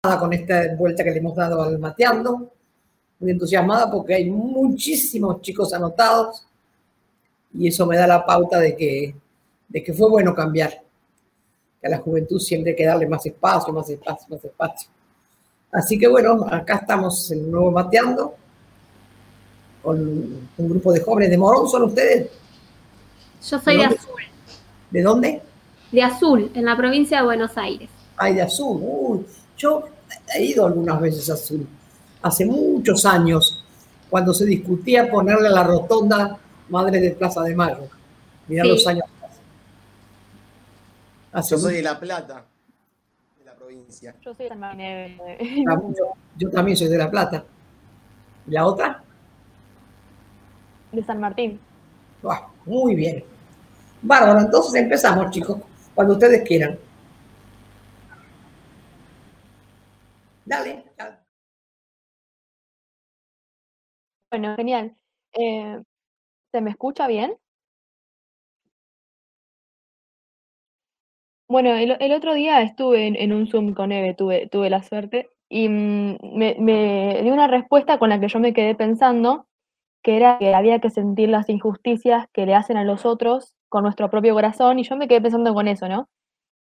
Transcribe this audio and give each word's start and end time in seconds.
con 0.00 0.32
esta 0.32 0.74
vuelta 0.76 1.04
que 1.04 1.10
le 1.10 1.18
hemos 1.18 1.36
dado 1.36 1.62
al 1.62 1.78
mateando, 1.78 2.50
muy 3.18 3.32
entusiasmada 3.32 3.90
porque 3.90 4.14
hay 4.14 4.30
muchísimos 4.30 5.42
chicos 5.42 5.74
anotados 5.74 6.46
y 7.52 7.68
eso 7.68 7.84
me 7.84 7.98
da 7.98 8.06
la 8.06 8.24
pauta 8.24 8.58
de 8.58 8.74
que, 8.74 9.14
de 9.68 9.82
que 9.82 9.92
fue 9.92 10.08
bueno 10.08 10.34
cambiar. 10.34 10.82
Que 11.78 11.86
a 11.86 11.90
la 11.90 11.98
juventud 11.98 12.38
siempre 12.38 12.70
hay 12.70 12.76
que 12.76 12.86
darle 12.86 13.06
más 13.06 13.26
espacio, 13.26 13.74
más 13.74 13.90
espacio, 13.90 14.26
más 14.30 14.42
espacio. 14.42 14.88
Así 15.70 15.98
que 15.98 16.08
bueno, 16.08 16.46
acá 16.50 16.76
estamos 16.76 17.30
en 17.30 17.50
nuevo 17.50 17.70
mateando 17.70 18.34
con 19.82 19.98
un 19.98 20.68
grupo 20.68 20.92
de 20.94 21.00
jóvenes 21.00 21.28
de 21.28 21.36
Morón, 21.36 21.68
¿son 21.68 21.82
ustedes? 21.82 22.30
Yo 23.46 23.58
soy 23.58 23.76
de, 23.76 23.84
Azul. 23.84 24.22
¿De 24.90 25.02
dónde? 25.02 25.42
De 25.92 26.02
Azul, 26.02 26.50
en 26.54 26.64
la 26.64 26.76
provincia 26.76 27.18
de 27.18 27.24
Buenos 27.24 27.56
Aires. 27.58 27.90
Ay, 28.16 28.34
de 28.34 28.42
Azul. 28.42 28.78
Uy, 28.82 29.26
yo 29.60 29.84
he 30.34 30.44
ido 30.44 30.66
algunas 30.66 31.00
veces 31.00 31.28
a 31.28 31.34
Azul, 31.34 31.66
hace 32.22 32.46
muchos 32.46 33.04
años, 33.04 33.64
cuando 34.08 34.32
se 34.32 34.46
discutía 34.46 35.10
ponerle 35.10 35.50
la 35.50 35.62
rotonda 35.62 36.38
Madre 36.70 37.00
de 37.00 37.10
Plaza 37.10 37.42
de 37.42 37.54
Mayo. 37.54 37.88
Mirá 38.48 38.64
los 38.64 38.86
años. 38.86 39.04
Hace 41.32 41.50
yo 41.50 41.58
soy 41.58 41.74
de 41.74 41.82
La 41.82 42.00
Plata, 42.00 42.44
de 43.38 43.44
la 43.44 43.54
provincia. 43.54 44.16
Yo 44.22 44.34
soy 44.34 44.44
de 44.44 44.48
San 44.48 44.64
ah, 44.64 45.82
Yo, 46.36 46.50
también 46.50 46.76
soy 46.76 46.88
de 46.88 46.98
La 46.98 47.10
Plata. 47.10 47.44
¿Y 48.46 48.50
la 48.52 48.66
otra? 48.66 49.02
De 50.90 51.04
San 51.04 51.20
Martín. 51.20 51.60
muy 52.64 52.94
bien. 52.94 53.22
Bárbaro, 54.02 54.40
entonces 54.40 54.74
empezamos, 54.74 55.30
chicos, 55.30 55.58
cuando 55.94 56.14
ustedes 56.14 56.42
quieran. 56.48 56.78
Dale. 60.50 60.84
Bueno, 64.30 64.56
genial. 64.56 64.96
Eh, 65.32 65.80
¿se 66.52 66.60
me 66.62 66.70
escucha 66.70 67.06
bien? 67.08 67.36
Bueno, 71.48 71.74
el, 71.74 72.12
otro 72.12 72.34
día 72.34 72.62
estuve 72.62 73.06
en, 73.06 73.32
un 73.32 73.46
Zoom 73.48 73.74
con 73.74 73.90
Eve, 73.92 74.14
tuve, 74.14 74.48
tuve 74.48 74.70
la 74.70 74.82
suerte, 74.82 75.30
y 75.48 75.68
mm, 75.68 76.18
me, 76.34 76.56
me 76.58 77.20
dio 77.22 77.32
una 77.32 77.48
respuesta 77.48 77.98
con 77.98 78.10
la 78.10 78.20
que 78.20 78.28
yo 78.28 78.38
me 78.38 78.52
quedé 78.54 78.74
pensando, 78.76 79.46
que 80.02 80.16
era 80.16 80.38
que 80.38 80.54
había 80.54 80.80
que 80.80 80.90
sentir 80.90 81.28
las 81.30 81.48
injusticias 81.48 82.26
que 82.32 82.46
le 82.46 82.54
hacen 82.54 82.76
a 82.76 82.84
los 82.84 83.06
otros 83.06 83.54
con 83.68 83.84
nuestro 83.84 84.10
propio 84.10 84.34
corazón, 84.34 84.78
y 84.80 84.84
yo 84.84 84.96
me 84.96 85.08
quedé 85.08 85.20
pensando 85.22 85.54
con 85.54 85.68
eso, 85.68 85.88
¿no? 85.88 86.08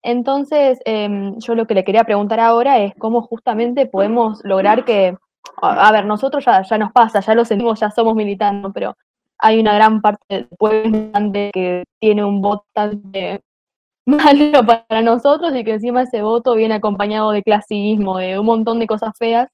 Entonces, 0.05 0.79
em, 0.85 1.39
yo 1.39 1.55
lo 1.55 1.65
que 1.65 1.73
le 1.73 1.83
quería 1.83 2.03
preguntar 2.03 2.39
ahora 2.39 2.77
es 2.77 2.93
cómo 2.99 3.23
justamente 3.23 3.87
podemos 3.87 4.39
lograr 4.43 4.85
que, 4.85 5.17
a, 5.63 5.91
ver, 5.91 6.05
nosotros 6.05 6.45
ya, 6.45 6.61
ya 6.61 6.77
nos 6.77 6.91
pasa, 6.91 7.21
ya 7.21 7.33
lo 7.33 7.43
sentimos, 7.43 7.79
ya 7.79 7.89
somos 7.89 8.15
militantes, 8.15 8.71
pero 8.71 8.95
hay 9.39 9.59
una 9.59 9.73
gran 9.73 10.01
parte 10.01 10.23
del 10.29 10.47
pueblo 10.59 11.11
que 11.51 11.85
tiene 11.99 12.23
un 12.23 12.39
voto 12.39 12.65
bastante 12.75 13.41
malo 14.05 14.63
para 14.63 15.01
nosotros 15.01 15.55
y 15.55 15.63
que 15.63 15.73
encima 15.73 16.03
ese 16.03 16.21
voto 16.21 16.53
viene 16.55 16.75
acompañado 16.75 17.31
de 17.31 17.41
clasismo, 17.41 18.19
de 18.19 18.37
un 18.37 18.45
montón 18.45 18.77
de 18.79 18.87
cosas 18.87 19.11
feas. 19.17 19.49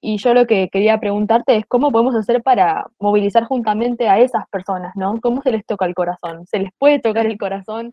Y 0.00 0.18
yo 0.18 0.32
lo 0.32 0.46
que 0.46 0.68
quería 0.68 1.00
preguntarte 1.00 1.56
es 1.56 1.66
cómo 1.66 1.90
podemos 1.90 2.14
hacer 2.14 2.40
para 2.42 2.86
movilizar 3.00 3.44
juntamente 3.44 4.08
a 4.08 4.20
esas 4.20 4.48
personas, 4.48 4.92
¿no? 4.94 5.20
¿Cómo 5.20 5.42
se 5.42 5.50
les 5.50 5.66
toca 5.66 5.86
el 5.86 5.94
corazón? 5.94 6.46
¿Se 6.46 6.60
les 6.60 6.70
puede 6.78 7.00
tocar 7.00 7.26
el 7.26 7.36
corazón? 7.36 7.92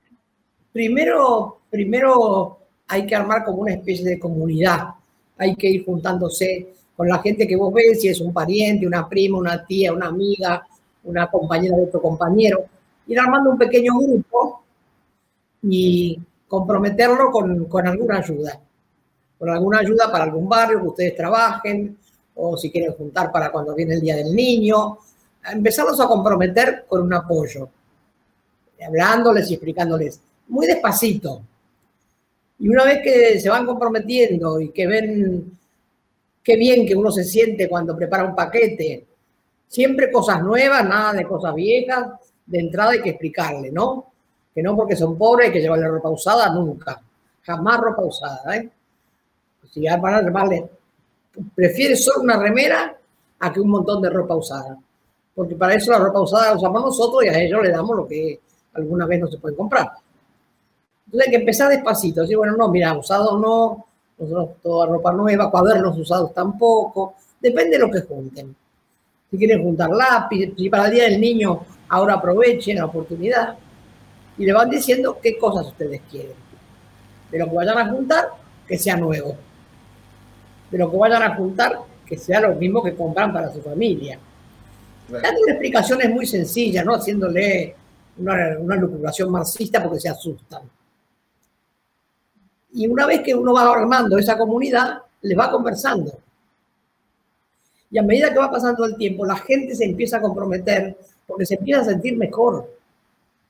Primero, 0.73 1.59
primero 1.69 2.57
hay 2.87 3.05
que 3.05 3.15
armar 3.15 3.45
como 3.45 3.59
una 3.59 3.73
especie 3.73 4.05
de 4.05 4.19
comunidad. 4.19 4.89
Hay 5.37 5.55
que 5.55 5.69
ir 5.69 5.85
juntándose 5.85 6.73
con 6.95 7.07
la 7.07 7.19
gente 7.19 7.47
que 7.47 7.55
vos 7.55 7.71
ves, 7.71 8.01
si 8.01 8.07
es 8.07 8.19
un 8.19 8.33
pariente, 8.33 8.87
una 8.87 9.07
prima, 9.07 9.37
una 9.37 9.63
tía, 9.63 9.93
una 9.93 10.07
amiga, 10.07 10.67
una 11.03 11.29
compañera 11.29 11.77
de 11.77 11.83
otro 11.83 12.01
compañero. 12.01 12.65
Ir 13.05 13.19
armando 13.19 13.51
un 13.51 13.57
pequeño 13.59 13.93
grupo 13.99 14.63
y 15.61 16.19
comprometerlo 16.47 17.29
con, 17.29 17.65
con 17.65 17.87
alguna 17.87 18.17
ayuda. 18.17 18.59
Con 19.37 19.49
alguna 19.49 19.79
ayuda 19.79 20.11
para 20.11 20.23
algún 20.23 20.49
barrio 20.49 20.81
que 20.81 20.87
ustedes 20.87 21.15
trabajen, 21.15 21.97
o 22.35 22.57
si 22.57 22.71
quieren 22.71 22.93
juntar 22.93 23.31
para 23.31 23.51
cuando 23.51 23.75
viene 23.75 23.93
el 23.93 24.01
Día 24.01 24.15
del 24.15 24.35
Niño. 24.35 24.97
Empezarlos 25.51 25.99
a 25.99 26.07
comprometer 26.07 26.85
con 26.87 27.03
un 27.03 27.13
apoyo, 27.13 27.69
hablándoles 28.83 29.51
y 29.51 29.53
explicándoles 29.53 30.19
muy 30.47 30.67
despacito. 30.67 31.41
Y 32.59 32.69
una 32.69 32.85
vez 32.85 33.01
que 33.03 33.39
se 33.39 33.49
van 33.49 33.65
comprometiendo 33.65 34.59
y 34.59 34.69
que 34.69 34.87
ven 34.87 35.57
qué 36.43 36.55
bien 36.57 36.85
que 36.85 36.95
uno 36.95 37.11
se 37.11 37.23
siente 37.23 37.69
cuando 37.69 37.95
prepara 37.95 38.25
un 38.25 38.35
paquete, 38.35 39.05
siempre 39.67 40.11
cosas 40.11 40.41
nuevas, 40.43 40.85
nada 40.85 41.13
de 41.13 41.25
cosas 41.25 41.55
viejas, 41.55 42.07
de 42.45 42.59
entrada 42.59 42.91
hay 42.91 43.01
que 43.01 43.11
explicarle, 43.11 43.71
¿no? 43.71 44.11
Que 44.53 44.61
no 44.61 44.75
porque 44.75 44.95
son 44.95 45.17
pobres 45.17 45.47
hay 45.47 45.53
que 45.53 45.61
llevarle 45.61 45.87
ropa 45.87 46.09
usada 46.09 46.53
nunca, 46.53 47.01
jamás 47.41 47.79
ropa 47.79 48.03
usada, 48.03 48.57
¿eh? 48.57 48.69
Si 49.71 49.81
van 49.81 50.13
a 50.13 50.21
llevarle, 50.21 50.69
prefiere 51.55 51.95
solo 51.95 52.21
una 52.21 52.37
remera 52.37 52.95
a 53.39 53.51
que 53.51 53.59
un 53.59 53.69
montón 53.69 54.01
de 54.01 54.09
ropa 54.09 54.35
usada, 54.35 54.77
porque 55.33 55.55
para 55.55 55.73
eso 55.73 55.91
la 55.91 55.99
ropa 55.99 56.21
usada 56.21 56.51
la 56.51 56.57
usamos 56.57 56.83
nosotros 56.83 57.25
y 57.25 57.29
a 57.29 57.41
ellos 57.41 57.63
le 57.63 57.71
damos 57.71 57.95
lo 57.95 58.07
que 58.07 58.39
alguna 58.73 59.07
vez 59.07 59.21
no 59.21 59.27
se 59.27 59.37
puede 59.37 59.55
comprar. 59.55 59.89
Entonces 61.13 61.27
hay 61.27 61.31
que 61.31 61.39
empezar 61.41 61.69
despacito, 61.69 62.21
decir, 62.21 62.37
bueno, 62.37 62.57
no, 62.57 62.69
mira, 62.69 62.97
usado 62.97 63.37
no, 63.37 63.85
nosotros 64.17 64.49
toda 64.63 64.87
ropa 64.87 65.13
nueva, 65.13 65.51
cuadernos 65.51 65.95
usados 65.95 66.33
tampoco, 66.33 67.13
depende 67.39 67.77
de 67.77 67.85
lo 67.85 67.91
que 67.91 68.01
junten. 68.01 68.55
Si 69.29 69.37
quieren 69.37 69.61
juntar 69.61 69.91
lápiz, 69.91 70.53
si 70.57 70.71
para 70.71 70.87
el 70.87 70.91
Día 70.91 71.03
del 71.03 71.21
Niño 71.21 71.67
ahora 71.89 72.15
aprovechen 72.15 72.77
la 72.77 72.85
oportunidad 72.85 73.55
y 74.39 74.43
le 74.43 74.53
van 74.53 74.71
diciendo 74.71 75.19
qué 75.21 75.37
cosas 75.37 75.67
ustedes 75.67 76.01
quieren. 76.09 76.33
De 77.29 77.37
lo 77.37 77.47
que 77.47 77.55
vayan 77.57 77.77
a 77.77 77.89
juntar, 77.89 78.29
que 78.67 78.79
sea 78.79 78.97
nuevo. 78.97 79.37
De 80.71 80.79
lo 80.79 80.89
que 80.89 80.97
vayan 80.97 81.21
a 81.21 81.35
juntar, 81.35 81.77
que 82.07 82.17
sea 82.17 82.41
lo 82.41 82.55
mismo 82.55 82.81
que 82.81 82.95
compran 82.95 83.31
para 83.31 83.53
su 83.53 83.61
familia. 83.61 84.17
Dando 85.09 85.41
una 85.43 85.51
explicación 85.51 86.01
es 86.01 86.09
muy 86.09 86.25
sencilla, 86.25 86.83
no 86.83 86.95
haciéndole 86.95 87.75
una, 88.17 88.57
una 88.57 88.75
lucuración 88.77 89.31
marxista 89.31 89.83
porque 89.83 89.99
se 89.99 90.09
asustan. 90.09 90.63
Y 92.73 92.87
una 92.87 93.05
vez 93.05 93.21
que 93.21 93.35
uno 93.35 93.53
va 93.53 93.71
armando 93.71 94.17
esa 94.17 94.37
comunidad, 94.37 94.99
les 95.21 95.37
va 95.37 95.51
conversando. 95.51 96.11
Y 97.91 97.97
a 97.99 98.03
medida 98.03 98.33
que 98.33 98.39
va 98.39 98.49
pasando 98.49 98.85
el 98.85 98.97
tiempo, 98.97 99.25
la 99.25 99.37
gente 99.37 99.75
se 99.75 99.85
empieza 99.85 100.17
a 100.17 100.21
comprometer 100.21 100.97
porque 101.27 101.45
se 101.45 101.55
empieza 101.55 101.81
a 101.81 101.85
sentir 101.85 102.17
mejor. 102.17 102.67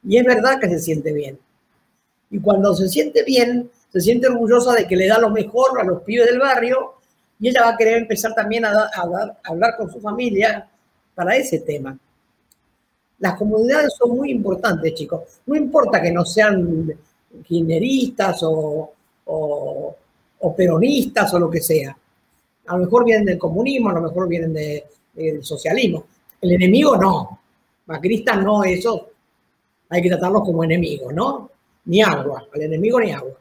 Y 0.04 0.18
es 0.18 0.26
verdad 0.26 0.60
que 0.60 0.68
se 0.68 0.80
siente 0.80 1.14
bien. 1.14 1.40
Y 2.30 2.40
cuando 2.40 2.74
se 2.76 2.90
siente 2.90 3.24
bien, 3.24 3.70
se 3.92 4.02
siente 4.02 4.28
orgullosa 4.28 4.74
de 4.74 4.88
que 4.88 4.96
le 4.96 5.08
da 5.08 5.20
lo 5.20 5.30
mejor 5.30 5.80
a 5.80 5.84
los 5.84 6.02
pibes 6.02 6.26
del 6.26 6.40
barrio 6.40 6.96
y 7.40 7.50
ella 7.50 7.62
va 7.62 7.70
a 7.70 7.78
querer 7.78 8.00
empezar 8.00 8.34
también 8.34 8.66
a, 8.66 8.90
hablar 9.44 9.78
con 9.78 9.92
su 9.92 10.02
familia 10.02 10.68
para 11.14 11.36
ese 11.36 11.60
tema. 11.60 11.98
Las 13.20 13.38
comunidades 13.38 13.94
son 13.98 14.18
muy 14.18 14.32
importantes, 14.32 14.94
chicos. 14.96 15.22
No 15.46 15.56
importa 15.56 16.02
que 16.02 16.12
no 16.12 16.26
sean 16.26 16.92
kirchneristas 17.46 18.40
o, 18.44 18.92
o, 19.26 19.96
peronistas 20.56 21.34
o 21.34 21.40
lo 21.40 21.50
que 21.50 21.62
sea. 21.62 21.96
A 22.68 22.78
lo 22.78 22.86
mejor 22.86 23.06
vienen 23.06 23.26
del 23.26 23.38
comunismo, 23.38 23.90
a 23.90 23.94
lo 23.94 24.02
mejor 24.02 24.28
vienen 24.28 24.54
del 24.54 25.44
socialismo. 25.44 26.06
El 26.42 26.52
enemigo 26.54 26.98
no. 26.98 27.40
Macristas 27.86 28.42
no, 28.42 28.64
eso 28.64 29.10
hay 29.90 30.02
que 30.02 30.10
tratarlos 30.10 30.44
como 30.44 30.64
enemigos, 30.64 31.14
¿no? 31.14 31.50
Ni 31.86 32.02
agua, 32.02 32.48
al 32.54 32.62
enemigo 32.62 33.00
ni 33.00 33.12
agua. 33.12 33.34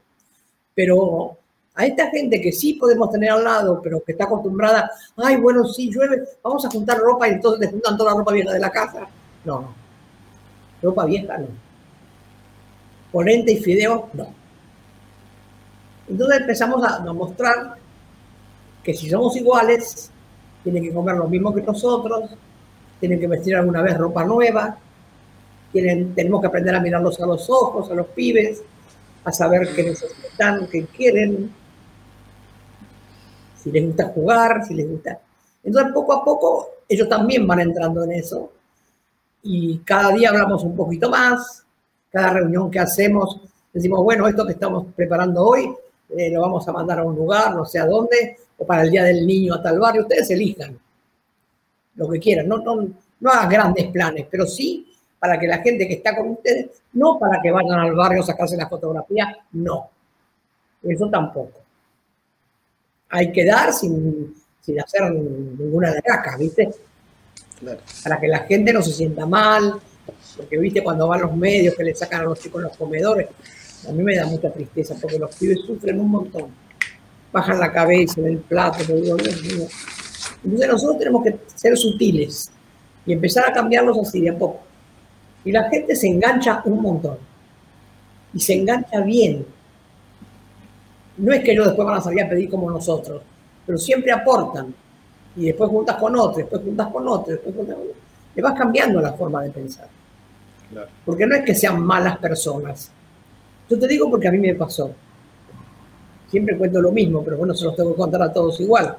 Pero 0.75 1.37
a 1.75 1.87
esta 1.87 2.10
gente 2.10 2.41
que 2.41 2.53
sí 2.53 2.75
podemos 2.75 3.10
tener 3.10 3.31
al 3.31 3.43
lado, 3.43 3.81
pero 3.82 4.03
que 4.04 4.12
está 4.12 4.25
acostumbrada, 4.25 4.90
ay, 5.17 5.37
bueno, 5.37 5.64
sí, 5.64 5.90
llueve, 5.90 6.23
vamos 6.43 6.64
a 6.67 6.70
juntar 6.70 6.99
ropa 6.99 7.28
y 7.28 7.32
entonces 7.32 7.61
te 7.61 7.73
juntan 7.73 7.96
toda 7.96 8.12
la 8.12 8.19
ropa 8.19 8.32
vieja 8.32 8.52
de 8.52 8.58
la 8.58 8.70
casa. 8.70 9.08
No, 9.44 9.62
no. 9.62 9.75
Ropa 10.82 11.06
vieja 11.06 11.38
no. 11.38 11.46
Ponente 13.11 13.52
y 13.52 13.56
fideo, 13.56 14.11
no. 14.12 14.42
Entonces 16.12 16.41
empezamos 16.43 16.85
a, 16.85 17.00
mostrar 17.14 17.76
que 18.85 18.93
si 18.93 19.09
somos 19.09 19.35
iguales, 19.35 20.11
tienen 20.62 20.82
que 20.82 20.93
comer 20.93 21.17
lo 21.17 21.26
mismo 21.26 21.55
que 21.55 21.62
nosotros, 21.62 22.29
tienen 23.00 23.19
que 23.19 23.26
vestir 23.26 23.56
alguna 23.56 23.81
vez 23.81 23.97
ropa 23.97 24.23
nueva, 24.23 24.76
tienen, 25.73 26.14
tenemos 26.14 26.43
que 26.43 26.49
aprender 26.49 26.75
a 26.75 26.81
mirarlos 26.81 27.19
a 27.19 27.25
los 27.25 27.49
ojos, 27.49 27.91
a 27.91 27.94
los 27.94 28.09
pibes, 28.09 28.62
a 29.25 29.32
saber 29.32 29.75
qué 29.75 29.85
necesitan, 29.85 30.69
qué 30.70 30.85
quieren, 30.85 31.50
si 33.56 33.70
les 33.70 33.87
gusta 33.87 34.09
jugar, 34.09 34.67
si 34.67 34.75
les 34.75 34.87
gusta. 34.87 35.19
Entonces, 35.64 35.94
poco 35.94 36.12
a 36.12 36.23
poco, 36.23 36.69
ellos 36.87 37.09
también 37.09 37.47
van 37.47 37.61
entrando 37.61 38.05
en 38.05 38.12
eso. 38.12 38.53
Y 39.43 39.79
cada 39.79 40.12
día 40.12 40.29
hablamos 40.29 40.62
un 40.62 40.76
poquito 40.76 41.09
más, 41.09 41.64
cada 42.11 42.35
reunión 42.35 42.70
que 42.70 42.81
hacemos, 42.81 43.41
decimos, 43.73 44.05
bueno, 44.05 44.29
esto 44.29 44.44
que 44.44 44.53
estamos 44.53 44.88
preparando 44.94 45.43
hoy 45.43 45.75
eh, 46.17 46.31
lo 46.31 46.41
vamos 46.41 46.67
a 46.69 46.73
mandar 46.73 47.00
a 47.00 47.05
un 47.05 47.14
lugar, 47.14 47.55
no 47.55 47.64
sé 47.64 47.79
a 47.79 47.87
dónde, 47.87 48.37
o 48.59 48.67
para 48.67 48.82
el 48.82 48.91
Día 48.91 49.05
del 49.05 49.26
Niño 49.26 49.55
a 49.55 49.62
tal 49.62 49.79
barrio, 49.79 50.03
ustedes 50.03 50.31
elijan 50.31 50.79
lo 51.94 52.09
que 52.09 52.19
quieran, 52.19 52.49
no, 52.49 52.59
no, 52.59 52.88
no 53.20 53.31
hagan 53.31 53.49
grandes 53.49 53.87
planes, 53.88 54.26
pero 54.31 54.47
sí 54.47 54.88
para 55.23 55.38
que 55.38 55.47
la 55.47 55.59
gente 55.59 55.87
que 55.87 55.94
está 55.94 56.17
con 56.17 56.31
ustedes, 56.31 56.82
no 56.94 57.17
para 57.17 57.41
que 57.41 57.53
vayan 57.53 57.79
al 57.79 57.94
barrio 57.94 58.23
a 58.23 58.26
sacarse 58.26 58.56
la 58.56 58.69
fotografía, 58.69 59.38
no, 59.53 59.88
eso 60.82 61.09
tampoco. 61.09 61.61
Hay 63.09 63.31
que 63.31 63.44
dar 63.44 63.73
sin, 63.73 64.35
sin 64.61 64.81
hacer 64.81 65.12
ninguna 65.12 65.94
draca, 65.94 66.37
¿viste? 66.37 66.70
Para 68.03 68.19
que 68.19 68.26
la 68.26 68.41
gente 68.41 68.73
no 68.73 68.82
se 68.82 68.93
sienta 68.93 69.25
mal, 69.25 69.75
porque 70.37 70.59
viste 70.59 70.82
cuando 70.82 71.06
van 71.06 71.20
los 71.20 71.37
medios 71.37 71.76
que 71.76 71.85
le 71.85 71.94
sacan 71.94 72.23
a 72.23 72.25
los 72.25 72.41
chicos 72.41 72.61
los 72.61 72.76
comedores, 72.76 73.29
a 73.88 73.93
mí 73.93 74.02
me 74.02 74.17
da 74.17 74.26
mucha 74.26 74.50
tristeza 74.50 74.94
porque 75.00 75.19
los 75.19 75.34
pibes 75.37 75.61
sufren 75.67 76.00
un 76.00 76.11
montón. 76.11 76.46
Bajan 77.32 77.58
la 77.58 77.73
cabeza 77.73 78.20
en 78.20 78.26
el 78.26 78.38
plato, 78.38 78.84
digo, 78.84 79.17
Dios 79.17 79.43
mío. 79.43 79.67
Entonces 80.44 80.69
nosotros 80.69 80.99
tenemos 80.99 81.25
que 81.25 81.38
ser 81.55 81.76
sutiles 81.76 82.52
y 83.06 83.12
empezar 83.12 83.49
a 83.49 83.52
cambiarlos 83.52 83.99
así 83.99 84.20
de 84.20 84.31
a 84.31 84.38
poco. 84.38 84.61
Y 85.44 85.52
la 85.52 85.69
gente 85.69 85.96
se 85.96 86.06
engancha 86.06 86.62
un 86.64 86.82
montón. 86.82 87.19
Y 88.34 88.40
se 88.40 88.55
engancha 88.55 89.00
bien. 89.00 89.44
No 91.17 91.32
es 91.32 91.43
que 91.43 91.52
ellos 91.52 91.67
después 91.67 91.87
van 91.87 91.99
a 91.99 92.00
salir 92.00 92.23
a 92.23 92.28
pedir 92.28 92.49
como 92.49 92.70
nosotros, 92.70 93.23
pero 93.67 93.78
siempre 93.78 94.12
aportan. 94.12 94.75
Y 95.37 95.46
después 95.46 95.70
juntas 95.70 95.96
con 95.96 96.14
otro, 96.17 96.38
después 96.38 96.62
juntas 96.62 96.88
con 96.93 97.08
otro, 97.08 97.32
después 97.32 97.55
juntas 97.55 97.75
con 97.75 97.85
otro. 97.85 97.96
Le 98.35 98.43
vas 98.43 98.55
cambiando 98.55 99.00
la 99.00 99.12
forma 99.12 99.43
de 99.43 99.50
pensar. 99.50 99.88
Porque 101.05 101.26
no 101.26 101.35
es 101.35 101.44
que 101.44 101.55
sean 101.55 101.82
malas 101.82 102.19
personas. 102.19 102.90
Yo 103.73 103.79
te 103.79 103.89
digo 103.89 104.11
porque 104.11 104.29
a 104.29 104.31
mí 104.31 104.37
me 104.37 104.55
pasó. 104.55 104.95
Siempre 106.29 106.59
cuento 106.59 106.79
lo 106.79 106.93
mismo, 106.93 107.25
pero 107.25 107.39
bueno, 107.39 107.55
se 107.55 107.65
los 107.65 107.75
tengo 107.75 107.93
que 107.93 107.97
contar 107.97 108.21
a 108.21 108.31
todos 108.31 108.61
igual. 108.61 108.99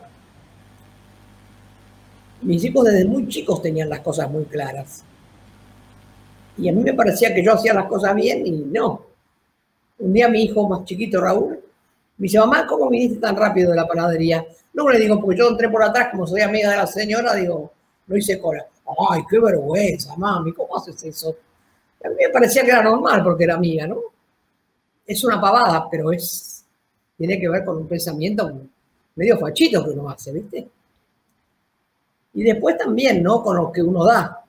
Mis 2.42 2.66
hijos 2.66 2.84
desde 2.86 3.06
muy 3.06 3.28
chicos 3.28 3.62
tenían 3.62 3.88
las 3.88 4.00
cosas 4.00 4.32
muy 4.32 4.46
claras. 4.46 5.04
Y 6.58 6.68
a 6.68 6.74
mí 6.74 6.82
me 6.82 6.96
parecía 6.96 7.36
que 7.36 7.44
yo 7.46 7.54
hacía 7.54 7.76
las 7.76 7.86
cosas 7.86 8.16
bien 8.16 8.48
y 8.48 8.52
no. 8.52 9.06
Un 10.00 10.12
día 10.12 10.28
mi 10.28 10.42
hijo 10.42 10.68
más 10.68 10.86
chiquito, 10.86 11.22
Raúl, 11.22 11.60
me 12.18 12.24
dice, 12.24 12.40
mamá, 12.40 12.66
¿cómo 12.66 12.90
viniste 12.90 13.20
tan 13.20 13.36
rápido 13.36 13.70
de 13.70 13.76
la 13.76 13.88
panadería? 13.88 14.44
No 14.74 14.90
le 14.90 14.98
digo, 14.98 15.22
porque 15.22 15.38
yo 15.38 15.50
entré 15.50 15.70
por 15.70 15.84
atrás, 15.84 16.08
como 16.10 16.26
soy 16.26 16.42
amiga 16.42 16.72
de 16.72 16.78
la 16.78 16.88
señora, 16.88 17.36
digo, 17.36 17.72
no 18.08 18.18
hice 18.18 18.40
cola. 18.40 18.66
Ay, 19.12 19.22
qué 19.30 19.40
vergüenza, 19.40 20.16
mami, 20.18 20.52
¿cómo 20.52 20.76
haces 20.78 21.04
eso? 21.04 21.36
A 22.04 22.10
mí 22.10 22.16
me 22.20 22.30
parecía 22.30 22.64
que 22.64 22.72
era 22.72 22.82
normal 22.82 23.24
porque 23.24 23.44
era 23.44 23.54
amiga, 23.54 23.86
¿no? 23.86 24.13
Es 25.06 25.24
una 25.24 25.40
pavada, 25.40 25.88
pero 25.90 26.12
es 26.12 26.54
tiene 27.18 27.40
que 27.40 27.48
ver 27.48 27.64
con 27.64 27.78
un 27.78 27.88
pensamiento 27.88 28.52
medio 29.16 29.38
fachito 29.38 29.84
que 29.84 29.92
uno 29.92 30.10
hace, 30.10 30.32
¿viste? 30.32 30.68
Y 32.34 32.44
después 32.44 32.78
también, 32.78 33.22
¿no? 33.22 33.44
Con 33.44 33.56
lo 33.56 33.72
que 33.72 33.82
uno 33.82 34.04
da. 34.04 34.42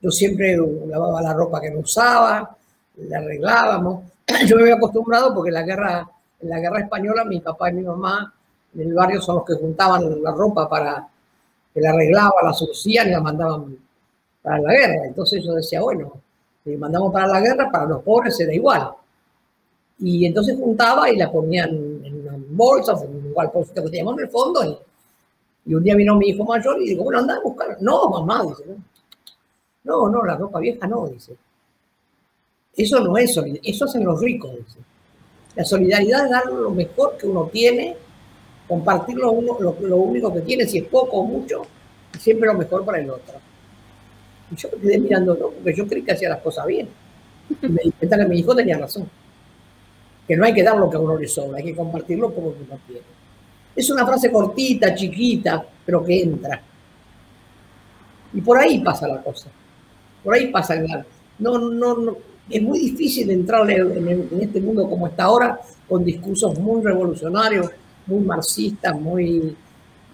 Yo 0.00 0.10
siempre 0.10 0.56
lavaba 0.86 1.22
la 1.22 1.32
ropa 1.32 1.60
que 1.60 1.70
no 1.70 1.80
usaba, 1.80 2.56
la 2.96 3.18
arreglábamos. 3.18 4.04
Yo 4.46 4.56
me 4.56 4.62
había 4.62 4.74
acostumbrado 4.74 5.34
porque 5.34 5.48
en 5.48 5.54
la 5.54 5.62
guerra, 5.62 6.08
en 6.40 6.48
la 6.48 6.60
guerra 6.60 6.80
española 6.80 7.24
mi 7.24 7.40
papá 7.40 7.70
y 7.70 7.74
mi 7.74 7.82
mamá 7.82 8.32
en 8.74 8.80
el 8.80 8.94
barrio 8.94 9.20
son 9.20 9.36
los 9.36 9.44
que 9.44 9.54
juntaban 9.54 10.22
la 10.22 10.32
ropa 10.32 10.68
para 10.68 11.08
que 11.72 11.80
la 11.80 11.90
arreglaban, 11.90 12.44
la 12.44 12.52
surcían 12.52 13.08
y 13.08 13.12
la 13.12 13.20
mandaban 13.20 13.76
para 14.42 14.58
la 14.60 14.72
guerra. 14.72 15.06
Entonces 15.06 15.42
yo 15.44 15.54
decía, 15.54 15.80
bueno, 15.80 16.12
si 16.62 16.76
mandamos 16.76 17.12
para 17.12 17.26
la 17.26 17.40
guerra, 17.40 17.70
para 17.70 17.86
los 17.86 18.02
pobres 18.02 18.38
era 18.38 18.52
igual. 18.52 18.92
Y 20.02 20.26
entonces 20.26 20.58
juntaba 20.58 21.08
y 21.08 21.16
la 21.16 21.30
ponían 21.30 21.70
en 21.70 22.56
bolsas, 22.56 23.02
en 23.02 23.10
un 23.10 23.34
galponcito 23.34 23.84
que 23.84 23.90
teníamos 23.90 24.18
en 24.18 24.24
el 24.24 24.30
fondo. 24.30 24.82
Y, 25.64 25.74
un 25.74 25.84
día 25.84 25.94
vino 25.94 26.16
mi 26.16 26.30
hijo 26.30 26.44
mayor 26.44 26.82
y 26.82 26.88
digo, 26.88 27.04
bueno, 27.04 27.20
anda 27.20 27.36
a 27.36 27.40
buscar. 27.40 27.76
No, 27.80 28.08
mamá, 28.10 28.42
dice, 28.42 28.64
no. 28.66 28.76
No, 29.84 30.08
no, 30.08 30.24
la 30.24 30.36
ropa 30.36 30.58
vieja 30.58 30.86
no, 30.86 31.06
dice. 31.06 31.36
Eso 32.76 33.00
no 33.00 33.16
es 33.16 33.32
solidaridad, 33.34 33.64
eso 33.64 33.84
hacen 33.84 34.04
los 34.04 34.20
ricos, 34.20 34.50
dice. 34.56 34.78
La 35.54 35.64
solidaridad 35.64 36.24
es 36.24 36.30
dar 36.30 36.46
lo 36.46 36.70
mejor 36.70 37.16
que 37.16 37.26
uno 37.26 37.48
tiene, 37.52 37.96
compartir 38.66 39.16
lo, 39.16 39.30
uno, 39.32 39.56
lo, 39.60 39.76
lo 39.80 39.96
único 39.96 40.32
que 40.32 40.40
tiene, 40.40 40.66
si 40.66 40.78
es 40.78 40.84
poco 40.84 41.18
o 41.18 41.24
mucho, 41.24 41.62
siempre 42.18 42.46
lo 42.46 42.54
mejor 42.54 42.84
para 42.84 42.98
el 42.98 43.10
otro. 43.10 43.34
Y 44.50 44.56
yo 44.56 44.68
me 44.72 44.80
quedé 44.80 44.98
mirando, 44.98 45.34
¿no? 45.34 45.50
porque 45.50 45.74
yo 45.74 45.86
creí 45.86 46.02
que 46.02 46.12
hacía 46.12 46.28
las 46.28 46.40
cosas 46.40 46.66
bien. 46.66 46.88
Y 47.60 47.68
me 47.68 47.82
di 47.84 47.90
cuenta 47.92 48.18
que 48.18 48.26
mi 48.26 48.38
hijo 48.38 48.54
tenía 48.54 48.78
razón. 48.78 49.08
Que 50.32 50.36
no 50.38 50.46
hay 50.46 50.54
que 50.54 50.62
dar 50.62 50.78
lo 50.78 50.88
que 50.88 50.96
a 50.96 51.00
uno 51.00 51.18
le 51.18 51.28
sobra, 51.28 51.58
hay 51.58 51.64
que 51.64 51.76
compartirlo 51.76 52.34
como 52.34 52.54
que 52.54 52.62
uno 52.62 52.80
tiene. 52.86 53.02
Es 53.76 53.90
una 53.90 54.06
frase 54.06 54.32
cortita, 54.32 54.94
chiquita, 54.94 55.62
pero 55.84 56.02
que 56.02 56.22
entra. 56.22 56.58
Y 58.32 58.40
por 58.40 58.56
ahí 58.56 58.78
pasa 58.78 59.06
la 59.06 59.22
cosa. 59.22 59.50
Por 60.24 60.32
ahí 60.32 60.46
pasa 60.46 60.72
el 60.72 60.86
no, 61.38 61.58
no, 61.58 61.98
no. 61.98 62.16
Es 62.48 62.62
muy 62.62 62.78
difícil 62.78 63.30
entrar 63.30 63.70
en, 63.70 64.40
este 64.40 64.58
mundo 64.62 64.88
como 64.88 65.06
está 65.06 65.24
ahora, 65.24 65.60
con 65.86 66.02
discursos 66.02 66.58
muy 66.58 66.82
revolucionarios, 66.82 67.70
muy 68.06 68.24
marxistas, 68.24 68.98
muy 68.98 69.54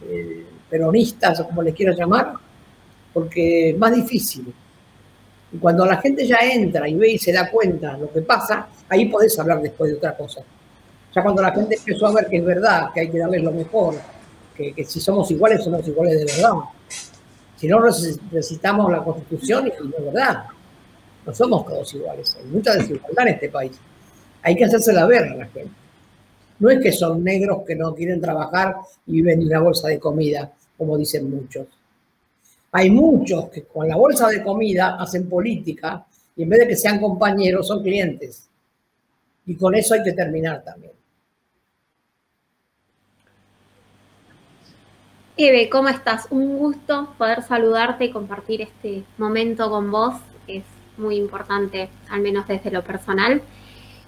eh, 0.03 0.47
peronistas, 0.69 1.43
como 1.43 1.63
les 1.63 1.77
quieras 1.77 1.97
llamar, 1.97 2.33
porque 3.15 3.71
es 3.71 3.79
más 3.79 3.95
difícil. 3.95 4.53
Y 5.53 5.59
cuando 5.59 5.87
la 5.87 5.97
gente 5.99 6.27
ya 6.27 6.39
entra 6.43 6.89
y 6.89 6.95
ve 6.95 7.13
y 7.13 7.19
se 7.19 7.33
da 7.33 7.51
cuenta 7.51 7.97
lo 7.97 8.13
que 8.13 8.21
pasa, 8.23 8.69
ahí 8.89 9.07
podés 9.07 9.39
hablar 9.39 9.63
después 9.63 9.91
de 9.91 9.97
otra 9.97 10.17
cosa. 10.17 10.43
Ya 11.15 11.23
cuando 11.23 11.43
la 11.43 11.53
gente 11.53 11.77
empezó 11.77 12.07
a 12.07 12.13
ver 12.13 12.29
que 12.29 12.37
es 12.37 12.45
verdad, 12.45 12.91
que 12.93 13.01
hay 13.01 13.11
que 13.11 13.19
darles 13.19 13.43
lo 13.43 13.53
mejor, 13.53 13.95
que, 14.55 14.75
que 14.75 14.85
si 14.85 15.01
somos 15.01 15.31
iguales, 15.31 15.65
somos 15.65 15.87
iguales 15.89 16.19
de 16.19 16.25
verdad. 16.27 16.53
Si 17.57 17.67
no 17.67 17.81
necesitamos 17.81 18.93
la 18.93 19.03
constitución, 19.03 19.67
y 19.67 19.89
de 19.89 20.05
verdad, 20.05 20.45
no 21.27 21.35
somos 21.35 21.67
todos 21.67 21.93
iguales. 21.95 22.37
Hay 22.39 22.47
mucha 22.47 22.75
desigualdad 22.75 23.27
en 23.27 23.35
este 23.35 23.49
país. 23.49 23.73
Hay 24.43 24.55
que 24.55 24.65
hacérsela 24.65 25.07
ver 25.07 25.25
a 25.25 25.35
la 25.35 25.47
gente. 25.47 25.71
No 26.61 26.71
es 26.71 26.81
que 26.81 26.93
son 26.93 27.23
negros 27.23 27.63
que 27.67 27.75
no 27.75 27.95
quieren 27.95 28.21
trabajar 28.21 28.77
y 29.07 29.13
viven 29.13 29.43
en 29.43 29.49
la 29.49 29.61
bolsa 29.61 29.89
de 29.89 29.99
comida, 29.99 30.53
como 30.77 30.97
dicen 30.97 31.31
muchos. 31.31 31.67
Hay 32.73 32.91
muchos 32.91 33.49
que 33.49 33.65
con 33.65 33.89
la 33.89 33.97
bolsa 33.97 34.29
de 34.29 34.43
comida 34.43 34.97
hacen 35.01 35.29
política 35.29 36.05
y 36.37 36.43
en 36.43 36.49
vez 36.49 36.61
de 36.61 36.69
que 36.69 36.77
sean 36.77 37.01
compañeros 37.01 37.67
son 37.67 37.83
clientes. 37.83 38.49
Y 39.47 39.57
con 39.57 39.75
eso 39.75 39.95
hay 39.95 40.03
que 40.03 40.13
terminar 40.13 40.63
también. 40.63 40.93
Eve, 45.37 45.71
¿cómo 45.71 45.89
estás? 45.89 46.27
Un 46.31 46.59
gusto 46.59 47.15
poder 47.17 47.43
saludarte 47.43 48.07
y 48.07 48.11
compartir 48.11 48.61
este 48.61 49.05
momento 49.17 49.71
con 49.71 49.91
vos. 49.91 50.17
Es 50.47 50.65
muy 50.99 51.17
importante, 51.17 51.89
al 52.11 52.21
menos 52.21 52.47
desde 52.47 52.71
lo 52.71 52.83
personal. 52.83 53.41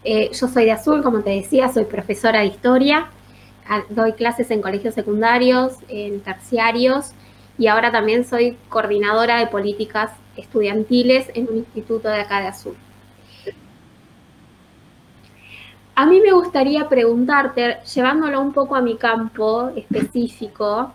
Eh, 0.05 0.31
yo 0.33 0.49
soy 0.49 0.65
de 0.65 0.73
Azul, 0.73 1.03
como 1.03 1.21
te 1.21 1.31
decía, 1.31 1.73
soy 1.73 1.85
profesora 1.85 2.41
de 2.41 2.47
historia. 2.47 3.11
Doy 3.89 4.13
clases 4.15 4.51
en 4.51 4.61
colegios 4.61 4.95
secundarios, 4.95 5.75
en 5.89 6.21
terciarios 6.21 7.15
y 7.61 7.67
ahora 7.67 7.93
también 7.93 8.25
soy 8.25 8.57
coordinadora 8.71 9.39
de 9.39 9.47
políticas 9.47 10.13
estudiantiles 10.35 11.31
en 11.35 11.47
un 11.47 11.59
instituto 11.59 12.09
de 12.09 12.23
acá 12.23 12.41
de 12.41 12.47
Azul. 12.47 12.75
A 15.95 16.07
mí 16.07 16.23
me 16.23 16.33
gustaría 16.33 16.89
preguntarte, 16.89 17.77
llevándolo 17.95 18.41
un 18.41 18.55
poco 18.55 18.77
a 18.77 18.81
mi 18.81 18.97
campo 18.97 19.73
específico, 19.77 20.91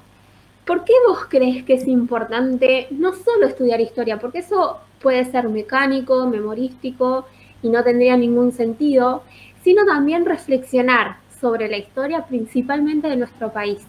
¿por 0.65 0.83
qué 0.83 0.93
vos 1.07 1.27
crees 1.29 1.63
que 1.65 1.75
es 1.75 1.87
importante 1.87 2.87
no 2.89 3.13
solo 3.13 3.45
estudiar 3.45 3.79
historia? 3.79 4.17
Porque 4.17 4.39
eso 4.39 4.79
puede 4.99 5.23
ser 5.25 5.47
mecánico, 5.47 6.25
memorístico 6.25 7.27
y 7.61 7.69
no 7.69 7.83
tendría 7.83 8.17
ningún 8.17 8.51
sentido, 8.51 9.21
sino 9.63 9.85
también 9.85 10.25
reflexionar 10.25 11.17
sobre 11.39 11.69
la 11.69 11.77
historia 11.77 12.25
principalmente 12.25 13.07
de 13.07 13.17
nuestro 13.17 13.53
país. 13.53 13.85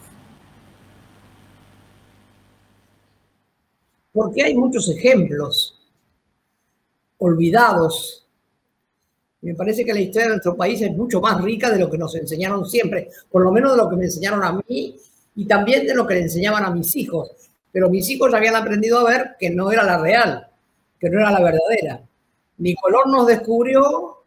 Porque 4.16 4.42
hay 4.42 4.56
muchos 4.56 4.88
ejemplos 4.88 5.78
olvidados. 7.18 8.26
Me 9.42 9.54
parece 9.54 9.84
que 9.84 9.92
la 9.92 10.00
historia 10.00 10.28
de 10.28 10.34
nuestro 10.36 10.56
país 10.56 10.80
es 10.80 10.90
mucho 10.92 11.20
más 11.20 11.38
rica 11.42 11.70
de 11.70 11.78
lo 11.78 11.90
que 11.90 11.98
nos 11.98 12.14
enseñaron 12.14 12.64
siempre, 12.64 13.10
por 13.30 13.42
lo 13.42 13.52
menos 13.52 13.72
de 13.72 13.76
lo 13.76 13.90
que 13.90 13.96
me 13.96 14.06
enseñaron 14.06 14.42
a 14.42 14.58
mí 14.66 14.96
y 15.36 15.44
también 15.44 15.86
de 15.86 15.94
lo 15.94 16.06
que 16.06 16.14
le 16.14 16.22
enseñaban 16.22 16.64
a 16.64 16.70
mis 16.70 16.96
hijos. 16.96 17.30
Pero 17.70 17.90
mis 17.90 18.08
hijos 18.08 18.32
habían 18.32 18.56
aprendido 18.56 19.00
a 19.00 19.04
ver 19.04 19.36
que 19.38 19.50
no 19.50 19.70
era 19.70 19.84
la 19.84 19.98
real, 19.98 20.48
que 20.98 21.10
no 21.10 21.20
era 21.20 21.30
la 21.30 21.42
verdadera. 21.42 22.00
Ni 22.56 22.74
Colón 22.74 23.12
nos 23.12 23.26
descubrió, 23.26 24.24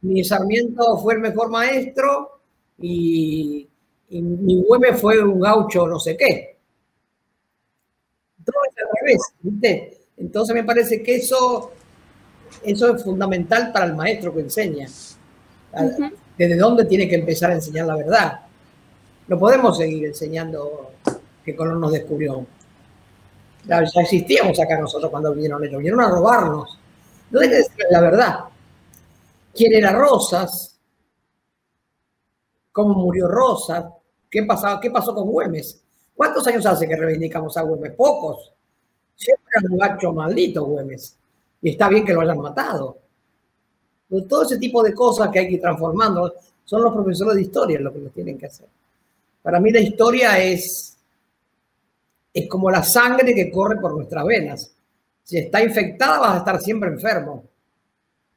ni 0.00 0.24
Sarmiento 0.24 0.98
fue 0.98 1.14
el 1.14 1.20
mejor 1.20 1.48
maestro, 1.48 2.40
y, 2.80 3.68
ni 4.10 4.62
Güemes 4.64 5.00
fue 5.00 5.22
un 5.22 5.38
gaucho 5.38 5.86
no 5.86 6.00
sé 6.00 6.16
qué 6.16 6.51
es 8.64 8.76
al 8.78 8.88
revés, 9.00 9.22
¿viste? 9.40 9.98
Entonces 10.16 10.54
me 10.54 10.64
parece 10.64 11.02
que 11.02 11.16
eso, 11.16 11.72
eso 12.62 12.94
es 12.94 13.02
fundamental 13.02 13.72
para 13.72 13.86
el 13.86 13.94
maestro 13.94 14.34
que 14.34 14.40
enseña. 14.40 14.88
desde 16.38 16.56
dónde 16.56 16.84
tiene 16.84 17.08
que 17.08 17.16
empezar 17.16 17.50
a 17.50 17.54
enseñar 17.54 17.86
la 17.86 17.96
verdad. 17.96 18.40
No 19.28 19.38
podemos 19.38 19.78
seguir 19.78 20.06
enseñando 20.06 20.92
que 21.44 21.56
Colón 21.56 21.80
nos 21.80 21.92
descubrió. 21.92 22.46
Ya, 23.64 23.80
existíamos 23.80 24.58
acá 24.58 24.78
nosotros 24.78 25.10
cuando 25.10 25.32
vinieron 25.32 25.62
ellos, 25.64 25.78
vinieron 25.78 26.00
a 26.00 26.08
robarnos. 26.08 26.78
No 27.30 27.40
hay 27.40 27.48
que 27.48 27.56
decir 27.56 27.84
la 27.90 28.00
verdad. 28.00 28.40
¿Quién 29.54 29.74
era 29.74 29.92
Rosas? 29.92 30.78
¿Cómo 32.72 32.94
murió 32.94 33.28
Rosas? 33.28 33.84
¿Qué, 34.30 34.42
pasaba, 34.44 34.80
¿Qué 34.80 34.90
pasó 34.90 35.14
con 35.14 35.28
Güemes? 35.28 35.81
¿Cuántos 36.22 36.46
años 36.46 36.64
hace 36.66 36.86
que 36.86 36.94
reivindicamos 36.94 37.56
a 37.56 37.62
Güemes? 37.62 37.94
Pocos. 37.94 38.52
Siempre 39.16 39.44
era 39.58 39.72
un 39.72 39.76
gacho 39.76 40.12
maldito 40.12 40.64
Güemes. 40.64 41.16
Y 41.60 41.70
está 41.70 41.88
bien 41.88 42.04
que 42.04 42.12
lo 42.12 42.20
hayan 42.20 42.38
matado. 42.38 42.96
todo 44.28 44.44
ese 44.44 44.56
tipo 44.56 44.84
de 44.84 44.94
cosas 44.94 45.30
que 45.30 45.40
hay 45.40 45.48
que 45.48 45.54
ir 45.54 45.60
transformando 45.60 46.32
son 46.64 46.84
los 46.84 46.94
profesores 46.94 47.34
de 47.34 47.42
historia 47.42 47.80
los 47.80 47.92
que 47.92 47.98
lo 47.98 48.10
tienen 48.10 48.38
que 48.38 48.46
hacer. 48.46 48.68
Para 49.42 49.58
mí 49.58 49.72
la 49.72 49.80
historia 49.80 50.38
es, 50.38 50.96
es 52.32 52.48
como 52.48 52.70
la 52.70 52.84
sangre 52.84 53.34
que 53.34 53.50
corre 53.50 53.80
por 53.80 53.92
nuestras 53.92 54.24
venas. 54.24 54.72
Si 55.24 55.38
está 55.38 55.60
infectada 55.60 56.20
vas 56.20 56.34
a 56.36 56.38
estar 56.38 56.60
siempre 56.60 56.88
enfermo. 56.88 57.42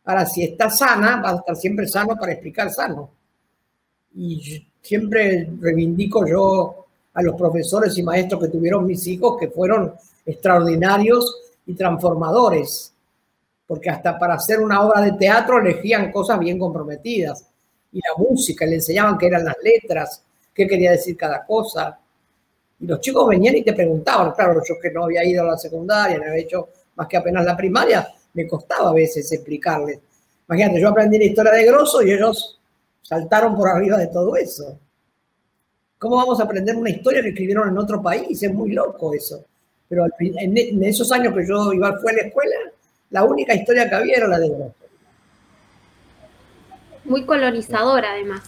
Ahora, 0.06 0.26
si 0.26 0.44
está 0.44 0.72
sana, 0.72 1.22
vas 1.22 1.34
a 1.34 1.38
estar 1.38 1.56
siempre 1.56 1.88
sano 1.88 2.16
para 2.18 2.32
explicar 2.32 2.72
sano. 2.72 3.12
Y 4.16 4.68
siempre 4.82 5.52
reivindico 5.60 6.28
yo 6.28 6.85
a 7.16 7.22
los 7.24 7.36
profesores 7.36 7.98
y 7.98 8.04
maestros 8.04 8.42
que 8.42 8.50
tuvieron 8.50 8.86
mis 8.86 9.08
hijos, 9.08 9.38
que 9.40 9.48
fueron 9.48 9.94
extraordinarios 10.26 11.54
y 11.66 11.74
transformadores, 11.74 12.94
porque 13.66 13.90
hasta 13.90 14.20
para 14.20 14.36
hacer 14.36 14.60
una 14.60 14.82
obra 14.82 15.02
de 15.02 15.14
teatro 15.14 15.60
elegían 15.60 16.12
cosas 16.12 16.38
bien 16.38 16.60
comprometidas. 16.60 17.46
Y 17.92 18.00
la 18.00 18.16
música, 18.18 18.66
le 18.66 18.76
enseñaban 18.76 19.18
qué 19.18 19.28
eran 19.28 19.46
las 19.46 19.56
letras, 19.64 20.22
qué 20.54 20.68
quería 20.68 20.92
decir 20.92 21.16
cada 21.16 21.46
cosa. 21.46 21.98
Y 22.80 22.86
los 22.86 23.00
chicos 23.00 23.28
venían 23.30 23.56
y 23.56 23.64
te 23.64 23.74
preguntaban, 23.74 24.34
claro, 24.34 24.62
yo 24.68 24.76
que 24.82 24.92
no 24.92 25.06
había 25.06 25.24
ido 25.24 25.44
a 25.44 25.52
la 25.52 25.58
secundaria, 25.58 26.18
no 26.18 26.26
había 26.26 26.44
hecho 26.44 26.68
más 26.96 27.08
que 27.08 27.18
apenas 27.18 27.46
la 27.46 27.56
primaria, 27.56 28.08
me 28.34 28.46
costaba 28.46 28.90
a 28.90 28.94
veces 28.94 29.32
explicarles. 29.32 30.00
Imagínate, 30.50 30.82
yo 30.82 30.90
aprendí 30.90 31.18
la 31.18 31.26
historia 31.26 31.54
de 31.54 31.66
Grosso 31.66 32.04
y 32.04 32.12
ellos 32.12 32.60
saltaron 33.02 33.56
por 33.56 33.70
arriba 33.70 33.98
de 33.98 34.08
todo 34.08 34.36
eso. 34.36 34.78
¿Cómo 36.06 36.18
vamos 36.18 36.40
a 36.40 36.44
aprender 36.44 36.76
una 36.76 36.92
historia 36.92 37.24
que 37.24 37.30
escribieron 37.30 37.68
en 37.68 37.80
otro 37.80 38.00
país? 38.00 38.44
Es 38.44 38.54
muy 38.54 38.74
loco 38.74 39.12
eso. 39.16 39.44
Pero 39.90 40.06
en 40.20 40.84
esos 40.84 41.12
años 41.12 41.34
que 41.34 41.48
yo 41.48 41.74
iba 41.74 41.98
fue 41.98 42.12
a 42.12 42.16
la 42.18 42.22
escuela, 42.28 42.56
la 43.10 43.24
única 43.24 43.56
historia 43.56 43.90
que 43.90 43.96
había 43.96 44.18
era 44.18 44.28
la 44.28 44.38
de 44.38 44.50
Grosso. 44.50 44.76
Muy 47.06 47.26
colonizadora, 47.26 48.12
además. 48.12 48.44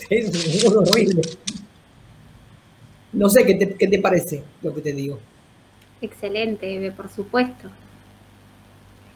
Es 0.10 0.64
horrible. 0.64 1.22
No 3.12 3.28
sé, 3.28 3.46
¿qué 3.46 3.54
te, 3.54 3.76
¿qué 3.76 3.86
te 3.86 4.00
parece 4.00 4.42
lo 4.60 4.74
que 4.74 4.80
te 4.80 4.92
digo? 4.92 5.20
Excelente, 6.00 6.90
por 6.96 7.08
supuesto. 7.08 7.70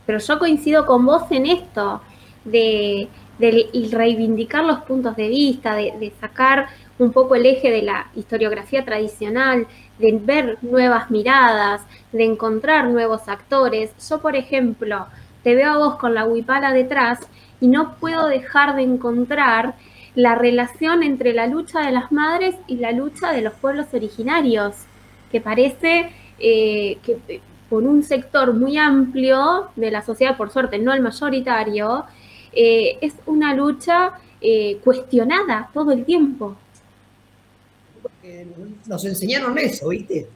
Pero 0.06 0.20
yo 0.20 0.38
coincido 0.38 0.86
con 0.86 1.04
vos 1.04 1.24
en 1.32 1.46
esto, 1.46 2.02
de, 2.44 3.08
reivindicar 3.40 4.64
los 4.64 4.80
puntos 4.82 5.16
de 5.16 5.28
vista, 5.28 5.74
de, 5.74 6.12
sacar 6.20 6.68
un 6.98 7.12
poco 7.12 7.34
el 7.34 7.46
eje 7.46 7.70
de 7.70 7.82
la 7.82 8.08
historiografía 8.14 8.84
tradicional, 8.84 9.66
de 9.98 10.18
ver 10.20 10.58
nuevas 10.62 11.10
miradas, 11.10 11.82
de 12.12 12.24
encontrar 12.24 12.88
nuevos 12.88 13.28
actores. 13.28 13.90
Yo, 14.08 14.20
por 14.20 14.36
ejemplo, 14.36 15.06
te 15.42 15.54
veo 15.54 15.72
a 15.72 15.78
vos 15.78 15.96
con 15.96 16.14
la 16.14 16.24
huipala 16.24 16.72
detrás 16.72 17.20
y 17.60 17.68
no 17.68 17.96
puedo 17.96 18.26
dejar 18.26 18.76
de 18.76 18.82
encontrar 18.82 19.74
la 20.14 20.34
relación 20.34 21.02
entre 21.02 21.32
la 21.32 21.46
lucha 21.46 21.80
de 21.80 21.92
las 21.92 22.10
madres 22.10 22.56
y 22.66 22.76
la 22.76 22.92
lucha 22.92 23.32
de 23.32 23.42
los 23.42 23.54
pueblos 23.54 23.86
originarios, 23.92 24.74
que 25.30 25.40
parece 25.40 26.10
eh, 26.38 26.98
que 27.04 27.40
por 27.68 27.84
un 27.84 28.02
sector 28.02 28.54
muy 28.54 28.78
amplio 28.78 29.68
de 29.76 29.90
la 29.90 30.02
sociedad, 30.02 30.36
por 30.36 30.50
suerte 30.50 30.78
no 30.78 30.92
el 30.92 31.02
mayoritario, 31.02 32.04
eh, 32.52 32.98
es 33.00 33.14
una 33.26 33.54
lucha 33.54 34.12
eh, 34.40 34.78
cuestionada 34.82 35.70
todo 35.74 35.92
el 35.92 36.04
tiempo. 36.04 36.56
Nos 38.86 39.04
enseñaron 39.04 39.56
eso, 39.58 39.88
¿viste? 39.88 40.28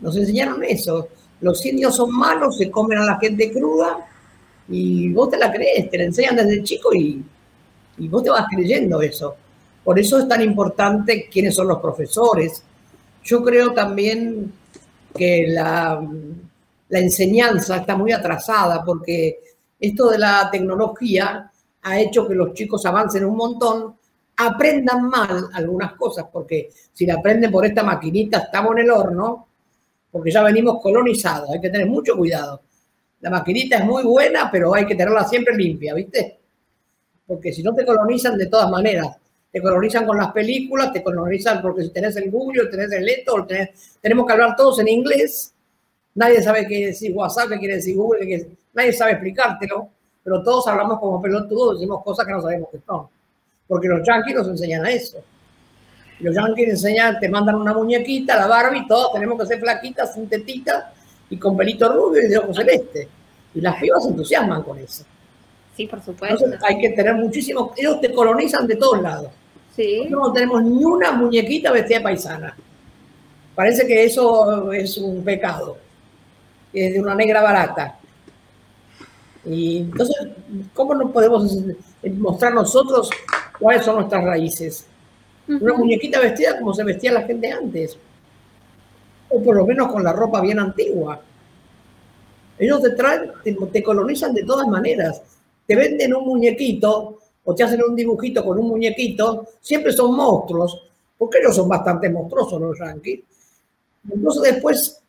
Nos 0.00 0.16
enseñaron 0.16 0.62
eso. 0.64 1.08
Los 1.40 1.64
indios 1.66 1.96
son 1.96 2.10
malos, 2.12 2.56
se 2.56 2.70
comen 2.70 2.98
a 2.98 3.04
la 3.04 3.18
gente 3.18 3.52
cruda 3.52 4.06
y 4.68 5.12
vos 5.12 5.30
te 5.30 5.38
la 5.38 5.52
crees, 5.52 5.90
te 5.90 5.98
la 5.98 6.04
enseñan 6.04 6.36
desde 6.36 6.62
chico 6.62 6.94
y, 6.94 7.22
y 7.98 8.08
vos 8.08 8.22
te 8.22 8.30
vas 8.30 8.46
creyendo 8.50 9.02
eso. 9.02 9.36
Por 9.84 9.98
eso 9.98 10.18
es 10.18 10.26
tan 10.26 10.40
importante 10.40 11.28
quiénes 11.30 11.54
son 11.54 11.68
los 11.68 11.78
profesores. 11.78 12.62
Yo 13.22 13.44
creo 13.44 13.72
también 13.72 14.52
que 15.14 15.46
la, 15.48 16.02
enseñanza 16.90 17.78
está 17.78 17.96
muy 17.96 18.12
atrasada 18.12 18.84
porque 18.84 19.40
esto 19.80 20.10
de 20.10 20.18
la 20.18 20.48
tecnología 20.50 21.50
ha 21.82 22.00
hecho 22.00 22.26
que 22.26 22.34
los 22.34 22.54
chicos 22.54 22.86
avancen 22.86 23.24
un 23.24 23.36
montón, 23.36 23.96
aprendan 24.36 25.08
mal 25.08 25.48
algunas 25.52 25.92
cosas, 25.94 26.26
porque 26.32 26.70
si 26.92 27.06
la 27.06 27.14
aprenden 27.14 27.50
por 27.50 27.64
esta 27.64 27.82
maquinita 27.82 28.38
estamos 28.38 28.72
en 28.72 28.78
el 28.78 28.90
horno, 28.90 29.48
porque 30.10 30.30
ya 30.30 30.42
venimos 30.42 30.80
colonizados, 30.80 31.50
hay 31.50 31.60
que 31.60 31.70
tener 31.70 31.88
mucho 31.88 32.16
cuidado. 32.16 32.62
La 33.20 33.30
maquinita 33.30 33.78
es 33.78 33.84
muy 33.84 34.02
buena, 34.02 34.50
pero 34.50 34.74
hay 34.74 34.86
que 34.86 34.94
tenerla 34.94 35.24
siempre 35.24 35.56
limpia, 35.56 35.94
¿viste? 35.94 36.38
Porque 37.26 37.52
si 37.52 37.62
no 37.62 37.74
te 37.74 37.84
colonizan 37.84 38.36
de 38.36 38.46
todas 38.46 38.70
maneras 38.70 39.16
te 39.54 39.62
colonizan 39.62 40.04
con 40.04 40.18
las 40.18 40.32
películas, 40.32 40.92
te 40.92 41.00
colonizan 41.00 41.62
porque 41.62 41.84
si 41.84 41.90
tenés 41.90 42.16
el 42.16 42.28
Google, 42.28 42.66
tenés 42.66 42.90
el 42.90 43.08
Eto, 43.08 43.46
tenemos 44.00 44.26
que 44.26 44.32
hablar 44.32 44.56
todos 44.56 44.80
en 44.80 44.88
inglés. 44.88 45.54
Nadie 46.16 46.42
sabe 46.42 46.66
qué 46.66 46.86
decir 46.86 47.12
WhatsApp, 47.14 47.50
qué 47.50 47.58
quiere 47.60 47.76
decir 47.76 47.94
Google, 47.94 48.56
nadie 48.72 48.92
sabe 48.92 49.12
explicártelo, 49.12 49.90
pero 50.24 50.42
todos 50.42 50.66
hablamos 50.66 50.98
como 50.98 51.22
pelotudos, 51.22 51.78
decimos 51.78 52.02
cosas 52.02 52.26
que 52.26 52.32
no 52.32 52.42
sabemos 52.42 52.68
qué 52.72 52.80
son. 52.84 53.06
Porque 53.66 53.88
los 53.88 54.06
yankees 54.06 54.34
nos 54.34 54.48
enseñan 54.48 54.84
a 54.84 54.90
eso. 54.90 55.18
Los 56.20 56.34
yankees 56.34 56.68
enseñan, 56.68 57.18
te 57.18 57.28
mandan 57.28 57.56
una 57.56 57.74
muñequita, 57.74 58.36
la 58.36 58.46
Barbie, 58.46 58.86
todos 58.86 59.12
tenemos 59.12 59.38
que 59.38 59.46
ser 59.46 59.60
flaquitas, 59.60 60.14
sin 60.14 60.28
y 61.30 61.38
con 61.38 61.56
pelito 61.56 61.92
rubio 61.92 62.22
y 62.22 62.28
de 62.28 62.38
ojos 62.38 62.56
celeste. 62.56 63.08
Y 63.54 63.60
las 63.60 63.76
pibas 63.80 64.04
se 64.04 64.10
entusiasman 64.10 64.62
con 64.62 64.78
eso. 64.78 65.04
Sí, 65.76 65.86
por 65.86 66.02
supuesto. 66.02 66.44
Entonces 66.44 66.60
hay 66.62 66.78
que 66.78 66.90
tener 66.90 67.14
muchísimo, 67.14 67.72
ellos 67.76 68.00
te 68.00 68.12
colonizan 68.12 68.66
de 68.66 68.76
todos 68.76 69.02
lados. 69.02 69.30
No 70.08 70.32
tenemos 70.32 70.62
ni 70.62 70.84
una 70.84 71.10
muñequita 71.12 71.72
vestida 71.72 72.02
paisana. 72.02 72.56
Parece 73.54 73.86
que 73.86 74.04
eso 74.04 74.72
es 74.72 74.96
un 74.98 75.24
pecado. 75.24 75.76
Es 76.72 76.92
de 76.92 77.00
una 77.00 77.14
negra 77.14 77.42
barata. 77.42 77.98
Y 79.44 79.78
entonces, 79.78 80.16
¿cómo 80.72 80.94
nos 80.94 81.10
podemos 81.10 81.56
mostrar 82.04 82.54
nosotros 82.54 83.10
cuáles 83.58 83.84
son 83.84 83.96
nuestras 83.96 84.24
raíces? 84.24 84.86
Una 85.46 85.74
muñequita 85.74 86.20
vestida 86.20 86.58
como 86.58 86.72
se 86.72 86.84
vestía 86.84 87.12
la 87.12 87.22
gente 87.22 87.50
antes. 87.50 87.98
O 89.28 89.42
por 89.42 89.56
lo 89.56 89.66
menos 89.66 89.92
con 89.92 90.02
la 90.02 90.12
ropa 90.12 90.40
bien 90.40 90.58
antigua. 90.58 91.20
Ellos 92.58 92.82
te 92.82 92.90
traen, 92.90 93.32
te 93.72 93.82
colonizan 93.82 94.32
de 94.32 94.44
todas 94.44 94.66
maneras. 94.68 95.22
Te 95.66 95.76
venden 95.76 96.14
un 96.14 96.26
muñequito 96.26 97.18
o 97.44 97.54
te 97.54 97.62
hacen 97.62 97.82
un 97.86 97.94
dibujito 97.94 98.44
con 98.44 98.58
un 98.58 98.68
muñequito, 98.68 99.46
siempre 99.60 99.92
son 99.92 100.16
monstruos, 100.16 100.88
porque 101.18 101.38
ellos 101.38 101.54
son 101.54 101.68
bastante 101.68 102.08
monstruosos 102.08 102.60
los 102.60 102.78
yankees. 102.78 103.20
Entonces 104.10 104.54
después, 104.54 105.02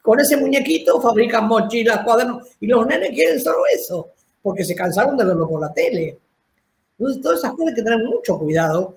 con 0.00 0.18
ese 0.20 0.36
muñequito, 0.36 1.00
fabrican 1.00 1.46
mochilas, 1.46 2.02
cuadernos, 2.02 2.48
y 2.60 2.66
los 2.66 2.86
nenes 2.86 3.10
quieren 3.10 3.40
solo 3.40 3.58
eso, 3.74 4.08
porque 4.42 4.64
se 4.64 4.74
cansaron 4.74 5.16
de 5.16 5.24
verlo 5.24 5.48
por 5.48 5.60
la 5.60 5.72
tele. 5.72 6.18
Entonces, 7.02 7.20
todas 7.20 7.38
esas 7.40 7.50
cosas 7.50 7.68
hay 7.70 7.74
que 7.74 7.82
tener 7.82 8.04
mucho 8.04 8.38
cuidado, 8.38 8.94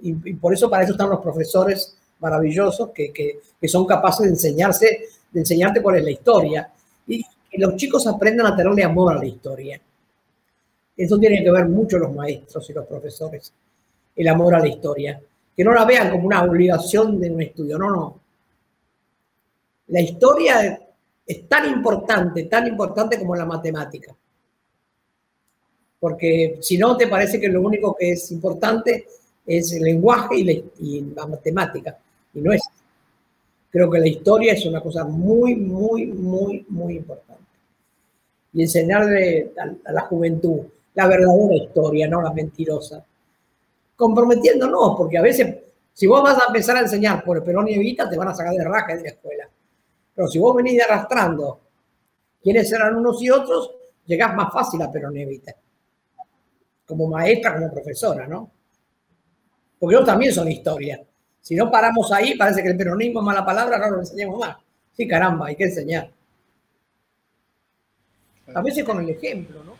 y, 0.00 0.12
por 0.34 0.52
eso 0.52 0.68
para 0.68 0.82
eso 0.82 0.90
están 0.92 1.08
los 1.08 1.20
profesores 1.20 1.96
maravillosos 2.18 2.90
que, 2.90 3.12
que, 3.12 3.68
son 3.68 3.86
capaces 3.86 4.26
de 4.26 4.30
enseñarse, 4.30 5.04
de 5.30 5.40
enseñarte 5.40 5.80
cuál 5.80 5.98
es 5.98 6.04
la 6.04 6.10
historia, 6.10 6.72
y 7.06 7.22
que 7.22 7.58
los 7.58 7.76
chicos 7.76 8.08
aprendan 8.08 8.48
a 8.48 8.56
tenerle 8.56 8.82
amor 8.82 9.12
a 9.12 9.18
la 9.18 9.26
historia. 9.26 9.80
Eso 10.96 11.16
tiene 11.16 11.44
que 11.44 11.50
ver 11.52 11.68
mucho 11.68 11.96
los 11.96 12.12
maestros 12.12 12.68
y 12.70 12.72
los 12.72 12.86
profesores, 12.86 13.52
el 14.16 14.26
amor 14.26 14.56
a 14.56 14.58
la 14.58 14.66
historia. 14.66 15.20
Que 15.56 15.62
no 15.62 15.72
la 15.72 15.84
vean 15.84 16.10
como 16.10 16.26
una 16.26 16.42
obligación 16.42 17.20
de 17.20 17.30
un 17.30 17.40
estudio, 17.40 17.78
no, 17.78 17.88
no. 17.88 18.20
La 19.86 20.00
historia 20.00 20.76
es 21.24 21.48
tan 21.48 21.70
importante, 21.70 22.46
tan 22.46 22.66
importante 22.66 23.16
como 23.16 23.36
la 23.36 23.44
matemática. 23.44 24.12
Porque 25.98 26.58
si 26.60 26.76
no, 26.76 26.96
te 26.96 27.08
parece 27.08 27.40
que 27.40 27.48
lo 27.48 27.62
único 27.62 27.94
que 27.94 28.12
es 28.12 28.30
importante 28.30 29.06
es 29.46 29.72
el 29.72 29.82
lenguaje 29.82 30.36
y 30.78 31.00
la, 31.14 31.26
matemática. 31.26 31.98
Y 32.34 32.40
no 32.40 32.52
es. 32.52 32.62
Creo 33.70 33.90
que 33.90 33.98
la 33.98 34.08
historia 34.08 34.52
es 34.52 34.64
una 34.66 34.80
cosa 34.80 35.04
muy, 35.04 35.56
muy, 35.56 36.06
muy, 36.06 36.64
muy 36.68 36.96
importante. 36.96 37.42
Y 38.52 38.62
enseñarle 38.62 39.52
a 39.84 39.92
la 39.92 40.02
juventud 40.02 40.60
la 40.94 41.08
verdadera 41.08 41.56
historia, 41.56 42.08
no 42.08 42.22
la 42.22 42.32
mentirosa. 42.32 43.04
Comprometiéndonos, 43.96 44.96
porque 44.96 45.18
a 45.18 45.22
veces, 45.22 45.56
si 45.92 46.06
vos 46.06 46.22
vas 46.22 46.40
a 46.40 46.46
empezar 46.46 46.76
a 46.76 46.80
enseñar 46.80 47.24
por 47.24 47.42
Perón 47.44 47.68
y 47.68 47.74
Evita, 47.74 48.08
te 48.08 48.16
van 48.16 48.28
a 48.28 48.34
sacar 48.34 48.54
de 48.54 48.64
raja 48.64 48.96
de 48.96 49.02
la 49.02 49.08
escuela. 49.08 49.48
Pero 50.14 50.28
si 50.28 50.38
vos 50.38 50.54
venís 50.54 50.80
arrastrando 50.82 51.60
quiénes 52.42 52.72
eran 52.72 52.96
unos 52.96 53.20
y 53.22 53.30
otros, 53.30 53.72
llegás 54.06 54.34
más 54.34 54.52
fácil 54.52 54.82
a 54.82 54.90
Perón 54.90 55.16
y 55.16 55.22
Evita. 55.22 55.54
Como 56.86 57.08
maestra, 57.08 57.54
como 57.54 57.70
profesora, 57.72 58.26
¿no? 58.26 58.50
Porque 59.78 59.96
ellos 59.96 60.06
también 60.06 60.32
son 60.32 60.50
historia. 60.50 61.02
Si 61.40 61.54
no 61.54 61.70
paramos 61.70 62.10
ahí, 62.12 62.36
parece 62.36 62.62
que 62.62 62.68
el 62.70 62.76
peronismo 62.76 63.20
es 63.20 63.26
mala 63.26 63.44
palabra, 63.44 63.78
no 63.78 63.90
lo 63.90 64.00
enseñamos 64.00 64.38
más. 64.38 64.56
Sí, 64.92 65.06
caramba, 65.06 65.46
hay 65.48 65.56
que 65.56 65.64
enseñar. 65.64 66.10
A 68.54 68.62
veces 68.62 68.84
con 68.84 69.00
el 69.00 69.10
ejemplo, 69.10 69.62
¿no? 69.64 69.74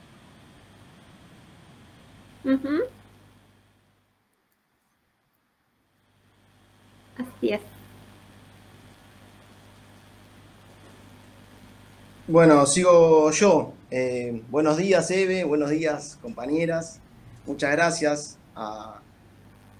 Así 7.16 7.52
es. 7.52 7.60
Bueno, 12.26 12.64
sigo 12.66 13.30
yo. 13.30 13.73
Eh, 13.90 14.42
buenos 14.50 14.76
días, 14.76 15.10
Eve. 15.10 15.44
Buenos 15.44 15.70
días, 15.70 16.18
compañeras. 16.22 17.00
Muchas 17.46 17.72
gracias 17.72 18.38
a, 18.54 19.00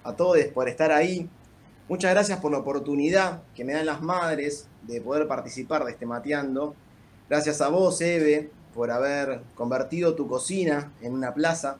a 0.03 0.15
todos 0.15 0.37
por 0.53 0.69
estar 0.69 0.91
ahí. 0.91 1.29
Muchas 1.89 2.11
gracias 2.11 2.39
por 2.39 2.51
la 2.51 2.59
oportunidad 2.59 3.43
que 3.55 3.63
me 3.63 3.73
dan 3.73 3.85
las 3.85 4.01
madres 4.01 4.67
de 4.83 5.01
poder 5.01 5.27
participar 5.27 5.83
de 5.85 5.91
este 5.91 6.05
Mateando. 6.05 6.75
Gracias 7.29 7.61
a 7.61 7.69
vos, 7.69 7.99
Eve, 8.01 8.51
por 8.73 8.91
haber 8.91 9.41
convertido 9.55 10.15
tu 10.15 10.27
cocina 10.27 10.93
en 11.01 11.13
una 11.13 11.33
plaza. 11.33 11.77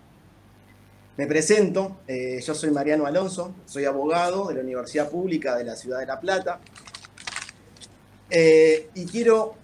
Me 1.18 1.28
presento, 1.28 1.98
eh, 2.08 2.42
yo 2.46 2.54
soy 2.54 2.72
Mariano 2.72 3.06
Alonso, 3.06 3.54
soy 3.66 3.86
abogado 3.86 4.48
de 4.48 4.56
la 4.56 4.62
Universidad 4.62 5.10
Pública 5.10 5.56
de 5.56 5.64
la 5.64 5.76
Ciudad 5.76 6.00
de 6.00 6.06
La 6.08 6.20
Plata. 6.20 6.60
Eh, 8.30 8.90
y 8.96 9.06
quiero 9.06 9.56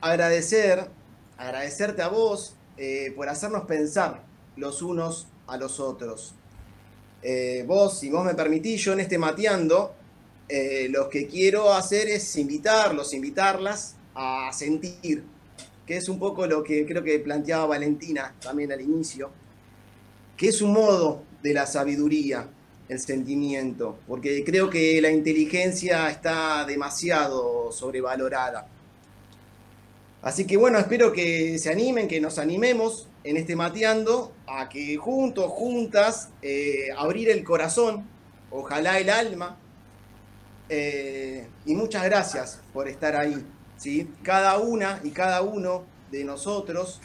agradecer, 0.00 0.88
agradecerte 1.36 2.02
a 2.02 2.08
vos 2.08 2.56
eh, 2.76 3.12
por 3.16 3.28
hacernos 3.28 3.64
pensar 3.64 4.22
los 4.56 4.82
unos 4.82 5.26
a 5.46 5.56
los 5.56 5.80
otros. 5.80 6.34
vos, 7.66 7.98
si 7.98 8.10
vos 8.10 8.24
me 8.24 8.34
permitís, 8.34 8.82
yo 8.82 8.92
en 8.92 9.00
este 9.00 9.18
mateando, 9.18 9.94
lo 10.90 11.08
que 11.08 11.26
quiero 11.26 11.72
hacer 11.72 12.08
es 12.08 12.36
invitarlos, 12.36 13.14
invitarlas 13.14 13.96
a 14.14 14.50
sentir, 14.52 15.24
que 15.86 15.96
es 15.96 16.08
un 16.08 16.18
poco 16.18 16.46
lo 16.46 16.62
que 16.62 16.86
creo 16.86 17.02
que 17.02 17.18
planteaba 17.18 17.66
Valentina 17.66 18.34
también 18.40 18.72
al 18.72 18.80
inicio 18.80 19.30
que 20.36 20.48
es 20.48 20.62
un 20.62 20.72
modo 20.72 21.22
de 21.42 21.54
la 21.54 21.66
sabiduría, 21.66 22.48
el 22.88 22.98
sentimiento, 22.98 23.98
porque 24.06 24.44
creo 24.44 24.68
que 24.68 25.00
la 25.00 25.10
inteligencia 25.10 26.10
está 26.10 26.64
demasiado 26.64 27.72
sobrevalorada. 27.72 28.66
Así 30.24 30.46
que 30.46 30.56
bueno, 30.56 30.78
espero 30.78 31.12
que 31.12 31.58
se 31.58 31.70
animen, 31.70 32.08
que 32.08 32.18
nos 32.18 32.38
animemos 32.38 33.08
en 33.24 33.36
este 33.36 33.56
mateando 33.56 34.32
a 34.46 34.70
que 34.70 34.96
juntos, 34.96 35.50
juntas, 35.50 36.30
eh, 36.40 36.88
abrir 36.96 37.28
el 37.28 37.44
corazón, 37.44 38.08
ojalá 38.50 38.98
el 38.98 39.10
alma. 39.10 39.58
Eh, 40.70 41.46
y 41.66 41.74
muchas 41.74 42.04
gracias 42.04 42.62
por 42.72 42.88
estar 42.88 43.14
ahí. 43.14 43.44
¿sí? 43.76 44.10
Cada 44.22 44.56
una 44.56 44.98
y 45.04 45.10
cada 45.10 45.42
uno 45.42 45.84
de 46.10 46.24
nosotros 46.24 47.02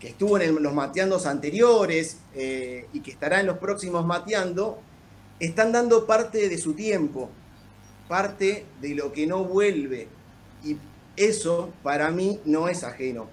que 0.00 0.08
estuvo 0.08 0.36
en 0.40 0.60
los 0.60 0.74
mateandos 0.74 1.26
anteriores 1.26 2.18
eh, 2.34 2.88
y 2.92 3.00
que 3.00 3.12
estará 3.12 3.38
en 3.38 3.46
los 3.46 3.58
próximos 3.58 4.04
mateando, 4.04 4.80
están 5.38 5.70
dando 5.70 6.06
parte 6.06 6.48
de 6.48 6.58
su 6.58 6.74
tiempo, 6.74 7.30
parte 8.08 8.66
de 8.80 8.96
lo 8.96 9.12
que 9.12 9.28
no 9.28 9.44
vuelve. 9.44 10.08
Y 10.64 10.76
eso 11.18 11.72
para 11.82 12.10
mí 12.10 12.40
no 12.44 12.68
es 12.68 12.84
ajeno. 12.84 13.28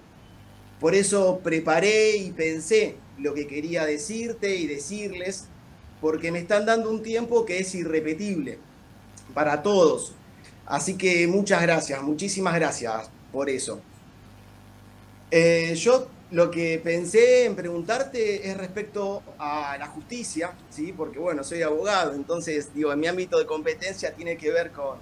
Por 0.80 0.94
eso 0.94 1.40
preparé 1.42 2.16
y 2.16 2.32
pensé 2.32 2.96
lo 3.18 3.34
que 3.34 3.46
quería 3.46 3.86
decirte 3.86 4.56
y 4.56 4.66
decirles, 4.66 5.46
porque 6.00 6.30
me 6.30 6.40
están 6.40 6.66
dando 6.66 6.90
un 6.90 7.02
tiempo 7.02 7.46
que 7.46 7.58
es 7.58 7.74
irrepetible 7.74 8.58
para 9.34 9.62
todos. 9.62 10.12
Así 10.66 10.96
que 10.96 11.26
muchas 11.26 11.62
gracias, 11.62 12.02
muchísimas 12.02 12.54
gracias 12.54 13.10
por 13.32 13.48
eso. 13.48 13.80
Eh, 15.30 15.74
yo 15.76 16.08
lo 16.30 16.50
que 16.50 16.80
pensé 16.82 17.44
en 17.44 17.54
preguntarte 17.54 18.48
es 18.48 18.56
respecto 18.56 19.22
a 19.38 19.76
la 19.78 19.86
justicia, 19.86 20.52
¿sí? 20.70 20.92
porque 20.92 21.18
bueno, 21.18 21.44
soy 21.44 21.62
abogado, 21.62 22.14
entonces 22.14 22.74
digo, 22.74 22.92
en 22.92 23.00
mi 23.00 23.06
ámbito 23.06 23.38
de 23.38 23.46
competencia 23.46 24.12
tiene 24.14 24.36
que 24.36 24.50
ver 24.50 24.72
con, 24.72 24.98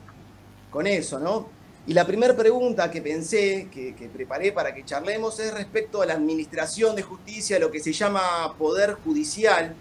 con 0.70 0.86
eso, 0.86 1.18
¿no? 1.18 1.48
Y 1.86 1.92
la 1.92 2.06
primera 2.06 2.34
pregunta 2.34 2.90
que 2.90 3.02
pensé, 3.02 3.68
que, 3.70 4.08
preparé 4.12 4.52
para 4.52 4.74
que 4.74 4.84
charlemos, 4.84 5.38
es 5.38 5.52
respecto 5.52 6.00
a 6.00 6.06
la 6.06 6.14
administración 6.14 6.96
de 6.96 7.02
justicia, 7.02 7.58
lo 7.58 7.70
que 7.70 7.80
se 7.80 7.92
llama 7.92 8.54
poder 8.58 8.94
judicial. 9.04 9.74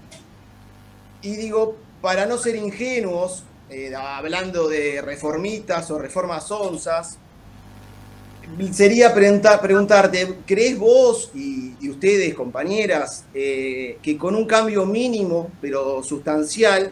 Y 1.21 1.37
digo, 1.37 1.77
para 2.01 2.25
no 2.25 2.37
ser 2.37 2.57
ingenuos, 2.57 3.43
eh, 3.69 3.93
hablando 3.95 4.67
de 4.67 5.01
reformitas 5.01 5.89
o 5.91 5.97
reformas 5.97 6.51
onzas, 6.51 7.17
sería 8.73 9.13
preguntarte, 9.13 10.39
¿crees 10.45 10.77
vos 10.77 11.31
y, 11.33 11.89
ustedes, 11.89 12.33
compañeras, 12.33 13.23
eh, 13.33 13.97
que 14.01 14.17
con 14.17 14.35
un 14.35 14.45
cambio 14.45 14.85
mínimo, 14.85 15.51
pero 15.61 16.03
sustancial, 16.03 16.91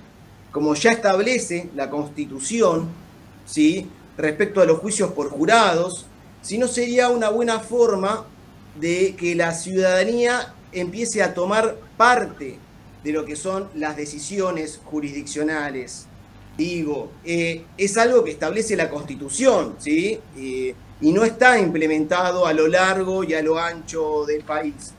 como 0.52 0.74
ya 0.76 0.92
establece 0.92 1.70
la 1.76 1.90
Constitución, 1.90 2.88
¿sí? 3.46 3.90
Respecto 4.18 4.62
a 4.62 4.66
los 4.66 4.80
juicios 4.80 5.12
por 5.12 5.30
jurados, 5.30 6.06
si 6.42 6.58
no 6.58 6.68
sería 6.68 7.10
una 7.10 7.30
buena 7.30 7.60
forma 7.60 8.26
de 8.80 9.16
que 9.16 9.36
la 9.36 9.54
ciudadanía 9.54 10.54
empiece 10.72 11.22
a 11.22 11.34
tomar 11.34 11.76
parte 11.98 12.58
de 13.04 13.12
lo 13.12 13.26
que 13.26 13.36
son 13.36 13.70
las 13.76 13.96
decisiones 13.96 14.80
jurisdiccionales? 14.86 16.08
Digo, 16.58 17.12
eh, 17.24 17.64
es 17.78 17.98
algo 17.98 18.24
que 18.24 18.32
establece 18.32 18.76
la 18.76 18.90
Constitución, 18.90 19.76
¿sí? 19.80 20.20
Eh, 20.38 20.76
y 21.02 21.12
no 21.12 21.24
está 21.24 21.58
implementado 21.58 22.46
a 22.46 22.54
lo 22.54 22.68
largo 22.68 23.24
y 23.24 23.34
a 23.34 23.42
lo 23.42 23.58
ancho 23.58 24.26
del 24.26 24.44
país. 24.44 24.94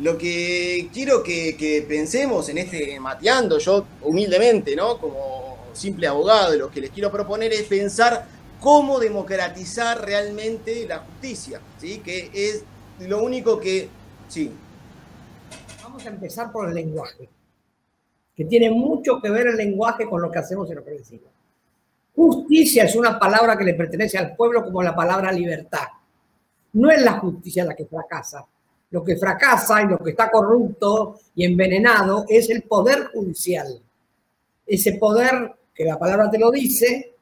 Lo 0.00 0.16
que 0.16 0.88
quiero 0.92 1.22
que, 1.22 1.84
pensemos 1.88 2.48
en 2.48 2.58
este 2.58 2.98
mateando, 3.00 3.58
yo 3.58 3.84
humildemente, 4.02 4.76
¿no? 4.76 4.98
Como 4.98 5.47
simple 5.78 6.06
abogado, 6.06 6.56
lo 6.56 6.70
que 6.70 6.80
les 6.80 6.90
quiero 6.90 7.10
proponer 7.10 7.52
es 7.52 7.62
pensar 7.64 8.26
cómo 8.60 8.98
democratizar 8.98 10.04
realmente 10.04 10.86
la 10.86 10.98
justicia, 10.98 11.60
¿sí? 11.78 11.98
Que 11.98 12.30
es 12.32 12.64
lo 13.00 13.22
único 13.22 13.58
que... 13.58 13.88
Sí. 14.28 14.52
Vamos 15.82 16.04
a 16.04 16.08
empezar 16.10 16.52
por 16.52 16.68
el 16.68 16.74
lenguaje, 16.74 17.28
que 18.36 18.44
tiene 18.44 18.70
mucho 18.70 19.20
que 19.22 19.30
ver 19.30 19.46
el 19.46 19.56
lenguaje 19.56 20.06
con 20.08 20.20
lo 20.20 20.30
que 20.30 20.38
hacemos 20.38 20.70
y 20.70 20.74
lo 20.74 20.84
que 20.84 20.90
decimos. 20.90 21.30
Justicia 22.14 22.84
es 22.84 22.96
una 22.96 23.18
palabra 23.18 23.56
que 23.56 23.64
le 23.64 23.74
pertenece 23.74 24.18
al 24.18 24.34
pueblo 24.34 24.64
como 24.64 24.82
la 24.82 24.94
palabra 24.94 25.30
libertad. 25.30 25.86
No 26.72 26.90
es 26.90 27.00
la 27.02 27.12
justicia 27.12 27.64
la 27.64 27.76
que 27.76 27.86
fracasa. 27.86 28.44
Lo 28.90 29.04
que 29.04 29.16
fracasa 29.16 29.82
y 29.82 29.86
lo 29.86 29.98
que 29.98 30.10
está 30.10 30.30
corrupto 30.30 31.20
y 31.34 31.44
envenenado 31.44 32.24
es 32.28 32.50
el 32.50 32.62
poder 32.62 33.10
judicial. 33.12 33.80
Ese 34.66 34.94
poder, 34.94 35.54
que 35.78 35.84
la 35.84 35.96
palabra 35.96 36.28
te 36.28 36.40
lo 36.40 36.50
dice, 36.50 37.14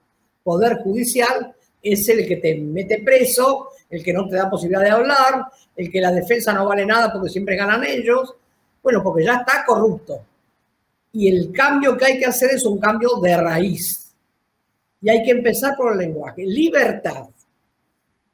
poder 0.42 0.78
judicial, 0.78 1.54
es 1.82 2.08
el 2.08 2.26
que 2.26 2.36
te 2.36 2.54
mete 2.56 3.02
preso, 3.02 3.68
el 3.90 4.02
que 4.02 4.14
no 4.14 4.26
te 4.26 4.36
da 4.36 4.48
posibilidad 4.48 4.82
de 4.82 4.90
hablar, 4.90 5.44
el 5.76 5.92
que 5.92 6.00
la 6.00 6.10
defensa 6.10 6.54
no 6.54 6.64
vale 6.64 6.86
nada 6.86 7.12
porque 7.12 7.28
siempre 7.28 7.54
ganan 7.54 7.84
ellos. 7.84 8.34
Bueno, 8.82 9.02
porque 9.02 9.24
ya 9.24 9.34
está 9.36 9.62
corrupto. 9.66 10.24
Y 11.12 11.28
el 11.28 11.52
cambio 11.52 11.98
que 11.98 12.06
hay 12.06 12.18
que 12.18 12.24
hacer 12.24 12.52
es 12.52 12.64
un 12.64 12.78
cambio 12.78 13.16
de 13.20 13.36
raíz 13.36 14.14
y 15.02 15.10
hay 15.10 15.22
que 15.22 15.32
empezar 15.32 15.76
por 15.76 15.92
el 15.92 15.98
lenguaje. 15.98 16.46
Libertad 16.46 17.26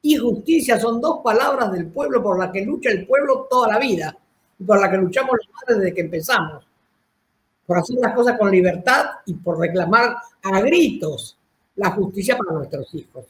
y 0.01 0.15
justicia 0.15 0.79
son 0.79 1.01
dos 1.01 1.19
palabras 1.21 1.69
del 1.73 1.87
pueblo 1.87 2.23
por 2.23 2.39
las 2.39 2.49
que 2.49 2.63
lucha 2.63 2.89
el 2.89 3.05
pueblo 3.05 3.45
toda 3.49 3.73
la 3.73 3.79
vida 3.79 4.17
y 4.57 4.63
por 4.63 4.79
las 4.79 4.89
que 4.89 4.97
luchamos 4.97 5.35
desde 5.67 5.93
que 5.93 6.01
empezamos. 6.01 6.65
Por 7.65 7.77
hacer 7.77 7.97
las 7.99 8.13
cosas 8.13 8.37
con 8.37 8.51
libertad 8.51 9.05
y 9.25 9.33
por 9.33 9.59
reclamar 9.59 10.17
a 10.41 10.61
gritos 10.61 11.37
la 11.75 11.91
justicia 11.91 12.37
para 12.37 12.57
nuestros 12.57 12.93
hijos. 12.93 13.25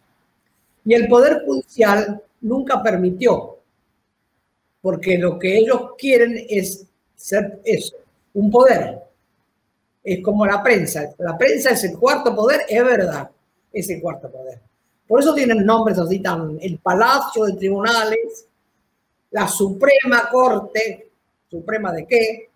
Y 0.86 0.93
el 0.93 1.08
Poder 1.08 1.43
Judicial 1.46 2.22
nunca 2.41 2.82
permitió, 2.82 3.58
porque 4.82 5.17
lo 5.17 5.39
que 5.39 5.58
ellos 5.58 5.91
quieren 5.98 6.46
es 6.50 6.86
ser 7.15 7.62
eso, 7.63 7.96
un 8.34 8.52
poder, 8.52 9.02
es 10.04 10.22
como 10.22 10.46
la 10.46 10.62
prensa. 10.62 11.13
La 11.19 11.38
prensa 11.38 11.69
es 11.69 11.84
el 11.86 11.98
cuarto 11.98 12.36
poder, 12.36 12.62
es 12.67 12.84
verdad, 12.84 13.30
es 13.72 13.89
el 13.89 14.02
cuarto 14.02 14.30
poder. 14.30 14.60
Por 15.08 15.22
eso 15.22 15.34
tienen 15.34 15.65
nombres 15.65 15.98
así 15.98 16.19
tan, 16.19 16.58
el 16.62 16.78
Palacio 16.80 17.46
de 17.46 17.54
Tribunales, 17.54 18.46
la 19.32 19.48
Suprema 19.48 20.30
Corte, 20.30 21.12
Suprema 21.50 21.91
de 21.93 22.06
qué, 22.06 22.50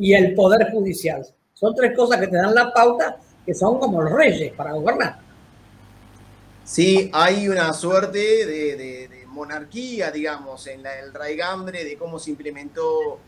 y 0.00 0.14
el 0.14 0.34
Poder 0.34 0.72
Judicial. 0.72 1.26
Son 1.52 1.74
tres 1.74 1.94
cosas 1.94 2.18
que 2.18 2.26
te 2.26 2.36
dan 2.36 2.54
la 2.54 2.72
pauta 2.72 3.18
que 3.44 3.54
son 3.54 3.78
como 3.78 4.00
los 4.00 4.12
reyes 4.12 4.52
para 4.54 4.72
gobernar. 4.72 5.18
Sí, 6.64 7.10
hay 7.12 7.48
una 7.48 7.72
suerte 7.74 8.18
de, 8.18 9.10
monarquía, 9.26 10.10
digamos, 10.10 10.66
en 10.66 10.84
el 10.86 11.12
raigambre 11.14 11.84
de 11.84 11.96
cómo 11.96 12.18
se 12.18 12.30
implementó 12.30 13.18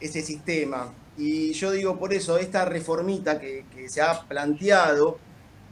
ese 0.00 0.22
sistema. 0.22 0.94
Y 1.18 1.52
yo 1.52 1.72
digo, 1.72 1.98
por 1.98 2.14
eso, 2.14 2.38
esta 2.38 2.64
reformita 2.64 3.38
que, 3.38 3.64
se 3.88 4.00
ha 4.00 4.22
planteado, 4.22 5.18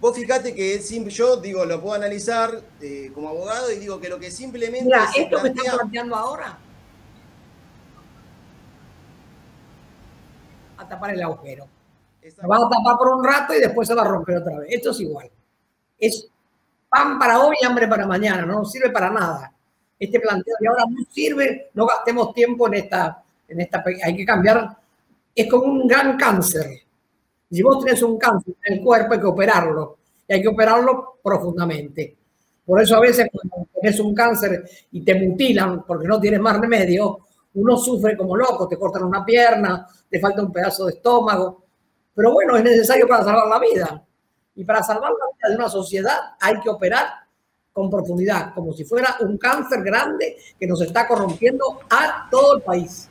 vos 0.01 0.16
fíjate 0.16 0.55
que 0.55 0.79
yo 1.09 1.37
digo, 1.37 1.64
lo 1.64 1.81
puedo 1.81 1.94
analizar 1.94 2.62
eh, 2.81 3.11
como 3.14 3.29
abogado 3.29 3.71
y 3.73 3.79
digo 3.79 4.01
que 4.01 4.09
lo 4.09 4.18
que 4.18 4.31
simplemente... 4.31 4.85
Mira, 4.85 5.09
esto 5.16 5.40
que 5.40 5.49
está 5.49 5.77
planteando 5.77 6.16
ahora, 6.16 6.59
a 10.78 10.88
tapar 10.88 11.12
el 11.12 11.22
agujero. 11.22 11.66
Se 12.22 12.46
va 12.46 12.56
a 12.56 12.68
tapar 12.68 12.96
por 12.98 13.08
un 13.08 13.24
rato 13.24 13.54
y 13.54 13.60
después 13.60 13.88
se 13.88 13.94
va 13.94 14.02
a 14.02 14.08
romper 14.08 14.38
otra 14.38 14.58
vez. 14.58 14.68
Esto 14.70 14.90
es 14.90 15.00
igual. 15.00 15.30
Es 15.98 16.28
pan 16.88 17.18
para 17.18 17.40
hoy 17.40 17.56
y 17.60 17.64
hambre 17.64 17.88
para 17.88 18.06
mañana, 18.06 18.46
no 18.46 18.64
sirve 18.64 18.90
para 18.90 19.10
nada. 19.10 19.52
Este 19.98 20.20
planteo 20.20 20.54
de 20.60 20.68
ahora 20.68 20.84
no 20.88 21.04
sirve, 21.10 21.70
no 21.74 21.86
gastemos 21.86 22.32
tiempo 22.32 22.66
en 22.68 22.74
esta, 22.74 23.22
en 23.48 23.60
esta, 23.60 23.82
hay 24.04 24.16
que 24.16 24.24
cambiar, 24.24 24.76
es 25.34 25.50
como 25.50 25.64
un 25.64 25.86
gran 25.86 26.16
cáncer. 26.16 26.66
Si 27.50 27.62
vos 27.62 27.84
tenés 27.84 28.02
un 28.02 28.18
cáncer 28.18 28.54
en 28.64 28.78
el 28.78 28.84
cuerpo 28.84 29.14
hay 29.14 29.20
que 29.20 29.26
operarlo 29.26 29.98
y 30.26 30.34
hay 30.34 30.42
que 30.42 30.48
operarlo 30.48 31.18
profundamente. 31.22 32.16
Por 32.64 32.82
eso 32.82 32.96
a 32.96 33.00
veces 33.00 33.28
cuando 33.32 33.66
tenés 33.74 33.98
un 33.98 34.14
cáncer 34.14 34.62
y 34.92 35.00
te 35.02 35.14
mutilan 35.14 35.84
porque 35.84 36.06
no 36.06 36.20
tienes 36.20 36.40
más 36.40 36.60
remedio, 36.60 37.20
uno 37.61 37.77
sufre 37.77 38.16
como 38.16 38.37
loco, 38.37 38.68
te 38.68 38.79
cortan 38.79 39.05
una 39.05 39.25
pierna, 39.25 39.87
te 40.09 40.21
falta 40.21 40.42
un 40.42 40.53
pedazo 40.53 40.87
de 40.87 40.92
estómago, 40.92 41.64
pero 42.14 42.33
bueno, 42.33 42.57
es 42.57 42.64
necesario 42.64 43.07
para 43.07 43.25
salvar 43.25 43.49
la 43.49 43.59
vida. 43.59 44.05
Y 44.55 44.64
para 44.64 44.83
salvar 44.83 45.11
la 45.11 45.27
vida 45.37 45.49
de 45.51 45.57
una 45.57 45.68
sociedad 45.68 46.18
hay 46.40 46.61
que 46.61 46.68
operar 46.68 47.07
con 47.73 47.88
profundidad, 47.88 48.53
como 48.55 48.73
si 48.73 48.85
fuera 48.85 49.16
un 49.21 49.38
cáncer 49.38 49.83
grande 49.83 50.37
que 50.59 50.66
nos 50.66 50.81
está 50.83 51.07
corrompiendo 51.07 51.81
a 51.88 52.29
todo 52.29 52.57
el 52.57 52.62
país. 52.62 53.09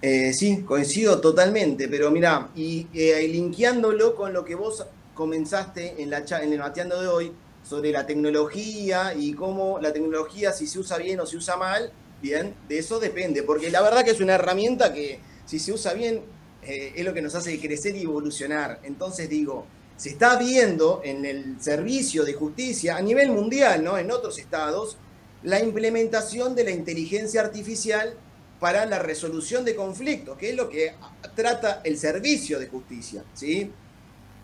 Eh, 0.00 0.32
sí, 0.32 0.62
coincido 0.62 1.20
totalmente, 1.20 1.88
pero 1.88 2.10
mira, 2.10 2.48
y 2.54 2.86
eh, 2.94 3.26
linkeándolo 3.28 4.14
con 4.14 4.32
lo 4.32 4.44
que 4.44 4.54
vos 4.54 4.86
comenzaste 5.14 6.02
en, 6.02 6.10
la, 6.10 6.18
en 6.40 6.52
el 6.52 6.58
mateando 6.58 7.00
de 7.00 7.08
hoy 7.08 7.32
sobre 7.62 7.90
la 7.90 8.06
tecnología 8.06 9.14
y 9.14 9.34
cómo 9.34 9.78
la 9.80 9.92
tecnología, 9.92 10.52
si 10.52 10.66
se 10.66 10.78
usa 10.78 10.98
bien 10.98 11.20
o 11.20 11.26
se 11.26 11.36
usa 11.36 11.56
mal, 11.56 11.92
bien, 12.22 12.54
de 12.68 12.78
eso 12.78 12.98
depende, 12.98 13.42
porque 13.42 13.70
la 13.70 13.82
verdad 13.82 14.04
que 14.04 14.10
es 14.10 14.20
una 14.20 14.34
herramienta 14.34 14.92
que 14.92 15.20
si 15.44 15.58
se 15.58 15.72
usa 15.72 15.92
bien 15.94 16.22
eh, 16.62 16.92
es 16.96 17.04
lo 17.04 17.14
que 17.14 17.22
nos 17.22 17.34
hace 17.34 17.58
crecer 17.60 17.94
y 17.96 18.02
evolucionar. 18.02 18.80
Entonces 18.82 19.28
digo, 19.28 19.66
se 19.96 20.10
está 20.10 20.36
viendo 20.36 21.00
en 21.04 21.24
el 21.24 21.60
servicio 21.60 22.24
de 22.24 22.34
justicia 22.34 22.96
a 22.96 23.00
nivel 23.00 23.30
mundial, 23.30 23.84
¿no? 23.84 23.96
En 23.98 24.10
otros 24.10 24.38
estados, 24.38 24.98
la 25.42 25.60
implementación 25.60 26.54
de 26.54 26.64
la 26.64 26.70
inteligencia 26.70 27.40
artificial 27.40 28.14
para 28.58 28.84
la 28.86 28.98
resolución 28.98 29.64
de 29.64 29.76
conflictos, 29.76 30.36
que 30.38 30.50
es 30.50 30.56
lo 30.56 30.68
que 30.68 30.94
trata 31.34 31.82
el 31.84 31.98
servicio 31.98 32.58
de 32.58 32.66
justicia, 32.66 33.22
¿sí? 33.34 33.70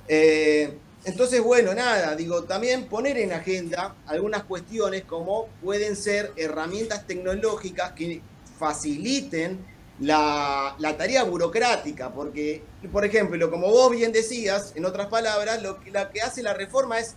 Eh, 0.06 0.78
entonces, 1.04 1.42
bueno, 1.42 1.74
nada, 1.74 2.14
digo, 2.14 2.44
también 2.44 2.86
poner 2.86 3.18
en 3.18 3.32
agenda 3.32 3.96
algunas 4.06 4.44
cuestiones 4.44 5.02
como 5.02 5.48
pueden 5.60 5.96
ser 5.96 6.32
herramientas 6.36 7.06
tecnológicas 7.06 7.92
que 7.92 8.22
faciliten 8.58 9.66
la, 9.98 10.76
tarea 10.96 11.24
burocrática, 11.24 12.12
porque, 12.12 12.62
por 12.92 13.04
ejemplo, 13.04 13.50
como 13.50 13.68
vos 13.68 13.90
bien 13.90 14.12
decías, 14.12 14.72
en 14.76 14.84
otras 14.84 15.08
palabras, 15.08 15.60
lo 15.62 15.80
que, 15.80 15.90
que 15.90 16.20
hace 16.22 16.42
la 16.42 16.54
reforma 16.54 17.00
es 17.00 17.16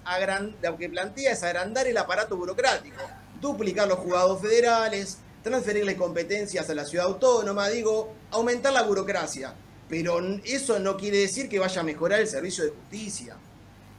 lo 0.62 0.78
que 0.78 0.90
plantea 0.90 1.32
es 1.32 1.44
agrandar 1.44 1.86
el 1.86 1.98
aparato 1.98 2.36
burocrático, 2.38 3.02
duplicar 3.40 3.88
los 3.88 4.00
juzgados 4.00 4.42
federales, 4.42 5.20
transferirle 5.44 5.96
competencias 5.96 6.70
a 6.72 6.76
la 6.76 6.86
ciudad 6.86 7.06
autónoma, 7.06 7.70
digo, 7.70 8.14
aumentar 8.32 8.74
la 8.74 8.82
burocracia. 8.82 9.54
Pero 9.88 10.20
eso 10.44 10.80
no 10.80 10.98
quiere 10.98 11.20
decir 11.20 11.48
que 11.48 11.60
vaya 11.60 11.82
a 11.82 11.84
mejorar 11.84 12.20
el 12.20 12.28
servicio 12.28 12.64
de 12.64 12.72
justicia. 12.72 13.38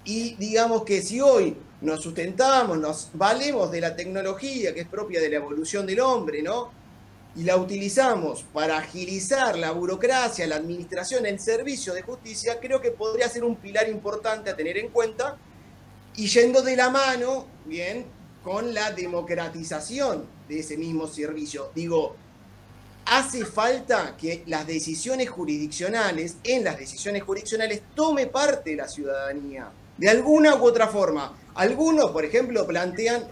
Y 0.07 0.35
digamos 0.37 0.85
que 0.85 1.03
si 1.03 1.21
hoy 1.21 1.57
nos 1.83 2.03
sustentamos, 2.03 2.79
nos 2.79 3.11
valemos 3.13 3.71
de 3.71 3.83
la 3.83 3.95
tecnología 3.95 4.73
que 4.73 4.81
es 4.81 4.89
propia 4.89 5.21
de 5.21 5.29
la 5.29 5.37
evolución 5.37 5.87
del 5.87 6.01
hombre, 6.01 6.43
¿no? 6.43 6.71
y 7.37 7.43
la 7.43 7.57
utilizamos 7.59 8.45
para 8.53 8.79
agilizar 8.79 9.59
la 9.59 9.71
burocracia, 9.71 10.47
la 10.47 10.57
administración, 10.57 11.27
el 11.27 11.39
servicio 11.39 11.93
de 11.93 12.01
justicia, 12.01 12.59
creo 12.59 12.81
que 12.81 12.93
podría 12.93 13.29
ser 13.29 13.45
un 13.45 13.57
pilar 13.57 13.89
importante 13.91 14.49
a 14.49 14.57
tener 14.57 14.79
en 14.79 14.89
cuenta 14.89 15.37
y 16.17 16.29
yendo 16.29 16.63
de 16.63 16.77
la 16.77 16.89
mano, 16.89 17.47
bien, 17.67 18.07
con 18.43 18.73
la 18.73 18.91
democratización 18.91 20.25
de 20.49 20.61
ese 20.61 20.79
mismo 20.79 21.07
servicio. 21.07 21.71
Digo, 21.75 22.17
hace 23.05 23.45
falta 23.45 24.17
que 24.17 24.43
las 24.47 24.67
decisiones 24.67 25.29
jurisdiccionales, 25.29 26.39
en 26.43 26.65
las 26.65 26.79
decisiones 26.79 27.23
jurisdiccionales, 27.23 27.83
tome 27.95 28.29
parte 28.29 28.75
la 28.75 28.89
ciudadanía, 28.89 29.71
de 29.97 30.09
alguna 30.09 30.55
u 30.57 30.65
otra 30.65 30.89
forma. 30.89 31.37
Algunos, 31.55 32.11
por 32.11 32.25
ejemplo, 32.25 32.67
plantean... 32.67 33.25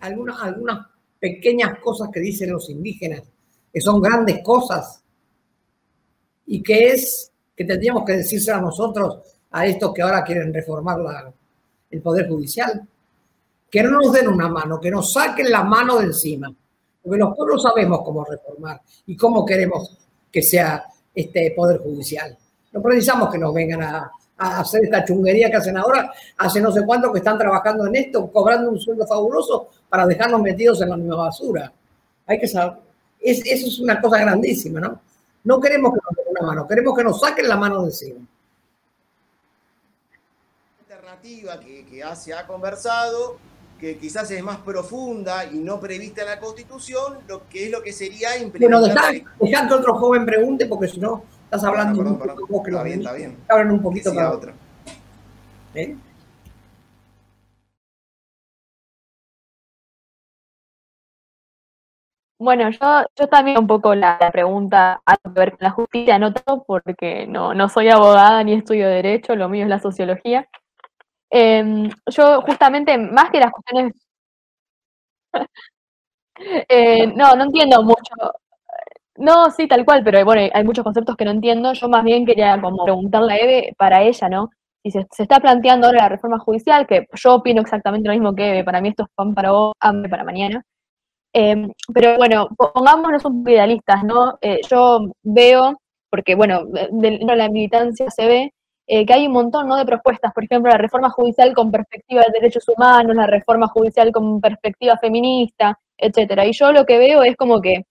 Algunas, 0.00 0.40
algunas 0.42 0.86
pequeñas 1.20 1.78
cosas 1.78 2.08
que 2.12 2.18
dicen 2.18 2.50
los 2.50 2.68
indígenas, 2.68 3.22
que 3.72 3.80
son 3.80 4.00
grandes 4.00 4.42
cosas, 4.42 5.02
y 6.46 6.62
que 6.62 6.88
es 6.88 7.30
que 7.56 7.64
tendríamos 7.64 8.04
que 8.04 8.14
decirse 8.14 8.50
a 8.50 8.60
nosotros, 8.60 9.18
a 9.52 9.66
estos 9.66 9.92
que 9.94 10.02
ahora 10.02 10.24
quieren 10.24 10.52
reformar 10.52 11.32
el 11.90 12.02
Poder 12.02 12.28
Judicial, 12.28 12.86
que 13.70 13.82
no 13.82 13.90
nos 13.90 14.12
den 14.12 14.28
una 14.28 14.48
mano, 14.48 14.80
que 14.80 14.90
nos 14.90 15.12
saquen 15.12 15.50
la 15.50 15.62
mano 15.62 15.98
de 15.98 16.06
encima, 16.06 16.52
porque 17.02 17.18
los 17.18 17.36
pueblos 17.36 17.62
sabemos 17.62 18.00
cómo 18.04 18.24
reformar 18.24 18.80
y 19.06 19.16
cómo 19.16 19.46
queremos 19.46 19.98
que 20.30 20.42
sea 20.42 20.84
este 21.14 21.52
Poder 21.54 21.78
Judicial. 21.78 22.36
No 22.72 22.82
precisamos 22.82 23.30
que 23.30 23.38
nos 23.38 23.54
vengan 23.54 23.82
a, 23.82 24.10
a 24.42 24.60
hacer 24.60 24.84
esta 24.84 25.04
chunguería 25.04 25.48
que 25.50 25.56
hacen 25.56 25.76
ahora, 25.76 26.12
hace 26.36 26.60
no 26.60 26.72
sé 26.72 26.84
cuánto 26.84 27.12
que 27.12 27.18
están 27.18 27.38
trabajando 27.38 27.86
en 27.86 27.94
esto, 27.94 28.30
cobrando 28.30 28.70
un 28.70 28.80
sueldo 28.80 29.06
fabuloso 29.06 29.68
para 29.88 30.04
dejarnos 30.04 30.40
metidos 30.40 30.82
en 30.82 30.90
la 30.90 30.96
misma 30.96 31.16
basura. 31.16 31.72
Hay 32.26 32.40
que 32.40 32.48
saber, 32.48 32.78
eso 33.20 33.66
es 33.66 33.78
una 33.78 34.00
cosa 34.00 34.18
grandísima, 34.18 34.80
¿no? 34.80 35.00
No 35.44 35.60
queremos 35.60 35.92
que 35.92 36.00
nos 36.04 36.16
den 36.16 36.26
una 36.30 36.46
mano, 36.48 36.66
queremos 36.66 36.96
que 36.96 37.04
nos 37.04 37.20
saquen 37.20 37.48
la 37.48 37.56
mano 37.56 37.82
de 37.82 37.86
encima. 37.86 38.20
Alternativa 40.80 41.60
que, 41.60 41.86
que 41.86 42.02
se 42.16 42.34
ha 42.34 42.46
conversado, 42.46 43.38
que 43.78 43.96
quizás 43.98 44.30
es 44.30 44.42
más 44.42 44.58
profunda 44.58 45.44
y 45.44 45.58
no 45.58 45.78
prevista 45.78 46.22
en 46.22 46.28
la 46.28 46.40
Constitución, 46.40 47.18
lo 47.28 47.48
que 47.48 47.66
es 47.66 47.70
lo 47.70 47.80
que 47.80 47.92
sería 47.92 48.36
implementar... 48.38 48.80
Bueno, 48.80 49.24
dejar 49.40 49.68
que 49.68 49.74
otro 49.74 49.94
joven 49.94 50.24
pregunte, 50.24 50.66
porque 50.66 50.88
si 50.88 51.00
no, 51.00 51.24
Estás 51.52 51.68
hablando 51.68 52.00
un 52.00 52.18
poco 52.48 52.66
está 52.66 52.82
bien, 52.82 53.00
está 53.00 53.12
bien. 53.12 53.36
Hablan 53.46 53.72
un 53.72 53.82
poquito 53.82 54.14
para 54.14 54.30
otra. 54.32 54.54
¿Eh? 55.74 55.94
Bueno, 62.38 62.70
yo, 62.70 63.04
yo 63.14 63.28
también 63.28 63.58
un 63.58 63.66
poco 63.66 63.94
la, 63.94 64.18
pregunta 64.32 65.02
a 65.04 65.16
ver 65.28 65.50
con 65.50 65.58
la 65.60 65.70
justicia, 65.70 66.18
no 66.18 66.32
todo 66.32 66.64
porque 66.64 67.26
no, 67.26 67.52
no 67.52 67.68
soy 67.68 67.90
abogada 67.90 68.42
ni 68.42 68.54
estudio 68.54 68.88
derecho, 68.88 69.36
lo 69.36 69.50
mío 69.50 69.64
es 69.64 69.68
la 69.68 69.78
sociología. 69.78 70.48
Em, 71.30 71.90
yo 72.06 72.40
justamente, 72.42 72.96
más 72.98 73.30
que 73.30 73.40
las 73.40 73.52
cuestiones... 73.52 73.92
Eh, 76.68 77.06
no, 77.08 77.36
no 77.36 77.44
entiendo 77.44 77.82
mucho. 77.84 78.14
No, 79.22 79.50
sí, 79.52 79.68
tal 79.68 79.84
cual, 79.84 80.02
pero 80.02 80.24
bueno, 80.24 80.50
hay 80.52 80.64
muchos 80.64 80.82
conceptos 80.82 81.16
que 81.16 81.24
no 81.24 81.30
entiendo. 81.30 81.72
Yo 81.74 81.88
más 81.88 82.02
bien 82.02 82.26
quería 82.26 82.60
como 82.60 82.84
preguntarle 82.84 83.34
a 83.34 83.36
Eve 83.36 83.74
para 83.78 84.02
ella, 84.02 84.28
¿no? 84.28 84.50
Si 84.82 84.90
se, 84.90 85.06
está 85.18 85.38
planteando 85.38 85.86
ahora 85.86 86.02
la 86.02 86.08
reforma 86.08 86.40
judicial, 86.40 86.88
que 86.88 87.06
yo 87.14 87.36
opino 87.36 87.60
exactamente 87.62 88.08
lo 88.08 88.14
mismo 88.14 88.34
que 88.34 88.50
Eve, 88.50 88.64
para 88.64 88.80
mí 88.80 88.88
esto 88.88 89.04
es 89.04 89.10
pan 89.14 89.32
para 89.32 89.52
vos, 89.52 89.74
hambre 89.78 90.10
para 90.10 90.24
mañana. 90.24 90.64
Em, 91.32 91.70
pero 91.94 92.16
bueno, 92.16 92.48
pongámonos 92.56 93.24
un 93.24 93.38
poco 93.44 93.50
idealistas, 93.50 94.02
¿no? 94.02 94.38
Eh, 94.40 94.60
yo 94.68 95.12
veo, 95.22 95.80
porque 96.10 96.34
bueno, 96.34 96.64
de, 96.66 97.20
la 97.22 97.48
militancia 97.48 98.10
se 98.10 98.26
ve 98.26 98.52
eh, 98.88 99.06
que 99.06 99.12
hay 99.14 99.26
un 99.28 99.34
montón 99.34 99.68
¿no? 99.68 99.76
de 99.76 99.86
propuestas, 99.86 100.32
por 100.34 100.44
ejemplo, 100.44 100.72
la 100.72 100.78
reforma 100.78 101.10
judicial 101.10 101.54
con 101.54 101.70
perspectiva 101.70 102.22
de 102.22 102.40
derechos 102.40 102.64
humanos, 102.68 103.14
la 103.14 103.28
reforma 103.28 103.68
judicial 103.68 104.10
con 104.12 104.40
perspectiva 104.40 104.98
feminista, 104.98 105.78
etcétera. 105.96 106.44
Y 106.46 106.52
yo 106.52 106.72
lo 106.72 106.84
que 106.84 106.98
veo 106.98 107.22
es 107.22 107.36
como 107.36 107.60
que 107.60 107.84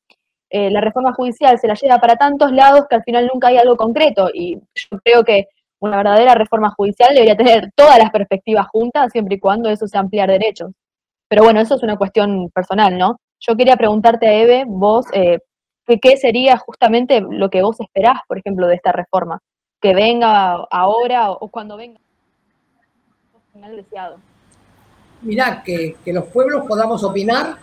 eh, 0.51 0.69
la 0.69 0.81
reforma 0.81 1.13
judicial 1.13 1.57
se 1.59 1.67
la 1.67 1.73
lleva 1.73 1.99
para 1.99 2.15
tantos 2.15 2.51
lados 2.51 2.85
que 2.89 2.95
al 2.95 3.03
final 3.03 3.29
nunca 3.33 3.47
hay 3.47 3.57
algo 3.57 3.75
concreto. 3.77 4.29
Y 4.33 4.55
yo 4.55 4.99
creo 5.03 5.23
que 5.23 5.47
una 5.79 5.97
verdadera 5.97 6.35
reforma 6.35 6.71
judicial 6.71 7.13
debería 7.13 7.35
tener 7.35 7.71
todas 7.75 7.97
las 7.97 8.11
perspectivas 8.11 8.67
juntas, 8.67 9.11
siempre 9.11 9.35
y 9.35 9.39
cuando 9.39 9.69
eso 9.69 9.87
sea 9.87 10.01
ampliar 10.01 10.29
derechos. 10.29 10.71
Pero 11.27 11.43
bueno, 11.43 11.61
eso 11.61 11.75
es 11.75 11.83
una 11.83 11.97
cuestión 11.97 12.49
personal, 12.53 12.97
¿no? 12.97 13.17
yo 13.41 13.57
quería 13.57 13.75
preguntarte 13.75 14.27
a 14.27 14.33
Eve, 14.33 14.63
vos, 14.67 15.05
eh, 15.13 15.39
¿qué 16.01 16.15
sería 16.15 16.57
justamente 16.57 17.21
lo 17.21 17.49
que 17.49 17.63
vos 17.63 17.79
esperás, 17.81 18.21
por 18.27 18.37
ejemplo, 18.37 18.67
de 18.67 18.75
esta 18.75 18.91
reforma? 18.91 19.39
Que 19.81 19.95
venga 19.95 20.63
ahora 20.69 21.31
o, 21.31 21.49
cuando 21.49 21.75
venga. 21.75 21.99
Mirá, 25.21 25.63
que, 25.63 25.95
que 26.05 26.13
los 26.13 26.25
pueblos 26.25 26.65
podamos 26.67 27.03
opinar, 27.03 27.57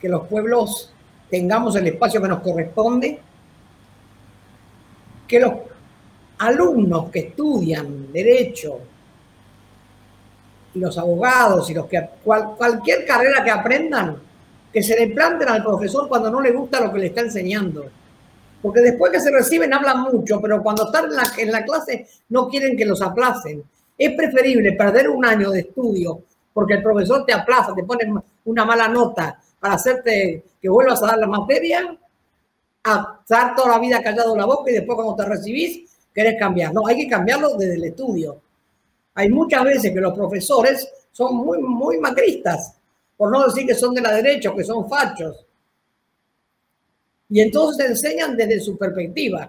que 0.00 0.08
los 0.08 0.26
pueblos 0.28 0.91
tengamos 1.32 1.74
el 1.76 1.86
espacio 1.86 2.20
que 2.20 2.28
nos 2.28 2.40
corresponde, 2.40 3.18
que 5.26 5.40
los 5.40 5.52
alumnos 6.40 7.08
que 7.10 7.20
estudian 7.20 8.12
derecho 8.12 8.78
y 10.74 10.78
los 10.78 10.98
abogados 10.98 11.70
y 11.70 11.74
los 11.74 11.86
que 11.86 12.06
cualquier 12.22 13.06
carrera 13.06 13.42
que 13.42 13.50
aprendan, 13.50 14.18
que 14.70 14.82
se 14.82 14.94
le 14.94 15.14
planten 15.14 15.48
al 15.48 15.64
profesor 15.64 16.06
cuando 16.06 16.30
no 16.30 16.38
le 16.38 16.52
gusta 16.52 16.82
lo 16.82 16.92
que 16.92 16.98
le 16.98 17.06
está 17.06 17.22
enseñando. 17.22 17.86
Porque 18.60 18.80
después 18.82 19.10
que 19.10 19.20
se 19.20 19.30
reciben 19.30 19.72
hablan 19.72 20.02
mucho, 20.02 20.38
pero 20.38 20.62
cuando 20.62 20.84
están 20.84 21.06
en 21.06 21.16
la, 21.16 21.32
en 21.38 21.50
la 21.50 21.64
clase 21.64 22.08
no 22.28 22.46
quieren 22.46 22.76
que 22.76 22.84
los 22.84 23.00
aplacen. 23.00 23.64
Es 23.96 24.14
preferible 24.14 24.72
perder 24.72 25.08
un 25.08 25.24
año 25.24 25.50
de 25.50 25.60
estudio 25.60 26.24
porque 26.52 26.74
el 26.74 26.82
profesor 26.82 27.24
te 27.24 27.32
aplaza, 27.32 27.74
te 27.74 27.84
pone 27.84 28.12
una 28.44 28.66
mala 28.66 28.86
nota 28.86 29.38
para 29.62 29.74
hacerte 29.74 30.42
que 30.60 30.68
vuelvas 30.68 31.00
a 31.04 31.06
dar 31.06 31.18
la 31.18 31.28
materia, 31.28 31.96
a 32.82 33.18
estar 33.20 33.54
toda 33.54 33.68
la 33.68 33.78
vida 33.78 34.02
callado 34.02 34.36
la 34.36 34.44
boca 34.44 34.68
y 34.72 34.74
después 34.74 34.96
cuando 34.96 35.14
te 35.14 35.24
recibís 35.24 35.88
querés 36.12 36.36
cambiar. 36.36 36.74
No, 36.74 36.84
hay 36.84 36.96
que 36.96 37.08
cambiarlo 37.08 37.56
desde 37.56 37.74
el 37.76 37.84
estudio. 37.84 38.40
Hay 39.14 39.28
muchas 39.28 39.62
veces 39.62 39.92
que 39.92 40.00
los 40.00 40.14
profesores 40.14 40.92
son 41.12 41.36
muy, 41.36 41.58
muy 41.58 41.98
macristas, 41.98 42.74
por 43.16 43.30
no 43.30 43.44
decir 43.44 43.64
que 43.64 43.76
son 43.76 43.94
de 43.94 44.00
la 44.00 44.12
derecha 44.16 44.52
que 44.52 44.64
son 44.64 44.88
fachos. 44.88 45.46
Y 47.28 47.40
entonces 47.40 47.88
enseñan 47.88 48.36
desde 48.36 48.58
su 48.58 48.76
perspectiva. 48.76 49.48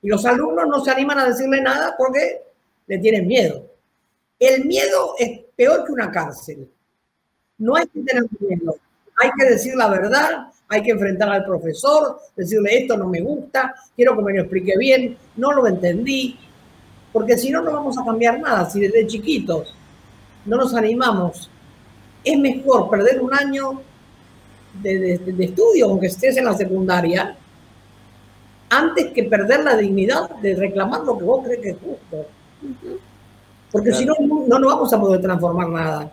Y 0.00 0.08
los 0.08 0.24
alumnos 0.24 0.66
no 0.68 0.82
se 0.82 0.90
animan 0.90 1.18
a 1.18 1.26
decirle 1.26 1.60
nada 1.60 1.94
porque 1.98 2.44
le 2.86 2.98
tienen 2.98 3.26
miedo. 3.28 3.66
El 4.38 4.64
miedo 4.64 5.16
es 5.18 5.42
peor 5.54 5.84
que 5.84 5.92
una 5.92 6.10
cárcel. 6.10 6.66
No 7.58 7.76
hay 7.76 7.86
que 7.88 8.00
tener 8.00 8.24
miedo. 8.40 8.74
Hay 9.16 9.30
que 9.38 9.44
decir 9.44 9.74
la 9.76 9.88
verdad, 9.88 10.48
hay 10.68 10.82
que 10.82 10.90
enfrentar 10.90 11.28
al 11.28 11.44
profesor, 11.44 12.18
decirle 12.36 12.78
esto 12.78 12.96
no 12.96 13.08
me 13.08 13.20
gusta, 13.20 13.74
quiero 13.94 14.16
que 14.16 14.22
me 14.22 14.32
lo 14.32 14.40
explique 14.40 14.76
bien, 14.76 15.16
no 15.36 15.52
lo 15.52 15.66
entendí, 15.66 16.38
porque 17.12 17.38
si 17.38 17.50
no, 17.50 17.62
no 17.62 17.72
vamos 17.72 17.96
a 17.96 18.04
cambiar 18.04 18.40
nada. 18.40 18.68
Si 18.68 18.80
desde 18.80 19.06
chiquitos 19.06 19.74
no 20.44 20.56
nos 20.56 20.74
animamos, 20.74 21.48
es 22.24 22.38
mejor 22.38 22.90
perder 22.90 23.20
un 23.20 23.32
año 23.32 23.82
de, 24.82 25.20
estudio, 25.38 25.86
aunque 25.86 26.08
estés 26.08 26.36
en 26.36 26.46
la 26.46 26.54
secundaria, 26.54 27.36
antes 28.68 29.12
que 29.12 29.22
perder 29.24 29.62
la 29.62 29.76
dignidad 29.76 30.30
de 30.42 30.56
reclamar 30.56 31.02
lo 31.02 31.16
que 31.16 31.24
vos 31.24 31.44
crees 31.44 31.60
que 31.60 31.70
es 31.70 31.76
justo. 31.76 32.26
Porque 33.70 33.92
si 33.92 34.04
no, 34.04 34.14
no 34.20 34.58
nos 34.58 34.72
vamos 34.72 34.92
a 34.92 35.00
poder 35.00 35.20
transformar 35.20 35.68
nada. 35.68 36.10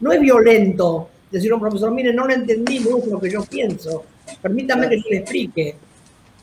No 0.00 0.12
es 0.12 0.20
violento 0.20 1.08
decir 1.34 1.52
a 1.52 1.54
un 1.56 1.60
profesor, 1.60 1.90
mire, 1.92 2.12
no 2.12 2.26
lo 2.26 2.32
entendí, 2.32 2.80
no 2.80 2.98
es 2.98 3.06
lo 3.06 3.20
que 3.20 3.30
yo 3.30 3.44
pienso, 3.44 4.04
permítame 4.40 4.88
que 4.88 4.96
yo 4.98 5.08
le 5.10 5.16
explique. 5.18 5.76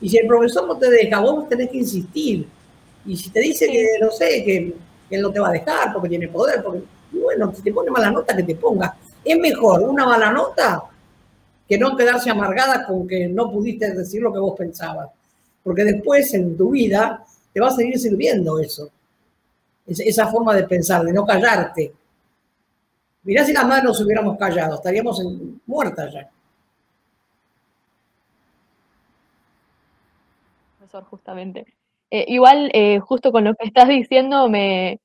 Y 0.01 0.09
si 0.09 0.17
el 0.17 0.27
profesor 0.27 0.67
no 0.67 0.77
te 0.77 0.89
deja, 0.89 1.19
vos 1.19 1.47
tenés 1.47 1.69
que 1.69 1.77
insistir 1.77 2.47
y 3.05 3.17
si 3.17 3.29
te 3.29 3.39
dice 3.39 3.67
que, 3.67 3.97
no 3.99 4.11
sé, 4.11 4.43
que, 4.43 4.73
él 5.09 5.21
no 5.21 5.31
te 5.31 5.39
va 5.39 5.49
a 5.49 5.51
dejar 5.51 5.91
porque 5.91 6.07
tiene 6.07 6.29
poder, 6.29 6.63
porque, 6.63 6.83
bueno, 7.11 7.53
si 7.53 7.61
te 7.61 7.73
pone 7.73 7.91
mala 7.91 8.11
nota, 8.11 8.35
que 8.35 8.43
te 8.43 8.55
ponga. 8.55 8.95
Es 9.25 9.37
mejor 9.37 9.81
una 9.81 10.05
mala 10.05 10.31
nota 10.31 10.83
que 11.67 11.77
no 11.77 11.97
quedarse 11.97 12.29
amargada 12.29 12.85
con 12.85 13.05
que 13.07 13.27
no 13.27 13.51
pudiste 13.51 13.93
decir 13.93 14.21
lo 14.21 14.31
que 14.31 14.39
vos 14.39 14.55
pensabas. 14.57 15.09
Porque 15.63 15.83
después 15.83 16.33
en 16.33 16.55
tu 16.55 16.71
vida 16.71 17.25
te 17.53 17.59
va 17.59 17.67
a 17.67 17.75
seguir 17.75 17.99
sirviendo 17.99 18.57
eso. 18.59 18.89
Esa 19.85 20.27
forma 20.27 20.55
de 20.55 20.63
pensar, 20.63 21.03
de 21.03 21.11
no 21.11 21.25
callarte. 21.25 21.91
Mirá 23.23 23.45
si 23.45 23.53
las 23.53 23.65
madres 23.67 23.83
nos 23.83 24.01
hubiéramos 24.01 24.37
callado, 24.37 24.75
estaríamos 24.75 25.19
en, 25.21 25.61
muertas 25.67 26.13
ya. 26.13 26.29
Profesor, 30.77 31.03
justamente. 31.05 31.65
Eh, 32.09 32.25
igual, 32.27 32.71
eh, 32.73 32.99
justo 32.99 33.31
con 33.31 33.43
lo 33.43 33.53
que 33.55 33.67
estás 33.67 33.87
diciendo, 33.87 34.49
me, 34.49 34.99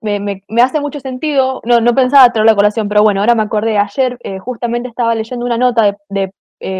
me, 0.00 0.42
hace 0.62 0.80
mucho 0.80 1.00
sentido. 1.00 1.60
No, 1.64 1.80
no 1.80 1.94
pensaba 1.94 2.30
traer 2.32 2.46
la 2.46 2.54
colación, 2.54 2.88
pero 2.88 3.02
bueno, 3.02 3.20
ahora 3.20 3.34
me 3.34 3.42
acordé. 3.42 3.78
Ayer 3.78 4.18
eh, 4.22 4.38
justamente 4.38 4.88
estaba 4.88 5.14
leyendo 5.14 5.46
una 5.46 5.58
nota 5.58 5.96
de, 6.10 6.32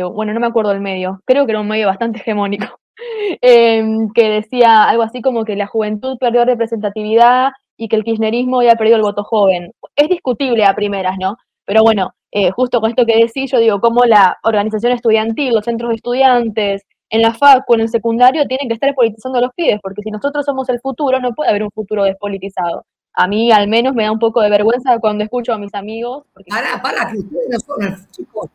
bueno, 0.04 0.32
no 0.34 0.40
me 0.40 0.46
acuerdo 0.46 0.70
del 0.70 0.80
medio, 0.80 1.20
creo 1.26 1.46
que 1.46 1.52
era 1.52 1.60
un 1.60 1.68
medio 1.68 1.86
bastante 1.88 2.20
hegemónico, 2.20 2.66
em, 3.42 4.10
que 4.12 4.30
decía 4.30 4.84
algo 4.84 5.02
así 5.02 5.20
como 5.22 5.44
que 5.44 5.56
la 5.56 5.66
juventud 5.66 6.16
perdió 6.18 6.44
representatividad 6.44 7.52
y 7.76 7.88
que 7.88 7.96
el 7.96 8.04
kirchnerismo 8.04 8.60
había 8.60 8.76
perdido 8.76 8.96
el 8.96 9.02
voto 9.02 9.24
joven. 9.24 9.72
Es 9.96 10.08
discutible 10.08 10.64
a 10.64 10.74
primeras, 10.74 11.16
¿no? 11.18 11.36
Pero 11.64 11.82
bueno, 11.82 12.14
justo 12.54 12.80
con 12.80 12.90
esto 12.90 13.06
que 13.06 13.16
decís, 13.16 13.50
yo 13.50 13.58
digo, 13.58 13.80
cómo 13.80 14.04
la 14.04 14.38
organización 14.42 14.92
estudiantil, 14.92 15.54
los 15.54 15.64
centros 15.64 15.90
de 15.90 15.96
estudiantes, 15.96 16.82
en 17.10 17.22
la 17.22 17.32
facu, 17.32 17.74
en 17.74 17.82
el 17.82 17.88
secundario, 17.88 18.46
tienen 18.46 18.66
que 18.68 18.74
estar 18.74 18.92
politizando 18.94 19.38
a 19.38 19.42
los 19.42 19.52
pibes, 19.54 19.78
porque 19.80 20.02
si 20.02 20.10
nosotros 20.10 20.44
somos 20.44 20.68
el 20.68 20.80
futuro, 20.80 21.20
no 21.20 21.32
puede 21.32 21.50
haber 21.50 21.62
un 21.62 21.70
futuro 21.70 22.04
despolitizado. 22.04 22.84
A 23.12 23.28
mí 23.28 23.52
al 23.52 23.68
menos 23.68 23.94
me 23.94 24.02
da 24.02 24.10
un 24.10 24.18
poco 24.18 24.40
de 24.40 24.50
vergüenza 24.50 24.98
cuando 24.98 25.22
escucho 25.22 25.52
a 25.52 25.58
mis 25.58 25.72
amigos. 25.74 26.24
Porque... 26.32 26.48
Para, 26.50 26.82
para, 26.82 27.12
que 27.12 27.18
ustedes 27.18 27.48
no 27.48 27.60
son 27.60 27.82
el 27.84 28.10
chicos. 28.10 28.50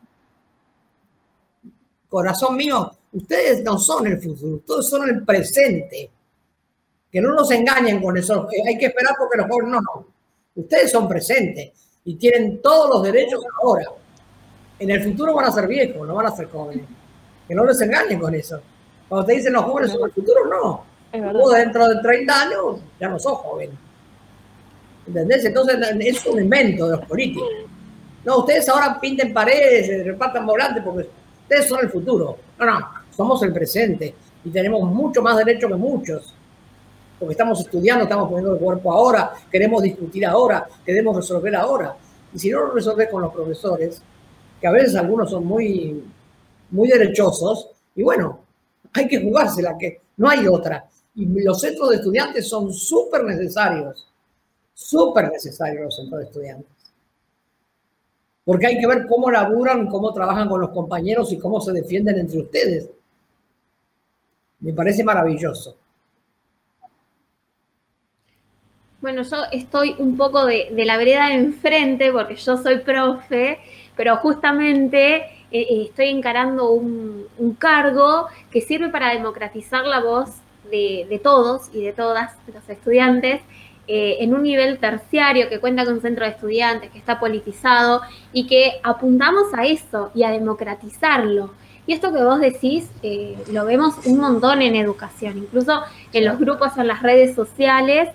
Corazón 2.10 2.56
mío, 2.56 2.90
ustedes 3.12 3.64
no 3.64 3.78
son 3.78 4.06
el 4.08 4.20
futuro, 4.20 4.56
ustedes 4.56 4.90
son 4.90 5.08
el 5.08 5.24
presente. 5.24 6.10
Que 7.10 7.20
no 7.20 7.32
nos 7.32 7.50
engañen 7.50 8.00
con 8.02 8.16
eso, 8.16 8.46
hay 8.66 8.78
que 8.78 8.86
esperar 8.86 9.14
porque 9.18 9.38
los 9.38 9.46
jóvenes 9.48 9.72
no, 9.72 9.80
no. 9.80 10.06
Ustedes 10.54 10.90
son 10.90 11.08
presentes 11.08 11.72
y 12.04 12.14
tienen 12.16 12.60
todos 12.62 12.90
los 12.90 13.02
derechos 13.02 13.42
ahora. 13.62 13.86
En 14.78 14.90
el 14.90 15.02
futuro 15.02 15.34
van 15.34 15.46
a 15.46 15.52
ser 15.52 15.66
viejos, 15.66 16.06
no 16.06 16.14
van 16.14 16.26
a 16.26 16.36
ser 16.36 16.48
jóvenes 16.48 16.84
que 17.50 17.56
no 17.56 17.66
les 17.66 17.80
engañen 17.80 18.20
con 18.20 18.32
eso. 18.32 18.60
Cuando 19.08 19.26
te 19.26 19.32
dicen 19.34 19.52
los 19.52 19.64
jóvenes 19.64 19.90
son 19.90 20.04
el 20.04 20.12
futuro, 20.12 20.46
no. 20.46 20.84
Dentro 21.52 21.88
de 21.88 22.00
30 22.00 22.42
años 22.42 22.80
ya 23.00 23.08
no 23.08 23.18
sos 23.18 23.38
joven. 23.38 23.70
¿Entendés? 25.04 25.44
Entonces 25.44 25.76
es 25.98 26.26
un 26.26 26.40
invento 26.40 26.86
de 26.86 26.96
los 26.96 27.06
políticos. 27.06 27.48
No, 28.24 28.38
ustedes 28.38 28.68
ahora 28.68 29.00
pinten 29.00 29.34
paredes, 29.34 30.06
repartan 30.06 30.46
volantes 30.46 30.80
porque 30.84 31.08
ustedes 31.42 31.66
son 31.66 31.80
el 31.80 31.90
futuro. 31.90 32.38
No, 32.56 32.66
no, 32.66 32.88
somos 33.10 33.42
el 33.42 33.52
presente 33.52 34.14
y 34.44 34.50
tenemos 34.50 34.88
mucho 34.88 35.20
más 35.20 35.36
derecho 35.38 35.66
que 35.66 35.74
muchos. 35.74 36.32
Porque 37.20 37.34
estamos 37.34 37.60
estudiando, 37.60 38.04
estamos 38.04 38.28
poniendo 38.28 38.54
el 38.54 38.58
cuerpo 38.58 38.92
ahora, 38.92 39.32
queremos 39.52 39.82
discutir 39.82 40.26
ahora, 40.26 40.66
queremos 40.84 41.14
resolver 41.14 41.54
ahora. 41.54 41.94
Y 42.34 42.38
si 42.38 42.50
no 42.50 42.60
lo 42.60 42.72
resolves 42.72 43.08
con 43.08 43.22
los 43.22 43.32
profesores, 43.32 44.02
que 44.60 44.66
a 44.66 44.72
veces 44.72 44.96
algunos 44.96 45.30
son 45.30 45.44
muy 45.46 46.02
muy 46.70 46.88
derechosos, 46.88 47.70
y 47.94 48.02
bueno, 48.02 48.40
hay 48.92 49.08
que 49.08 49.20
jugársela, 49.20 49.76
que 49.78 50.00
no 50.16 50.28
hay 50.28 50.46
otra. 50.46 50.88
Y 51.14 51.26
los 51.42 51.60
centros 51.60 51.90
de 51.90 51.96
estudiantes 51.96 52.48
son 52.48 52.72
súper 52.72 53.24
necesarios, 53.24 54.08
súper 54.72 55.30
necesarios 55.30 55.84
los 55.84 55.96
centros 55.96 56.20
de 56.20 56.26
estudiantes. 56.26 56.70
Porque 58.44 58.66
hay 58.66 58.78
que 58.78 58.86
ver 58.86 59.06
cómo 59.06 59.30
laburan, 59.30 59.86
cómo 59.88 60.12
trabajan 60.12 60.48
con 60.48 60.60
los 60.60 60.70
compañeros 60.70 61.32
y 61.32 61.38
cómo 61.38 61.60
se 61.60 61.72
defienden 61.72 62.18
entre 62.18 62.40
ustedes. 62.40 62.88
Me 64.60 64.72
parece 64.72 65.04
maravilloso. 65.04 65.76
Bueno, 69.00 69.22
yo 69.22 69.38
estoy 69.50 69.94
un 69.96 70.18
poco 70.18 70.44
de, 70.44 70.70
la 70.84 70.98
vereda 70.98 71.32
enfrente 71.32 72.12
porque 72.12 72.36
yo 72.36 72.58
soy 72.58 72.80
profe, 72.80 73.58
pero 73.96 74.16
justamente 74.18 75.16
eh, 75.16 75.26
eh, 75.52 75.82
estoy 75.86 76.10
encarando 76.10 76.70
un, 76.72 77.26
cargo 77.58 78.26
que 78.50 78.60
sirve 78.60 78.90
para 78.90 79.14
democratizar 79.14 79.86
la 79.86 80.00
voz 80.00 80.28
de, 80.70 81.18
todos 81.22 81.70
y 81.72 81.82
de 81.82 81.92
todas 81.94 82.32
los 82.52 82.68
estudiantes 82.68 83.40
eh, 83.88 84.18
en 84.20 84.34
un 84.34 84.42
nivel 84.42 84.78
terciario 84.78 85.48
que 85.48 85.60
cuenta 85.60 85.84
con 85.86 85.94
un 85.94 86.02
centro 86.02 86.26
de 86.26 86.32
estudiantes, 86.32 86.90
que 86.90 86.98
está 86.98 87.18
politizado 87.18 88.02
y 88.34 88.46
que 88.46 88.80
apuntamos 88.82 89.46
a 89.54 89.64
eso 89.64 90.10
y 90.14 90.24
a 90.24 90.30
democratizarlo. 90.30 91.54
Y 91.86 91.94
esto 91.94 92.12
que 92.12 92.22
vos 92.22 92.38
decís 92.38 92.90
lo 93.50 93.64
vemos 93.64 93.94
un 94.04 94.18
montón 94.18 94.60
en 94.60 94.76
educación, 94.76 95.38
incluso 95.38 95.82
en 96.12 96.26
los 96.26 96.38
grupos 96.38 96.76
en 96.76 96.86
las 96.86 97.02
redes 97.02 97.34
sociales, 97.34 98.10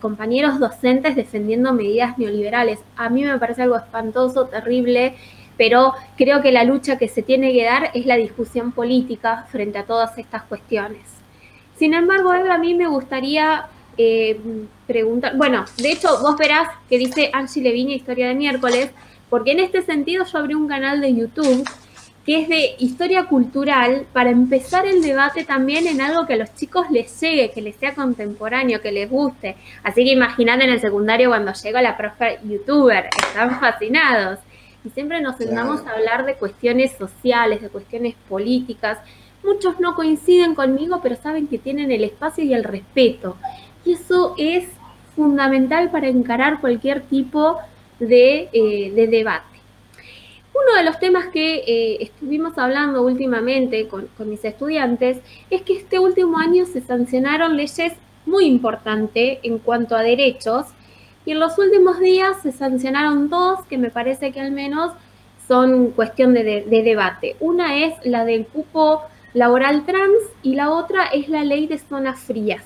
compañeros 0.00 0.60
docentes 0.60 1.16
defendiendo 1.16 1.72
medidas 1.72 2.18
neoliberales. 2.18 2.78
A 2.96 3.08
mí 3.08 3.24
me 3.24 3.38
parece 3.38 3.62
algo 3.62 3.76
espantoso, 3.76 4.46
terrible, 4.46 5.16
pero 5.56 5.94
creo 6.16 6.42
que 6.42 6.52
la 6.52 6.64
lucha 6.64 6.98
que 6.98 7.08
se 7.08 7.22
tiene 7.22 7.52
que 7.52 7.64
dar 7.64 7.90
es 7.94 8.06
la 8.06 8.16
discusión 8.16 8.72
política 8.72 9.46
frente 9.50 9.78
a 9.78 9.84
todas 9.84 10.16
estas 10.18 10.42
cuestiones. 10.44 11.02
Sin 11.76 11.94
embargo, 11.94 12.30
a 12.30 12.58
mí 12.58 12.74
me 12.74 12.86
gustaría 12.86 13.66
eh, 13.98 14.38
preguntar, 14.86 15.36
bueno, 15.36 15.64
de 15.78 15.92
hecho 15.92 16.08
vos 16.20 16.36
verás 16.36 16.68
que 16.88 16.98
dice 16.98 17.30
Angie 17.32 17.62
Levine, 17.62 17.94
Historia 17.94 18.28
de 18.28 18.34
miércoles, 18.34 18.90
porque 19.30 19.52
en 19.52 19.60
este 19.60 19.82
sentido 19.82 20.24
yo 20.24 20.38
abrí 20.38 20.54
un 20.54 20.68
canal 20.68 21.00
de 21.00 21.14
YouTube 21.14 21.68
que 22.26 22.40
es 22.40 22.48
de 22.48 22.74
historia 22.80 23.26
cultural 23.26 24.04
para 24.12 24.30
empezar 24.30 24.84
el 24.84 25.00
debate 25.00 25.44
también 25.44 25.86
en 25.86 26.00
algo 26.00 26.26
que 26.26 26.34
a 26.34 26.36
los 26.36 26.52
chicos 26.56 26.90
les 26.90 27.20
llegue, 27.20 27.52
que 27.52 27.62
les 27.62 27.76
sea 27.76 27.94
contemporáneo, 27.94 28.80
que 28.80 28.90
les 28.90 29.08
guste. 29.08 29.56
Así 29.84 30.04
que 30.04 30.10
imagínate 30.10 30.64
en 30.64 30.70
el 30.70 30.80
secundario 30.80 31.28
cuando 31.28 31.52
llega 31.52 31.80
la 31.80 31.96
profe 31.96 32.40
youtuber, 32.42 33.08
están 33.16 33.60
fascinados. 33.60 34.40
Y 34.84 34.90
siempre 34.90 35.20
nos 35.20 35.36
sentamos 35.36 35.86
a 35.86 35.92
hablar 35.92 36.26
de 36.26 36.34
cuestiones 36.34 36.96
sociales, 36.98 37.62
de 37.62 37.68
cuestiones 37.68 38.16
políticas. 38.28 38.98
Muchos 39.44 39.78
no 39.78 39.94
coinciden 39.94 40.56
conmigo, 40.56 40.98
pero 41.00 41.14
saben 41.14 41.46
que 41.46 41.58
tienen 41.58 41.92
el 41.92 42.02
espacio 42.02 42.42
y 42.42 42.54
el 42.54 42.64
respeto. 42.64 43.36
Y 43.84 43.92
eso 43.92 44.34
es 44.36 44.64
fundamental 45.14 45.92
para 45.92 46.08
encarar 46.08 46.60
cualquier 46.60 47.02
tipo 47.02 47.58
de, 48.00 48.48
eh, 48.52 48.92
de 48.92 49.06
debate. 49.06 49.55
Uno 50.62 50.78
de 50.78 50.84
los 50.84 50.98
temas 50.98 51.26
que 51.26 51.56
eh, 51.66 51.98
estuvimos 52.00 52.56
hablando 52.56 53.02
últimamente 53.02 53.88
con, 53.88 54.08
mis 54.24 54.42
estudiantes 54.42 55.18
es 55.50 55.62
que 55.62 55.74
este 55.74 55.98
último 55.98 56.38
año 56.38 56.64
se 56.64 56.80
sancionaron 56.80 57.56
leyes 57.56 57.92
muy 58.24 58.46
importantes 58.46 59.38
en 59.42 59.58
cuanto 59.58 59.96
a 59.96 60.02
derechos 60.02 60.66
y 61.26 61.32
en 61.32 61.40
los 61.40 61.58
últimos 61.58 62.00
días 62.00 62.38
se 62.42 62.52
sancionaron 62.52 63.28
dos 63.28 63.66
que 63.66 63.76
me 63.76 63.90
parece 63.90 64.32
que 64.32 64.40
al 64.40 64.52
menos 64.52 64.92
son 65.46 65.90
cuestión 65.90 66.32
de, 66.32 66.42
de 66.42 66.82
debate. 66.82 67.36
Una 67.38 67.84
es 67.84 67.94
la 68.04 68.24
del 68.24 68.46
cupo 68.46 69.02
laboral 69.34 69.84
trans 69.84 70.22
y 70.42 70.54
la 70.54 70.70
otra 70.70 71.04
es 71.08 71.28
la 71.28 71.44
ley 71.44 71.66
de 71.66 71.78
zonas 71.78 72.18
frías. 72.20 72.64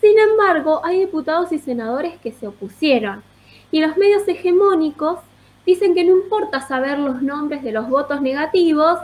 Sin 0.00 0.18
embargo, 0.18 0.80
hay 0.82 1.00
diputados 1.00 1.52
y 1.52 1.58
senadores 1.58 2.18
que 2.20 2.32
se 2.32 2.46
opusieron 2.46 3.22
y 3.70 3.80
los 3.80 3.96
medios 3.98 4.26
hegemónicos 4.26 5.18
dicen 5.66 5.94
que 5.94 6.04
no 6.04 6.12
importa 6.12 6.60
saber 6.60 6.98
los 6.98 7.22
nombres 7.22 7.62
de 7.62 7.72
los 7.72 7.88
votos 7.88 8.20
negativos. 8.20 8.98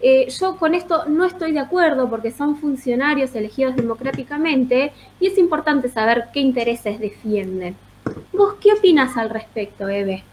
Eh, 0.00 0.28
yo 0.30 0.56
con 0.56 0.74
esto 0.74 1.04
no 1.06 1.24
estoy 1.24 1.52
de 1.52 1.60
acuerdo 1.60 2.10
porque 2.10 2.32
son 2.32 2.56
funcionarios 2.56 3.34
elegidos 3.34 3.76
democráticamente 3.76 4.92
y 5.20 5.28
es 5.28 5.38
importante 5.38 5.88
saber 5.88 6.28
qué 6.32 6.40
intereses 6.40 6.98
defienden. 6.98 7.76
¿Vos 8.32 8.54
qué 8.60 8.72
opinas 8.72 9.16
al 9.16 9.30
respecto, 9.30 9.88
Eve? 9.88 10.24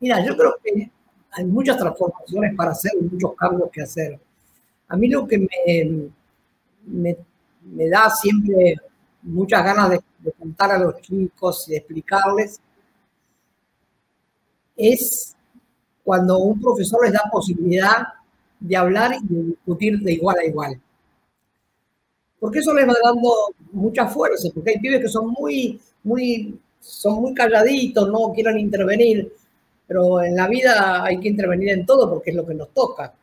Mira, 0.00 0.24
yo 0.24 0.36
creo 0.36 0.56
que 0.62 0.90
hay 1.30 1.44
muchas 1.44 1.78
transformaciones 1.78 2.54
para 2.56 2.72
hacer 2.72 2.92
y 3.00 3.04
muchos 3.04 3.34
cambios 3.34 3.70
que 3.70 3.82
hacer. 3.82 4.18
A 4.88 4.96
mí 4.96 5.08
lo 5.08 5.26
que 5.26 5.38
me, 5.38 7.16
me, 7.62 7.88
da 7.88 8.10
siempre 8.10 8.76
muchas 9.22 9.64
ganas 9.64 9.90
de, 9.90 10.00
de 10.18 10.32
contar 10.32 10.72
a 10.72 10.78
los 10.78 11.00
chicos 11.00 11.68
y 11.68 11.72
de 11.72 11.76
explicarles 11.78 12.60
es 14.76 15.34
cuando 16.04 16.38
un 16.38 16.60
profesor 16.60 17.04
les 17.04 17.12
da 17.12 17.22
posibilidad 17.30 18.06
de 18.60 18.76
hablar 18.76 19.16
y 19.22 19.34
de 19.34 19.42
discutir 19.42 19.98
de 20.00 20.12
igual 20.12 20.38
a 20.38 20.44
igual. 20.44 20.80
Porque 22.38 22.60
eso 22.60 22.72
les 22.74 22.86
va 22.86 22.94
dando 23.02 23.30
mucha 23.72 24.06
fuerza, 24.06 24.48
porque 24.54 24.70
hay 24.70 24.78
pibes 24.78 25.00
que 25.00 25.08
son 25.08 25.28
muy, 25.28 25.80
muy, 26.04 26.58
son 26.80 27.20
muy 27.22 27.34
calladitos, 27.34 28.08
no 28.08 28.32
quieren 28.32 28.58
intervenir, 28.58 29.32
pero 29.86 30.22
en 30.22 30.36
la 30.36 30.48
vida 30.48 31.04
hay 31.04 31.18
que 31.18 31.28
intervenir 31.28 31.70
en 31.70 31.86
todo 31.86 32.08
porque 32.08 32.30
es 32.30 32.36
lo 32.36 32.46
que 32.46 32.54
nos 32.54 32.72
toca. 32.72 33.14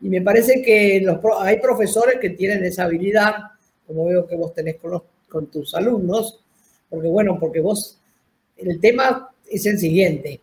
Y 0.00 0.08
me 0.08 0.20
parece 0.20 0.62
que 0.62 1.04
hay 1.40 1.60
profesores 1.60 2.16
que 2.20 2.30
tienen 2.30 2.64
esa 2.64 2.84
habilidad, 2.84 3.34
como 3.86 4.06
veo 4.06 4.26
que 4.26 4.36
vos 4.36 4.54
tenés 4.54 4.76
con 5.28 5.46
tus 5.46 5.74
alumnos, 5.74 6.40
porque 6.90 7.08
bueno, 7.08 7.38
porque 7.38 7.60
vos, 7.60 7.98
el 8.56 8.80
tema 8.80 9.30
es 9.48 9.64
el 9.66 9.78
siguiente, 9.78 10.41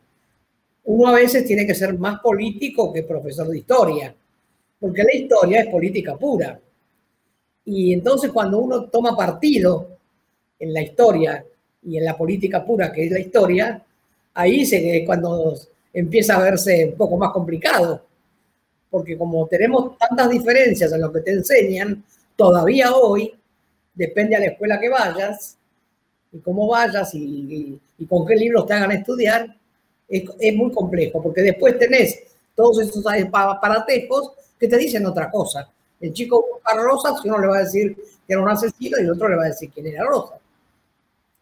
uno 0.90 1.08
a 1.08 1.14
veces 1.14 1.46
tiene 1.46 1.68
que 1.68 1.76
ser 1.76 2.00
más 2.00 2.20
político 2.20 2.92
que 2.92 3.04
profesor 3.04 3.48
de 3.48 3.60
historia, 3.60 4.16
porque 4.80 5.04
la 5.04 5.14
historia 5.14 5.62
es 5.62 5.68
política 5.68 6.18
pura. 6.18 6.60
Y 7.66 7.94
entonces 7.94 8.32
cuando 8.32 8.58
uno 8.58 8.86
toma 8.86 9.16
partido 9.16 9.88
en 10.58 10.74
la 10.74 10.82
historia 10.82 11.46
y 11.84 11.98
en 11.98 12.06
la 12.06 12.18
política 12.18 12.66
pura, 12.66 12.92
que 12.92 13.06
es 13.06 13.12
la 13.12 13.20
historia, 13.20 13.86
ahí 14.34 14.62
es 14.64 15.06
cuando 15.06 15.54
empieza 15.94 16.38
a 16.38 16.42
verse 16.42 16.88
un 16.88 16.98
poco 16.98 17.18
más 17.18 17.32
complicado, 17.34 18.04
porque 18.90 19.16
como 19.16 19.46
tenemos 19.46 19.96
tantas 19.96 20.28
diferencias 20.28 20.92
en 20.92 21.02
lo 21.02 21.14
que 21.14 21.22
te 21.22 21.34
enseñan, 21.34 22.04
todavía 22.36 22.96
hoy, 22.96 23.32
depende 23.94 24.36
a 24.36 24.40
la 24.40 24.48
escuela 24.48 24.80
que 24.80 24.90
vayas, 24.90 25.56
y 26.32 26.40
cómo 26.40 26.68
vayas 26.68 27.14
y, 27.14 27.80
y 28.00 28.06
con 28.08 28.26
qué 28.26 28.36
libros 28.36 28.66
te 28.66 28.74
hagan 28.74 28.92
estudiar, 28.92 29.59
es, 30.10 30.56
muy 30.56 30.72
complejo, 30.72 31.22
porque 31.22 31.42
después 31.42 31.78
tenés 31.78 32.24
todos 32.56 32.80
esos 32.82 33.04
paratejos 33.32 34.32
que 34.60 34.68
te 34.68 34.78
dicen 34.78 35.06
otra 35.06 35.30
cosa. 35.30 35.70
El 36.00 36.14
chico 36.14 36.46
busca 36.52 36.76
Rosas 36.76 37.22
y 37.24 37.30
uno 37.30 37.40
le 37.40 37.48
va 37.48 37.58
a 37.58 37.64
decir 37.64 37.96
que 37.96 38.34
era 38.34 38.42
un 38.42 38.50
asesino 38.50 38.98
y 38.98 39.04
el 39.04 39.12
otro 39.12 39.28
le 39.28 39.36
va 39.36 39.44
a 39.44 39.50
decir 39.50 39.70
quién 39.74 39.88
era 39.88 40.06
Rosa. 40.06 40.36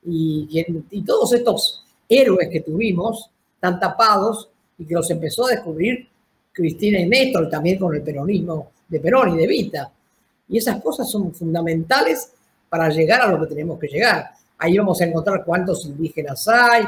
Y, 0.04 0.48
y, 0.92 1.02
todos 1.04 1.34
estos 1.34 1.84
héroes 2.08 2.50
que 2.50 2.62
tuvimos, 2.62 3.30
tan 3.60 3.80
tapados, 3.80 4.50
y 4.78 4.86
que 4.86 4.94
los 4.94 5.10
empezó 5.10 5.48
a 5.48 5.52
descubrir 5.52 6.08
Cristina 6.54 7.00
y 7.00 7.10
Néstor, 7.10 7.50
también 7.50 7.80
con 7.80 7.94
el 7.96 8.02
peronismo 8.02 8.72
de 8.88 9.00
Perón 9.00 9.36
y 9.36 9.38
de 9.38 9.48
Vita. 9.48 9.92
Y 10.48 10.58
esas 10.58 10.82
cosas 10.82 11.10
son 11.10 11.34
fundamentales 11.34 12.32
para 12.70 12.90
llegar 12.90 13.22
a 13.22 13.28
lo 13.28 13.40
que 13.42 13.48
tenemos 13.48 13.80
que 13.80 13.88
llegar. 13.88 14.32
Ahí 14.58 14.78
vamos 14.78 15.00
a 15.02 15.06
encontrar 15.06 15.44
cuántos 15.44 15.86
indígenas 15.86 16.48
hay, 16.48 16.86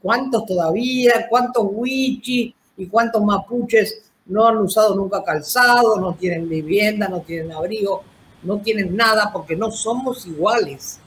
cuántos 0.00 0.46
todavía, 0.46 1.26
cuántos 1.28 1.66
wichis 1.70 2.54
y 2.76 2.86
cuántos 2.86 3.22
mapuches 3.22 4.02
no 4.26 4.46
han 4.46 4.58
usado 4.58 4.94
nunca 4.94 5.22
calzado, 5.24 5.98
no 5.98 6.14
tienen 6.14 6.48
vivienda, 6.48 7.08
no 7.08 7.20
tienen 7.20 7.52
abrigo, 7.52 8.02
no 8.42 8.58
tienen 8.58 8.94
nada 8.94 9.30
porque 9.32 9.56
no 9.56 9.70
somos 9.70 10.26
iguales. 10.26 11.00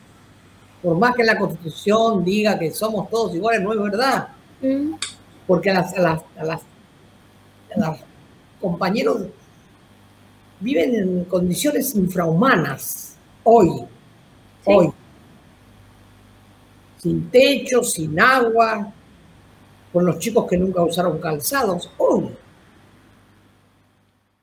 Por 0.82 0.98
más 0.98 1.16
que 1.16 1.24
la 1.24 1.38
constitución 1.38 2.24
diga 2.26 2.58
que 2.58 2.72
somos 2.72 3.10
todos 3.10 3.36
iguales, 3.36 3.62
no 3.62 3.74
es 3.74 3.80
verdad. 3.80 4.30
Mm. 4.62 4.94
Porque 5.46 5.70
a 5.70 5.74
las, 5.76 6.24
a 7.78 7.98
compañeros 8.60 9.28
viven 10.60 10.96
en 10.96 11.24
condiciones 11.26 11.96
infrahumanas 11.96 13.16
hoy. 13.44 13.86
Hoy 14.66 14.94
sin 17.02 17.32
techo, 17.32 17.82
sin 17.84 18.20
agua, 18.20 18.94
con 19.92 20.06
los 20.06 20.20
chicos 20.20 20.46
que 20.48 20.56
nunca 20.56 20.84
usaron 20.84 21.20
calzados, 21.20 21.90
hoy. 21.98 22.30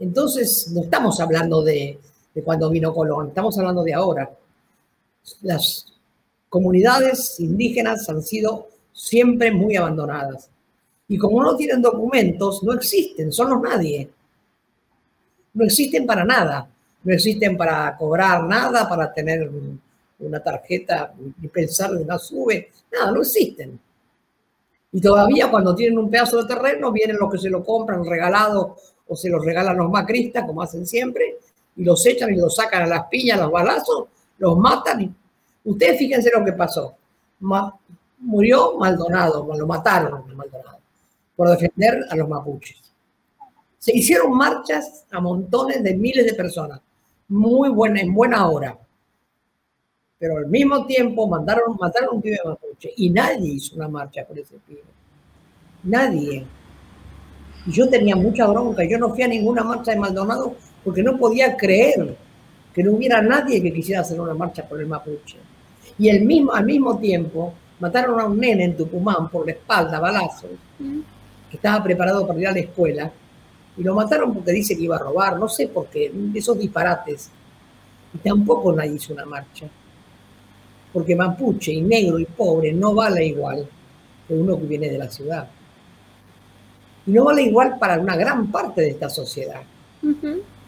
Entonces, 0.00 0.68
no 0.72 0.82
estamos 0.82 1.20
hablando 1.20 1.62
de, 1.62 2.00
de 2.34 2.42
cuando 2.42 2.68
vino 2.68 2.92
Colón, 2.92 3.28
estamos 3.28 3.56
hablando 3.58 3.84
de 3.84 3.94
ahora. 3.94 4.30
Las 5.42 5.86
comunidades 6.48 7.38
indígenas 7.38 8.08
han 8.08 8.22
sido 8.22 8.66
siempre 8.92 9.52
muy 9.52 9.76
abandonadas. 9.76 10.50
Y 11.06 11.16
como 11.16 11.40
no 11.40 11.54
tienen 11.54 11.80
documentos, 11.80 12.64
no 12.64 12.72
existen, 12.72 13.32
son 13.32 13.50
los 13.50 13.62
nadie. 13.62 14.10
No 15.54 15.64
existen 15.64 16.04
para 16.04 16.24
nada. 16.24 16.68
No 17.04 17.14
existen 17.14 17.56
para 17.56 17.96
cobrar 17.96 18.42
nada, 18.44 18.88
para 18.88 19.12
tener 19.12 19.48
una 20.20 20.42
tarjeta 20.42 21.14
y 21.40 21.48
pensar 21.48 21.92
en 21.92 22.04
una 22.04 22.18
sube, 22.18 22.70
nada, 22.92 23.12
no 23.12 23.20
existen. 23.20 23.78
Y 24.90 25.00
todavía 25.00 25.50
cuando 25.50 25.74
tienen 25.74 25.98
un 25.98 26.10
pedazo 26.10 26.42
de 26.42 26.54
terreno, 26.54 26.90
vienen 26.90 27.18
los 27.18 27.30
que 27.30 27.38
se 27.38 27.50
lo 27.50 27.62
compran 27.64 28.04
regalado 28.04 28.76
o 29.06 29.16
se 29.16 29.28
los 29.28 29.44
regalan 29.44 29.76
los 29.76 29.90
macristas, 29.90 30.44
como 30.44 30.62
hacen 30.62 30.86
siempre, 30.86 31.38
y 31.76 31.84
los 31.84 32.04
echan 32.06 32.32
y 32.34 32.36
los 32.36 32.54
sacan 32.54 32.82
a 32.82 32.86
las 32.86 33.06
piñas, 33.06 33.38
a 33.38 33.42
los 33.42 33.52
balazos, 33.52 34.08
los 34.38 34.58
matan. 34.58 35.02
Y... 35.02 35.14
Ustedes 35.64 35.98
fíjense 35.98 36.30
lo 36.34 36.44
que 36.44 36.52
pasó. 36.52 36.94
murió 38.18 38.76
Maldonado, 38.76 39.46
lo 39.54 39.66
mataron 39.66 40.34
Maldonado, 40.34 40.78
por 41.36 41.50
defender 41.50 42.04
a 42.10 42.16
los 42.16 42.28
mapuches. 42.28 42.78
Se 43.78 43.96
hicieron 43.96 44.36
marchas 44.36 45.04
a 45.10 45.20
montones 45.20 45.82
de 45.82 45.94
miles 45.94 46.26
de 46.26 46.34
personas, 46.34 46.80
muy 47.28 47.68
buena, 47.68 48.00
en 48.00 48.12
buena 48.12 48.48
hora 48.48 48.76
pero 50.18 50.38
al 50.38 50.46
mismo 50.46 50.84
tiempo 50.86 51.28
mandaron, 51.28 51.76
mataron 51.78 52.10
a 52.10 52.12
un 52.12 52.22
pibe 52.22 52.38
mapuche 52.44 52.92
y 52.96 53.10
nadie 53.10 53.52
hizo 53.52 53.76
una 53.76 53.88
marcha 53.88 54.24
por 54.26 54.38
ese 54.38 54.56
pibe. 54.66 54.82
Nadie. 55.84 56.44
Y 57.66 57.70
yo 57.70 57.88
tenía 57.88 58.16
mucha 58.16 58.46
bronca, 58.46 58.82
yo 58.84 58.98
no 58.98 59.10
fui 59.10 59.22
a 59.22 59.28
ninguna 59.28 59.62
marcha 59.62 59.92
de 59.92 59.98
Maldonado 59.98 60.56
porque 60.82 61.02
no 61.02 61.16
podía 61.16 61.56
creer 61.56 62.16
que 62.74 62.82
no 62.82 62.92
hubiera 62.92 63.22
nadie 63.22 63.62
que 63.62 63.72
quisiera 63.72 64.00
hacer 64.00 64.20
una 64.20 64.34
marcha 64.34 64.66
por 64.68 64.80
el 64.80 64.86
mapuche. 64.86 65.36
Y 65.98 66.08
el 66.08 66.24
mismo, 66.24 66.52
al 66.52 66.64
mismo 66.64 66.98
tiempo 66.98 67.54
mataron 67.78 68.18
a 68.18 68.24
un 68.24 68.38
nene 68.38 68.64
en 68.64 68.76
Tucumán 68.76 69.28
por 69.28 69.46
la 69.46 69.52
espalda, 69.52 70.00
balazos, 70.00 70.50
que 70.78 71.56
estaba 71.56 71.82
preparado 71.82 72.26
para 72.26 72.40
ir 72.40 72.48
a 72.48 72.52
la 72.52 72.60
escuela, 72.60 73.12
y 73.76 73.82
lo 73.84 73.94
mataron 73.94 74.34
porque 74.34 74.50
dice 74.50 74.76
que 74.76 74.82
iba 74.82 74.96
a 74.96 74.98
robar, 74.98 75.38
no 75.38 75.48
sé 75.48 75.68
por 75.68 75.86
qué, 75.86 76.12
esos 76.34 76.58
disparates. 76.58 77.30
Y 78.12 78.18
tampoco 78.18 78.72
nadie 78.72 78.94
hizo 78.94 79.12
una 79.12 79.24
marcha 79.24 79.68
porque 80.92 81.14
mapuche 81.14 81.72
y 81.72 81.82
negro 81.82 82.18
y 82.18 82.24
pobre 82.24 82.72
no 82.72 82.94
vale 82.94 83.26
igual. 83.26 83.68
que 84.26 84.34
uno 84.34 84.58
que 84.58 84.66
viene 84.66 84.90
de 84.90 84.98
la 84.98 85.08
ciudad. 85.08 85.48
Y 87.06 87.12
no 87.12 87.24
vale 87.24 87.42
igual 87.42 87.78
para 87.78 87.98
una 87.98 88.14
gran 88.16 88.50
parte 88.52 88.82
de 88.82 88.90
esta 88.90 89.08
sociedad, 89.08 89.62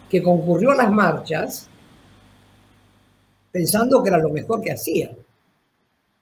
que 0.08 0.22
concurrió 0.22 0.70
a 0.70 0.76
las 0.76 0.90
marchas 0.90 1.68
pensando 3.52 4.02
que 4.02 4.08
era 4.08 4.18
lo 4.18 4.30
mejor 4.30 4.62
que 4.62 4.72
hacía, 4.72 5.10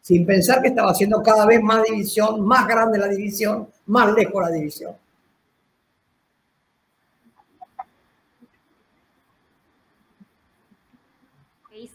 sin 0.01 0.27
pensar 0.27 0.61
que 0.63 0.69
estaba 0.69 0.91
haciendo 0.91 1.23
cada 1.23 1.47
vez 1.47 1.63
más 1.63 1.85
división, 1.85 2.45
más 2.45 2.67
grande 2.67 2.99
la 2.99 3.09
división, 3.09 3.69
más 3.87 4.13
lejos 4.15 4.43
la 4.43 4.51
división. 4.51 4.93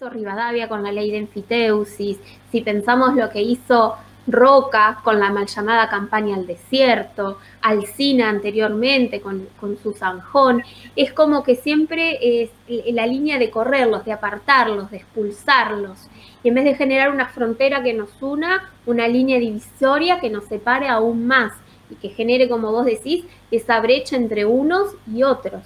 Rivadavia 0.10 0.68
con 0.68 0.84
la 0.84 0.92
ley 0.92 1.12
de 1.12 1.18
enfiteusis, 1.18 2.18
si 2.52 2.62
pensamos 2.62 3.16
lo 3.16 3.30
que 3.30 3.42
hizo 3.42 3.96
Roca 4.26 5.02
con 5.04 5.20
la 5.20 5.30
mal 5.32 5.48
llamada 5.48 5.90
campaña 5.90 6.36
al 6.38 6.48
desierto, 6.48 7.40
Alcina 7.62 8.30
anteriormente 8.30 9.20
con, 9.20 9.48
su 9.82 9.92
zanjón, 9.92 10.64
es 10.96 11.12
como 11.12 11.44
que 11.44 11.56
siempre 11.56 12.44
es 12.44 12.50
la 12.94 13.06
línea 13.06 13.38
de 13.38 13.50
correrlos, 13.50 14.06
de 14.06 14.14
apartarlos, 14.14 14.92
de 14.92 14.98
expulsarlos, 14.98 16.08
y 16.42 16.48
en 16.48 16.56
vez 16.56 16.64
de 16.64 16.76
generar 16.76 17.12
una 17.12 17.28
frontera 17.28 17.84
que 17.84 17.94
nos 17.94 18.10
una, 18.22 18.72
una 18.86 19.10
línea 19.10 19.40
divisoria 19.40 20.22
que 20.22 20.30
nos 20.30 20.46
separe 20.46 20.88
aún 20.88 21.28
más 21.28 21.52
y 21.90 21.96
que 21.96 22.10
genere, 22.10 22.48
como 22.48 22.72
vos 22.72 22.86
decís, 22.86 23.26
esa 23.52 23.82
brecha 23.82 24.16
entre 24.16 24.46
unos 24.46 24.96
y 25.14 25.24
otros. 25.24 25.64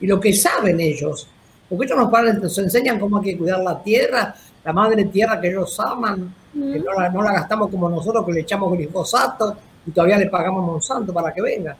Y 0.00 0.06
lo 0.06 0.20
que 0.20 0.32
saben 0.32 0.78
ellos, 0.78 1.28
porque 1.68 1.86
ellos 1.86 1.98
nos, 1.98 2.42
nos 2.42 2.58
enseñan 2.58 2.98
cómo 2.98 3.18
hay 3.18 3.24
que 3.24 3.38
cuidar 3.38 3.60
la 3.60 3.82
tierra, 3.82 4.34
la 4.64 4.72
madre 4.72 5.04
tierra 5.06 5.40
que 5.40 5.48
ellos 5.48 5.78
aman, 5.80 6.34
que 6.52 6.78
no 6.78 6.92
la, 6.92 7.08
no 7.10 7.22
la, 7.22 7.32
gastamos 7.32 7.70
como 7.70 7.88
nosotros, 7.88 8.24
que 8.24 8.32
le 8.32 8.40
echamos 8.40 8.72
glifosato 8.72 9.56
y 9.86 9.90
todavía 9.90 10.18
le 10.18 10.26
pagamos 10.26 10.62
a 10.62 10.66
Monsanto 10.66 11.12
para 11.12 11.32
que 11.32 11.42
venga. 11.42 11.76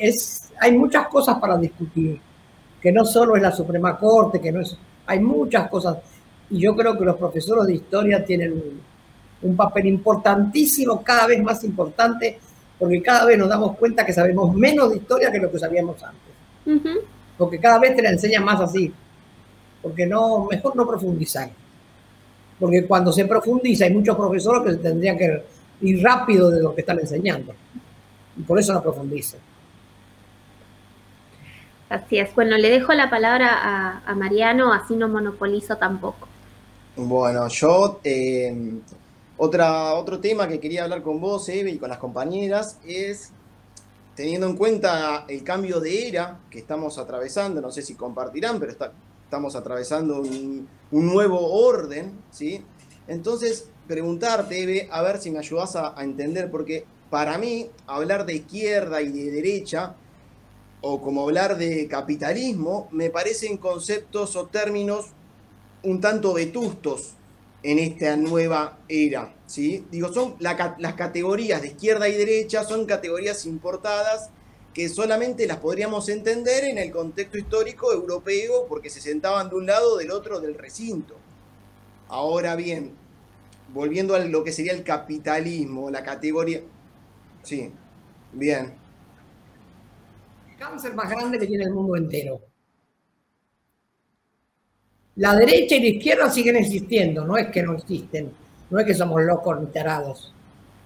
Es, 0.00 0.50
hay 0.60 0.76
muchas 0.76 1.08
cosas 1.08 1.38
para 1.38 1.56
discutir, 1.58 2.20
que 2.80 2.92
no 2.92 3.04
solo 3.04 3.36
es 3.36 3.42
la 3.42 3.52
Suprema 3.52 3.98
Corte, 3.98 4.40
que 4.40 4.52
no 4.52 4.60
es, 4.60 4.76
hay 5.06 5.20
muchas 5.20 5.68
cosas. 5.68 5.98
Y 6.50 6.60
yo 6.60 6.76
creo 6.76 6.98
que 6.98 7.04
los 7.04 7.16
profesores 7.16 7.66
de 7.66 7.74
historia 7.74 8.24
tienen 8.24 8.52
un, 8.52 8.80
un 9.42 9.56
papel 9.56 9.86
importantísimo, 9.86 11.02
cada 11.02 11.26
vez 11.26 11.42
más 11.42 11.64
importante, 11.64 12.38
porque 12.78 13.02
cada 13.02 13.26
vez 13.26 13.38
nos 13.38 13.48
damos 13.48 13.76
cuenta 13.76 14.04
que 14.04 14.12
sabemos 14.12 14.54
menos 14.54 14.90
de 14.90 14.96
historia 14.96 15.30
que 15.30 15.38
lo 15.38 15.50
que 15.50 15.58
sabíamos 15.58 15.96
antes. 16.02 17.02
Porque 17.44 17.58
cada 17.58 17.78
vez 17.78 17.94
te 17.96 18.02
la 18.02 18.10
enseñan 18.10 18.44
más 18.44 18.60
así. 18.60 18.92
Porque 19.82 20.06
no, 20.06 20.46
mejor 20.50 20.76
no 20.76 20.86
profundizar 20.86 21.50
porque 22.62 22.86
cuando 22.86 23.12
se 23.12 23.24
profundiza 23.24 23.86
hay 23.86 23.92
muchos 23.92 24.16
profesores 24.16 24.62
que 24.62 24.70
se 24.70 24.88
tendrían 24.88 25.18
que 25.18 25.42
ir 25.80 26.00
rápido 26.00 26.48
de 26.48 26.62
lo 26.62 26.72
que 26.72 26.82
están 26.82 27.00
enseñando. 27.00 27.52
Y 28.36 28.42
por 28.42 28.56
eso 28.56 28.72
no 28.72 28.80
profundizan. 28.80 29.40
Así 31.88 32.20
es. 32.20 32.32
Bueno, 32.36 32.56
le 32.56 32.70
dejo 32.70 32.92
la 32.92 33.10
palabra 33.10 34.04
a, 34.06 34.14
Mariano, 34.14 34.72
así 34.72 34.94
no 34.94 35.08
monopolizo 35.08 35.76
tampoco. 35.76 36.28
Bueno, 36.94 37.48
yo, 37.48 37.98
eh, 38.04 38.74
otra, 39.36 39.94
otro 39.94 40.20
tema 40.20 40.46
que 40.46 40.60
quería 40.60 40.84
hablar 40.84 41.02
con 41.02 41.20
vos, 41.20 41.48
Eve, 41.48 41.72
y 41.72 41.78
con 41.78 41.88
las 41.88 41.98
compañeras, 41.98 42.78
es 42.86 43.32
teniendo 44.14 44.46
en 44.46 44.56
cuenta 44.56 45.24
el 45.28 45.42
cambio 45.42 45.80
de 45.80 46.08
era 46.08 46.40
que 46.50 46.58
estamos 46.58 46.98
atravesando, 46.98 47.60
no 47.60 47.70
sé 47.70 47.82
si 47.82 47.94
compartirán, 47.94 48.58
pero 48.58 48.72
estamos 48.72 49.56
atravesando 49.56 50.20
un, 50.20 50.68
nuevo 50.90 51.66
orden, 51.66 52.20
¿sí? 52.30 52.62
Entonces, 53.08 53.68
preguntarte, 53.88 54.62
Eve, 54.62 54.88
a 54.92 55.02
ver 55.02 55.18
si 55.18 55.30
me 55.30 55.38
ayudas 55.38 55.74
a, 55.76 55.94
entender, 56.02 56.50
porque 56.50 56.84
para 57.08 57.38
mí 57.38 57.70
hablar 57.86 58.26
de 58.26 58.34
izquierda 58.34 59.00
y 59.00 59.10
de 59.10 59.30
derecha, 59.30 59.94
o 60.82 61.00
como 61.00 61.22
hablar 61.22 61.56
de 61.56 61.88
capitalismo, 61.88 62.88
me 62.90 63.08
parecen 63.08 63.56
conceptos 63.56 64.36
o 64.36 64.46
términos 64.46 65.06
un 65.82 66.00
tanto 66.00 66.34
vetustos 66.34 67.14
en 67.62 67.78
esta 67.78 68.16
nueva 68.16 68.78
era, 68.88 69.34
¿sí? 69.46 69.86
Digo, 69.90 70.12
son 70.12 70.34
las 70.40 70.94
categorías 70.94 71.62
de 71.62 71.68
izquierda 71.68 72.08
y 72.08 72.14
derecha 72.14 72.64
son 72.64 72.86
categorías 72.86 73.46
importadas 73.46 74.30
que 74.74 74.88
solamente 74.88 75.46
las 75.46 75.58
podríamos 75.58 76.08
entender 76.08 76.64
en 76.64 76.78
el 76.78 76.90
contexto 76.90 77.38
histórico 77.38 77.92
europeo 77.92 78.66
porque 78.68 78.90
se 78.90 79.00
sentaban 79.00 79.50
de 79.50 79.56
un 79.56 79.66
lado 79.66 79.94
o 79.94 79.96
del 79.98 80.10
otro 80.10 80.40
del 80.40 80.54
recinto. 80.54 81.16
Ahora 82.08 82.56
bien, 82.56 82.92
volviendo 83.72 84.14
a 84.14 84.18
lo 84.20 84.42
que 84.42 84.52
sería 84.52 84.72
el 84.72 84.82
capitalismo, 84.82 85.90
la 85.90 86.02
categoría... 86.02 86.62
Sí, 87.42 87.70
bien. 88.32 88.74
El 90.50 90.56
cáncer 90.56 90.94
más 90.94 91.10
grande 91.10 91.38
que 91.38 91.46
tiene 91.46 91.64
el 91.64 91.72
mundo 91.72 91.96
entero. 91.96 92.40
La 95.16 95.36
derecha 95.36 95.76
y 95.76 95.80
la 95.80 95.86
izquierda 95.86 96.30
siguen 96.30 96.56
existiendo, 96.56 97.24
no 97.24 97.36
es 97.36 97.48
que 97.48 97.62
no 97.62 97.74
existen, 97.74 98.32
no 98.70 98.78
es 98.78 98.86
que 98.86 98.94
somos 98.94 99.22
locos 99.22 99.60
ni 99.60 99.66
tarados. 99.66 100.32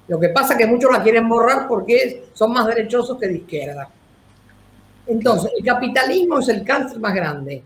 Lo 0.08 0.18
que 0.18 0.30
pasa 0.30 0.54
es 0.54 0.58
que 0.58 0.66
muchos 0.66 0.90
la 0.90 1.02
quieren 1.02 1.28
borrar 1.28 1.68
porque 1.68 2.26
son 2.32 2.52
más 2.52 2.66
derechosos 2.66 3.18
que 3.18 3.28
de 3.28 3.36
izquierda. 3.36 3.88
Entonces, 5.06 5.52
el 5.56 5.64
capitalismo 5.64 6.40
es 6.40 6.48
el 6.48 6.64
cáncer 6.64 6.98
más 6.98 7.14
grande. 7.14 7.62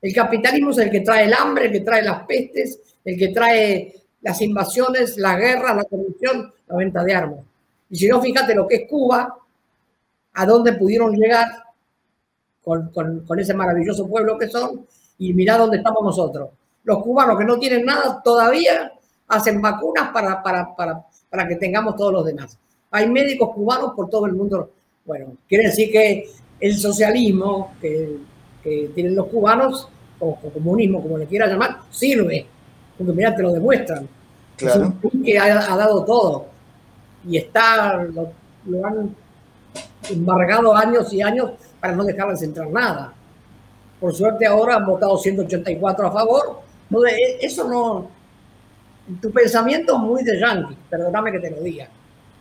El 0.00 0.14
capitalismo 0.14 0.70
es 0.70 0.78
el 0.78 0.90
que 0.90 1.00
trae 1.00 1.24
el 1.24 1.34
hambre, 1.34 1.66
el 1.66 1.72
que 1.72 1.80
trae 1.80 2.02
las 2.02 2.24
pestes, 2.24 2.80
el 3.04 3.18
que 3.18 3.28
trae 3.28 3.94
las 4.22 4.40
invasiones, 4.42 5.18
la 5.18 5.36
guerra, 5.36 5.74
la 5.74 5.84
corrupción, 5.84 6.52
la 6.68 6.76
venta 6.76 7.02
de 7.02 7.14
armas. 7.14 7.40
Y 7.90 7.96
si 7.96 8.08
no, 8.08 8.20
fíjate 8.20 8.54
lo 8.54 8.68
que 8.68 8.76
es 8.76 8.88
Cuba, 8.88 9.36
a 10.34 10.46
dónde 10.46 10.74
pudieron 10.74 11.12
llegar 11.16 11.46
con 12.62 13.38
ese 13.38 13.54
maravilloso 13.54 14.08
pueblo 14.08 14.36
que 14.36 14.48
son, 14.48 14.86
y 15.18 15.32
mira 15.32 15.58
dónde 15.58 15.78
estamos 15.78 16.02
nosotros. 16.02 16.50
Los 16.84 17.02
cubanos 17.02 17.38
que 17.38 17.44
no 17.44 17.58
tienen 17.58 17.84
nada 17.84 18.22
todavía 18.22 18.92
hacen 19.28 19.60
vacunas 19.60 20.10
para, 20.12 20.42
para, 20.42 20.74
para 20.76 21.04
para 21.30 21.48
que 21.48 21.56
tengamos 21.56 21.96
todos 21.96 22.12
los 22.12 22.24
demás. 22.24 22.58
Hay 22.90 23.08
médicos 23.08 23.50
cubanos 23.54 23.92
por 23.94 24.08
todo 24.08 24.26
el 24.26 24.32
mundo. 24.32 24.70
Bueno, 25.04 25.34
quiere 25.48 25.64
decir 25.64 25.90
que 25.90 26.28
el 26.60 26.76
socialismo 26.76 27.74
que, 27.80 28.16
tienen 28.94 29.14
los 29.14 29.26
cubanos, 29.28 29.88
o, 30.18 30.34
comunismo, 30.34 31.00
como 31.00 31.18
le 31.18 31.26
quieras 31.26 31.50
llamar, 31.50 31.82
sirve. 31.90 32.46
Porque 32.98 33.12
mira, 33.12 33.34
te 33.34 33.42
lo 33.42 33.52
demuestran. 33.52 34.08
Es 34.58 34.74
un 34.74 35.22
que 35.22 35.38
ha, 35.38 35.76
dado 35.76 36.04
todo. 36.04 36.46
Y 37.28 37.36
está, 37.36 38.02
lo, 38.02 38.32
han 38.84 39.14
embargado 40.10 40.74
años 40.74 41.12
y 41.12 41.22
años 41.22 41.52
para 41.78 41.94
no 41.94 42.02
dejarles 42.02 42.42
entrar 42.42 42.68
nada. 42.70 43.12
Por 44.00 44.14
suerte 44.14 44.46
ahora 44.46 44.76
han 44.76 44.86
votado 44.86 45.16
184 45.16 46.06
a 46.06 46.12
favor. 46.12 46.60
E, 47.08 47.44
eso 47.44 47.68
no, 47.68 48.10
tu 49.20 49.30
pensamiento 49.30 49.94
es 49.94 50.00
muy 50.00 50.22
de 50.24 50.38
yankee, 50.38 50.76
perdóname 50.90 51.32
que 51.32 51.38
te 51.38 51.50
lo 51.50 51.60
diga. 51.62 51.88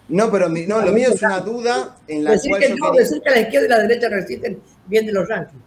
No, 0.08 0.32
pero 0.32 0.50
no, 0.50 0.82
lo 0.82 0.92
mío 0.92 1.10
es 1.14 1.22
una 1.22 1.40
duda 1.40 1.98
en 2.08 2.24
la 2.24 2.32
decir 2.32 2.52
cual 2.52 2.62
que, 2.62 2.76
no, 2.76 2.92
decir 2.92 3.22
que 3.22 3.32
la 3.32 3.40
izquierda 3.40 3.66
y 3.66 3.70
la 3.70 3.80
derecha 3.80 4.10
resisten 4.10 4.60
bien 4.86 5.06
de 5.06 5.12
los 5.12 5.28
yankees. 5.28 5.60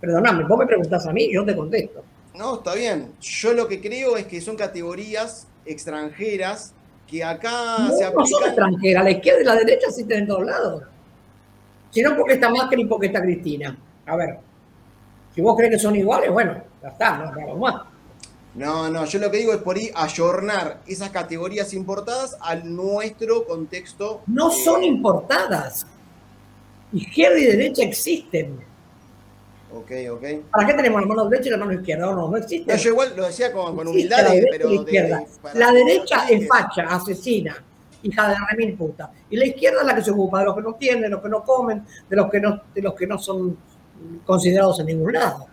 Perdóname, 0.00 0.44
vos 0.44 0.58
me 0.58 0.66
preguntás 0.66 1.06
a 1.06 1.12
mí, 1.12 1.32
yo 1.32 1.44
te 1.44 1.56
contesto. 1.56 2.04
No, 2.34 2.56
está 2.56 2.74
bien. 2.74 3.12
Yo 3.20 3.52
lo 3.52 3.66
que 3.66 3.80
creo 3.80 4.16
es 4.16 4.26
que 4.26 4.40
son 4.40 4.56
categorías 4.56 5.48
extranjeras 5.66 6.72
que 7.06 7.24
acá 7.24 7.88
se 7.98 8.04
aplican. 8.04 8.14
No 8.14 8.26
son 8.26 8.44
extranjeras, 8.44 9.04
la 9.04 9.10
izquierda 9.10 9.40
y 9.40 9.44
la 9.44 9.56
derecha 9.56 9.88
existen 9.88 10.20
en 10.20 10.26
todos 10.28 10.46
lados. 10.46 10.84
Si 11.90 12.00
no, 12.02 12.16
porque 12.16 12.34
está 12.34 12.48
Macri 12.48 12.82
y 12.82 12.86
porque 12.86 13.08
está 13.08 13.20
Cristina. 13.20 13.76
A 14.06 14.16
ver, 14.16 14.38
si 15.34 15.40
vos 15.40 15.56
crees 15.56 15.72
que 15.72 15.78
son 15.78 15.96
iguales, 15.96 16.30
bueno, 16.30 16.56
ya 16.82 16.88
está, 16.88 17.18
no 17.18 17.32
vamos 17.34 17.58
más. 17.58 17.82
No, 18.54 18.90
no, 18.90 19.04
yo 19.04 19.18
lo 19.20 19.30
que 19.30 19.38
digo 19.38 19.52
es 19.52 19.58
por 19.58 19.76
ahí 19.76 19.90
ayornar 19.94 20.80
esas 20.86 21.10
categorías 21.10 21.72
importadas 21.72 22.36
al 22.40 22.74
nuestro 22.74 23.44
contexto. 23.44 24.22
No 24.26 24.50
son 24.50 24.82
importadas. 24.82 25.86
Izquierda 26.92 27.38
y 27.38 27.44
derecha 27.44 27.84
existen. 27.84 28.58
Ok, 29.72 29.92
ok. 30.10 30.24
¿Para 30.50 30.66
qué 30.66 30.74
tenemos 30.74 31.00
la 31.00 31.06
mano 31.06 31.28
derecha 31.28 31.48
y 31.48 31.52
la 31.52 31.58
mano 31.58 31.72
izquierda? 31.74 32.06
No, 32.06 32.28
no 32.28 32.36
existe. 32.36 32.76
yo 32.76 32.90
igual 32.90 33.12
lo 33.16 33.26
decía 33.26 33.52
con, 33.52 33.86
humildad, 33.86 34.24
la 34.24 34.34
pero. 34.50 34.68
La, 34.68 34.74
izquierda. 34.74 35.24
la 35.54 35.72
derecha 35.72 36.28
es 36.28 36.48
facha, 36.48 36.82
asesina, 36.82 37.64
hija 38.02 38.28
de 38.30 38.34
remil 38.50 38.74
puta. 38.76 39.12
Y 39.30 39.36
la 39.36 39.46
izquierda 39.46 39.82
es 39.82 39.86
la 39.86 39.94
que 39.94 40.02
se 40.02 40.10
ocupa 40.10 40.40
de 40.40 40.46
los 40.46 40.56
que 40.56 40.62
no 40.62 40.74
tienen, 40.74 41.02
de 41.02 41.08
los 41.10 41.22
que 41.22 41.28
no 41.28 41.44
comen, 41.44 41.86
de 42.08 42.16
los 42.16 42.28
que 42.28 42.40
no, 42.40 42.62
de 42.74 42.82
los 42.82 42.94
que 42.94 43.06
no 43.06 43.16
son 43.16 43.56
considerados 44.24 44.80
en 44.80 44.86
ningún 44.86 45.12
lado. 45.12 45.46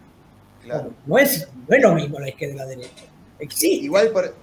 No, 1.05 1.17
es, 1.17 1.47
no 1.67 1.75
es 1.75 1.81
lo 1.81 1.93
mismo 1.93 2.19
la 2.19 2.29
izquierda 2.29 2.55
y 2.55 2.57
la 2.57 2.65
derecha. 2.65 3.05
Existe. 3.39 3.85
Igual, 3.85 4.09
por, 4.09 4.33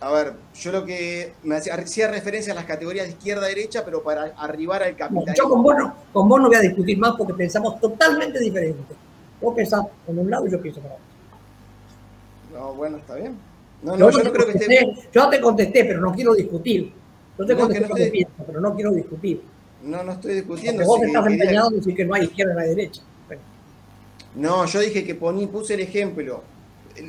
a 0.00 0.12
ver, 0.12 0.32
yo 0.54 0.72
lo 0.72 0.84
que 0.84 1.32
me 1.42 1.56
hacía, 1.56 2.08
referencia 2.08 2.52
a 2.52 2.56
las 2.56 2.64
categorías 2.64 3.06
de 3.06 3.12
izquierda-derecha, 3.12 3.84
pero 3.84 4.02
para 4.02 4.26
arribar 4.36 4.82
al 4.82 4.96
capitalismo. 4.96 5.34
yo 5.34 5.48
con 5.48 5.62
vos, 5.62 5.74
no, 5.76 5.94
con 6.12 6.28
vos 6.28 6.40
no 6.40 6.48
voy 6.48 6.56
a 6.56 6.60
discutir 6.60 6.98
más 6.98 7.14
porque 7.16 7.34
pensamos 7.34 7.80
totalmente 7.80 8.38
diferente. 8.38 8.94
Vos 9.40 9.54
pensás 9.54 9.82
con 10.06 10.18
un 10.18 10.30
lado 10.30 10.46
y 10.46 10.50
yo 10.50 10.60
pienso 10.60 10.80
con 10.80 10.92
otro. 10.92 11.04
No, 12.52 12.74
bueno, 12.74 12.98
está 12.98 13.16
bien. 13.16 13.36
No, 13.82 13.96
no, 13.96 14.10
yo, 14.10 14.22
no 14.22 14.32
creo 14.32 14.46
que 14.46 14.58
esté... 14.58 14.94
Yo 15.12 15.28
te 15.28 15.40
contesté, 15.40 15.84
pero 15.84 16.00
no 16.00 16.12
quiero 16.12 16.34
discutir. 16.34 16.92
Yo 17.38 17.46
te 17.46 17.54
contesto 17.54 17.88
lo 17.88 17.94
que 17.94 18.06
pienso, 18.06 18.34
pero 18.46 18.60
no 18.60 18.74
quiero 18.74 18.92
discutir. 18.92 19.42
No, 19.82 20.02
no 20.02 20.12
estoy 20.12 20.34
discutiendo. 20.34 20.84
Porque 20.84 21.06
vos 21.06 21.08
estás 21.08 21.26
empeñado 21.26 21.68
en 21.70 21.76
decir 21.76 21.94
que 21.94 22.04
no 22.04 22.14
hay 22.14 22.24
izquierda 22.24 22.54
ni 22.54 22.62
hay 22.62 22.68
derecha. 22.68 23.02
No, 24.38 24.64
yo 24.66 24.80
dije 24.80 25.04
que 25.04 25.14
poní, 25.14 25.48
puse 25.48 25.74
el 25.74 25.80
ejemplo. 25.80 26.42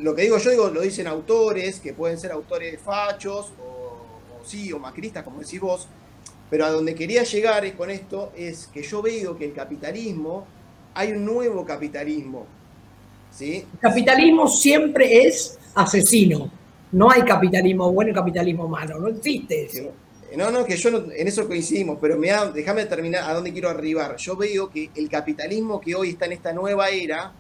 Lo 0.01 0.15
que 0.15 0.23
digo 0.23 0.37
yo 0.37 0.49
digo, 0.49 0.69
lo 0.69 0.81
dicen 0.81 1.07
autores, 1.07 1.79
que 1.79 1.93
pueden 1.93 2.17
ser 2.17 2.31
autores 2.31 2.79
fachos, 2.81 3.53
o, 3.61 4.41
o 4.41 4.45
sí, 4.45 4.73
o 4.73 4.79
macristas, 4.79 5.23
como 5.23 5.39
decís 5.39 5.59
vos, 5.59 5.87
pero 6.49 6.65
a 6.65 6.71
donde 6.71 6.95
quería 6.95 7.23
llegar 7.23 7.71
con 7.75 7.91
esto 7.91 8.31
es 8.35 8.67
que 8.67 8.81
yo 8.81 9.01
veo 9.01 9.37
que 9.37 9.45
el 9.45 9.53
capitalismo, 9.53 10.45
hay 10.95 11.11
un 11.11 11.23
nuevo 11.23 11.63
capitalismo. 11.63 12.45
¿sí? 13.31 13.65
El 13.73 13.79
capitalismo 13.79 14.47
siempre 14.47 15.27
es 15.27 15.59
asesino. 15.75 16.51
No 16.91 17.11
hay 17.11 17.21
capitalismo 17.21 17.91
bueno 17.91 18.11
y 18.11 18.13
capitalismo 18.15 18.67
malo. 18.67 18.99
No 18.99 19.07
existe 19.07 19.65
eso. 19.65 19.91
No, 20.35 20.51
no, 20.51 20.63
que 20.63 20.77
yo 20.77 20.91
no, 20.91 21.11
en 21.11 21.27
eso 21.27 21.47
coincidimos, 21.47 21.97
pero 21.99 22.17
me 22.17 22.31
déjame 22.53 22.85
terminar 22.85 23.29
a 23.29 23.33
dónde 23.33 23.51
quiero 23.51 23.69
arribar. 23.69 24.15
Yo 24.17 24.35
veo 24.35 24.69
que 24.69 24.91
el 24.95 25.09
capitalismo 25.09 25.81
que 25.81 25.95
hoy 25.95 26.09
está 26.09 26.25
en 26.25 26.33
esta 26.33 26.53
nueva 26.53 26.89
era 26.89 27.33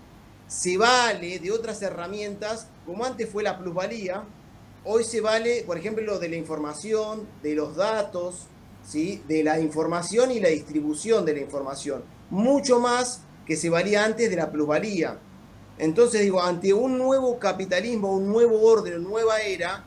se 0.47 0.77
vale 0.77 1.37
de 1.37 1.51
otras 1.51 1.79
herramientas, 1.83 2.67
como 2.85 3.05
antes 3.05 3.29
fue 3.29 3.43
la 3.43 3.59
plusvalía, 3.59 4.23
hoy 4.83 5.03
se 5.03 5.21
vale, 5.21 5.63
por 5.65 5.77
ejemplo, 5.77 6.03
lo 6.03 6.17
de 6.17 6.29
la 6.29 6.37
información, 6.37 7.27
de 7.43 7.53
los 7.53 7.75
datos, 7.75 8.47
¿sí? 8.83 9.21
de 9.27 9.43
la 9.43 9.59
información 9.59 10.31
y 10.31 10.39
la 10.39 10.49
distribución 10.49 11.23
de 11.23 11.33
la 11.33 11.39
información, 11.41 12.03
mucho 12.31 12.79
más 12.79 13.21
que 13.45 13.55
se 13.55 13.69
valía 13.69 14.03
antes 14.03 14.27
de 14.27 14.35
la 14.35 14.51
plusvalía. 14.51 15.19
Entonces 15.77 16.21
digo, 16.21 16.41
ante 16.41 16.73
un 16.73 16.97
nuevo 16.97 17.37
capitalismo, 17.37 18.13
un 18.13 18.27
nuevo 18.27 18.59
orden, 18.63 18.95
una 18.95 19.09
nueva 19.09 19.39
era, 19.41 19.85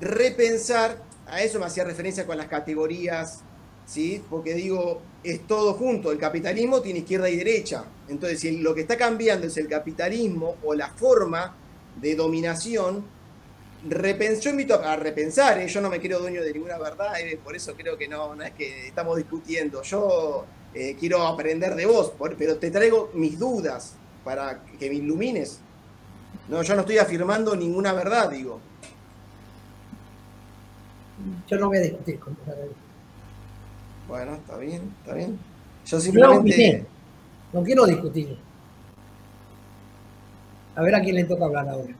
repensar 0.00 1.02
a 1.30 1.40
eso 1.42 1.58
me 1.60 1.66
hacía 1.66 1.84
referencia 1.84 2.26
con 2.26 2.36
las 2.36 2.48
categorías, 2.48 3.40
¿sí? 3.86 4.22
Porque 4.28 4.54
digo, 4.54 5.00
es 5.22 5.46
todo 5.46 5.74
junto, 5.74 6.10
el 6.10 6.18
capitalismo 6.18 6.82
tiene 6.82 7.00
izquierda 7.00 7.30
y 7.30 7.36
derecha. 7.36 7.84
Entonces, 8.08 8.40
si 8.40 8.58
lo 8.58 8.74
que 8.74 8.82
está 8.82 8.96
cambiando 8.96 9.46
es 9.46 9.56
el 9.56 9.68
capitalismo 9.68 10.56
o 10.64 10.74
la 10.74 10.88
forma 10.88 11.54
de 12.00 12.16
dominación, 12.16 13.04
yo 13.88 14.50
invito 14.50 14.74
a 14.74 14.96
repensar, 14.96 15.58
¿eh? 15.60 15.68
yo 15.68 15.80
no 15.80 15.88
me 15.88 16.00
creo 16.00 16.18
dueño 16.18 16.42
de 16.42 16.52
ninguna 16.52 16.76
verdad, 16.78 17.18
¿eh? 17.20 17.38
por 17.42 17.56
eso 17.56 17.74
creo 17.74 17.96
que 17.96 18.08
no, 18.08 18.34
no 18.34 18.42
es 18.42 18.50
que 18.50 18.88
estamos 18.88 19.16
discutiendo, 19.16 19.82
yo 19.82 20.44
eh, 20.74 20.96
quiero 20.98 21.26
aprender 21.26 21.74
de 21.74 21.86
vos, 21.86 22.12
pero 22.36 22.56
te 22.58 22.70
traigo 22.70 23.10
mis 23.14 23.38
dudas 23.38 23.94
para 24.22 24.62
que 24.78 24.90
me 24.90 24.96
ilumines. 24.96 25.60
No, 26.48 26.62
yo 26.62 26.74
no 26.74 26.80
estoy 26.80 26.98
afirmando 26.98 27.56
ninguna 27.56 27.92
verdad, 27.92 28.30
digo 28.30 28.60
yo 31.48 31.58
no 31.58 31.68
voy 31.68 31.78
a 31.78 31.82
discutir 31.82 32.18
con 32.20 32.36
Bueno, 34.08 34.34
está 34.34 34.56
bien, 34.56 34.94
está 35.00 35.14
bien. 35.14 35.38
Yo 35.86 36.00
simplemente. 36.00 36.86
No, 37.52 37.62
quiero 37.62 37.86
discutir. 37.86 38.38
A 40.76 40.82
ver 40.82 40.94
a 40.94 41.00
quién 41.00 41.16
le 41.16 41.24
toca 41.24 41.44
hablar 41.44 41.68
ahora. 41.68 41.94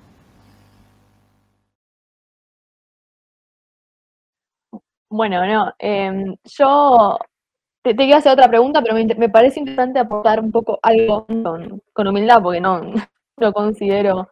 Bueno, 5.13 5.45
no, 5.45 5.75
em, 5.79 6.37
yo 6.45 7.19
te, 7.83 7.95
te, 7.95 8.15
hacer 8.15 8.33
otra 8.33 8.49
pregunta, 8.49 8.81
pero 8.81 8.95
me, 8.95 9.29
parece 9.29 9.59
importante 9.59 9.99
aportar 9.99 10.41
un 10.41 10.53
poco 10.53 10.79
algo 10.83 11.27
con, 11.93 12.07
humildad, 12.07 12.41
porque 12.43 12.61
no 12.61 12.81
lo 13.37 13.53
considero 13.53 14.31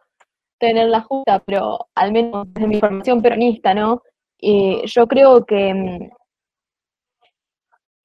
tener 0.57 0.87
la 0.89 1.01
justa, 1.01 1.39
pero 1.45 1.87
al 1.95 2.11
menos 2.13 2.47
desde 2.53 2.67
mi 2.67 2.79
formación 2.79 3.21
peronista, 3.21 3.73
¿no? 3.73 4.03
Yo 4.41 5.07
creo 5.07 5.45
que 5.45 5.73
mm, 5.73 6.09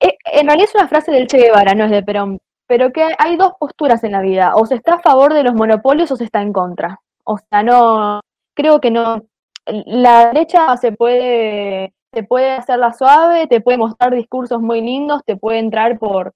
eh, 0.00 0.16
en 0.32 0.46
realidad 0.46 0.68
es 0.68 0.74
una 0.74 0.88
frase 0.88 1.12
del 1.12 1.26
Che 1.26 1.38
Guevara, 1.38 1.74
no 1.74 1.84
es 1.84 1.90
de 1.90 2.02
Perón, 2.02 2.38
pero 2.66 2.92
que 2.92 3.14
hay 3.18 3.36
dos 3.36 3.52
posturas 3.58 4.04
en 4.04 4.12
la 4.12 4.20
vida, 4.22 4.54
o 4.56 4.66
se 4.66 4.74
está 4.76 4.94
a 4.94 5.02
favor 5.02 5.34
de 5.34 5.44
los 5.44 5.54
monopolios 5.54 6.10
o 6.10 6.16
se 6.16 6.24
está 6.24 6.42
en 6.42 6.52
contra. 6.52 7.00
O 7.24 7.38
sea, 7.38 7.62
no, 7.62 8.20
creo 8.54 8.80
que 8.80 8.90
no, 8.90 9.22
la 9.66 10.26
derecha 10.26 10.76
se 10.76 10.92
puede, 10.92 11.94
se 12.12 12.22
puede 12.24 12.52
hacerla 12.52 12.92
suave, 12.92 13.46
te 13.46 13.60
puede 13.60 13.78
mostrar 13.78 14.14
discursos 14.14 14.60
muy 14.60 14.80
lindos, 14.80 15.22
te 15.24 15.36
puede 15.36 15.58
entrar 15.58 15.98
por, 15.98 16.32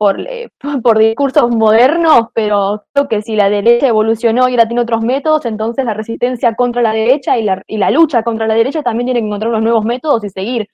por, 0.00 0.18
eh, 0.18 0.48
por 0.82 0.98
discursos 0.98 1.50
modernos, 1.50 2.28
pero 2.32 2.86
creo 2.94 3.06
que 3.06 3.20
si 3.20 3.36
la 3.36 3.50
derecha 3.50 3.88
evolucionó 3.88 4.48
y 4.48 4.52
ahora 4.52 4.66
tiene 4.66 4.80
otros 4.80 5.02
métodos, 5.02 5.44
entonces 5.44 5.84
la 5.84 5.92
resistencia 5.92 6.54
contra 6.54 6.80
la 6.80 6.92
derecha 6.92 7.36
y 7.38 7.42
la, 7.42 7.62
y 7.66 7.76
la 7.76 7.90
lucha 7.90 8.22
contra 8.22 8.46
la 8.46 8.54
derecha 8.54 8.82
también 8.82 9.08
tiene 9.08 9.20
que 9.20 9.26
encontrar 9.26 9.50
unos 9.50 9.62
nuevos 9.62 9.84
métodos 9.84 10.24
y 10.24 10.30
seguir, 10.30 10.68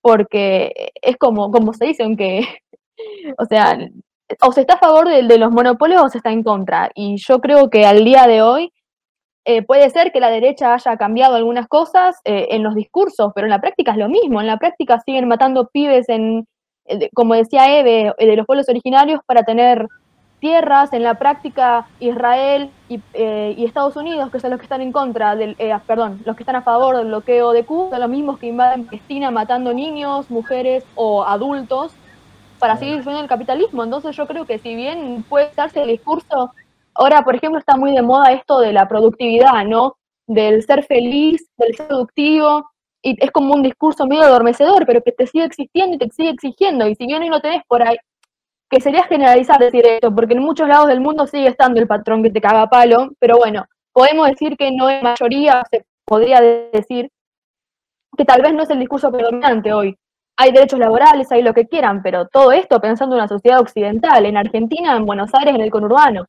porque 0.00 0.90
es 1.02 1.18
como, 1.18 1.50
como 1.50 1.74
se 1.74 1.84
dice, 1.84 2.04
o 3.38 3.44
sea, 3.44 3.78
o 4.40 4.52
se 4.52 4.62
está 4.62 4.74
a 4.74 4.78
favor 4.78 5.06
de, 5.06 5.22
de, 5.24 5.38
los 5.38 5.52
monopolios 5.52 6.02
o 6.02 6.08
se 6.08 6.18
está 6.18 6.32
en 6.32 6.42
contra. 6.42 6.90
Y 6.94 7.16
yo 7.18 7.40
creo 7.40 7.68
que 7.68 7.84
al 7.84 8.02
día 8.04 8.26
de 8.26 8.40
hoy 8.40 8.72
eh, 9.44 9.62
puede 9.62 9.90
ser 9.90 10.12
que 10.12 10.20
la 10.20 10.30
derecha 10.30 10.72
haya 10.72 10.96
cambiado 10.96 11.34
algunas 11.36 11.68
cosas 11.68 12.16
eh, 12.24 12.48
en 12.52 12.62
los 12.62 12.74
discursos, 12.74 13.32
pero 13.34 13.46
en 13.46 13.50
la 13.50 13.60
práctica 13.60 13.92
es 13.92 13.98
lo 13.98 14.08
mismo. 14.08 14.40
En 14.40 14.46
la 14.46 14.56
práctica 14.56 14.98
siguen 15.00 15.28
matando 15.28 15.68
pibes 15.68 16.08
en, 16.08 16.46
como 17.14 17.34
decía 17.34 17.78
Eve, 17.78 18.12
eh, 18.18 18.26
de 18.26 18.36
los 18.36 18.46
pueblos 18.46 18.68
originarios 18.68 19.20
para 19.26 19.42
tener 19.42 19.86
tierras, 20.40 20.92
en 20.92 21.04
la 21.04 21.14
práctica 21.14 21.86
Israel 22.00 22.68
eh, 22.88 23.54
y, 23.56 23.64
Estados 23.64 23.94
Unidos, 23.94 24.28
que 24.30 24.40
son 24.40 24.50
los 24.50 24.58
que 24.58 24.64
están 24.66 24.82
en 24.82 24.90
contra 24.90 25.36
del, 25.36 25.56
perdón, 25.86 26.20
los 26.24 26.34
que 26.34 26.42
están 26.42 26.56
a 26.56 26.62
favor 26.62 26.96
del 26.96 27.06
bloqueo 27.06 27.52
de 27.52 27.64
Cuba, 27.64 27.90
son 27.90 28.00
los 28.00 28.10
mismos 28.10 28.38
que 28.38 28.48
invaden 28.48 28.86
Palestina 28.86 29.30
matando 29.30 29.72
niños, 29.72 30.30
mujeres 30.30 30.84
o 30.96 31.22
adultos 31.24 31.92
para 32.58 32.76
seguir 32.76 32.94
defendiendo 32.94 33.22
el 33.22 33.28
capitalismo. 33.28 33.84
Entonces 33.84 34.16
yo 34.16 34.26
creo 34.26 34.44
que 34.44 34.58
si 34.58 34.74
bien 34.74 35.24
puede 35.28 35.50
darse 35.56 35.82
el 35.82 35.88
discurso, 35.88 36.52
ahora 36.94 37.22
por 37.22 37.36
ejemplo 37.36 37.58
está 37.58 37.76
muy 37.76 37.92
de 37.92 38.02
moda 38.02 38.32
esto 38.32 38.60
de 38.60 38.72
la 38.72 38.88
productividad, 38.88 39.64
¿no? 39.64 39.96
Del 40.26 40.64
ser 40.64 40.84
feliz, 40.84 41.48
del 41.56 41.76
ser 41.76 41.86
productivo, 41.86 42.71
y 43.02 43.16
es 43.22 43.30
como 43.30 43.54
un 43.54 43.62
discurso 43.62 44.06
medio 44.06 44.22
adormecedor, 44.22 44.86
pero 44.86 45.02
que 45.02 45.12
te 45.12 45.26
sigue 45.26 45.44
existiendo 45.44 45.96
y 45.96 45.98
te 45.98 46.10
sigue 46.10 46.30
exigiendo, 46.30 46.86
y 46.86 46.94
si 46.94 47.06
bien 47.06 47.22
hoy 47.22 47.28
no 47.28 47.40
tenés 47.40 47.62
por 47.66 47.82
ahí, 47.86 47.96
que 48.70 48.80
sería 48.80 49.04
generalizar 49.04 49.58
decir 49.58 49.84
esto, 49.86 50.14
porque 50.14 50.34
en 50.34 50.40
muchos 50.40 50.66
lados 50.66 50.88
del 50.88 51.00
mundo 51.00 51.26
sigue 51.26 51.48
estando 51.48 51.80
el 51.80 51.86
patrón 51.86 52.22
que 52.22 52.30
te 52.30 52.40
caga 52.40 52.68
palo, 52.68 53.10
pero 53.18 53.36
bueno, 53.36 53.66
podemos 53.92 54.28
decir 54.30 54.56
que 54.56 54.70
no 54.72 54.88
es 54.88 55.02
mayoría, 55.02 55.62
se 55.70 55.84
podría 56.06 56.40
decir 56.40 57.10
que 58.16 58.24
tal 58.24 58.40
vez 58.40 58.54
no 58.54 58.62
es 58.62 58.70
el 58.70 58.78
discurso 58.78 59.10
predominante 59.10 59.72
hoy. 59.72 59.96
Hay 60.38 60.52
derechos 60.52 60.78
laborales, 60.78 61.30
hay 61.30 61.42
lo 61.42 61.52
que 61.52 61.66
quieran, 61.66 62.02
pero 62.02 62.26
todo 62.28 62.52
esto 62.52 62.80
pensando 62.80 63.14
en 63.14 63.20
una 63.20 63.28
sociedad 63.28 63.60
occidental, 63.60 64.24
en 64.24 64.36
Argentina, 64.36 64.96
en 64.96 65.04
Buenos 65.04 65.34
Aires, 65.34 65.54
en 65.54 65.60
el 65.60 65.70
conurbano. 65.70 66.24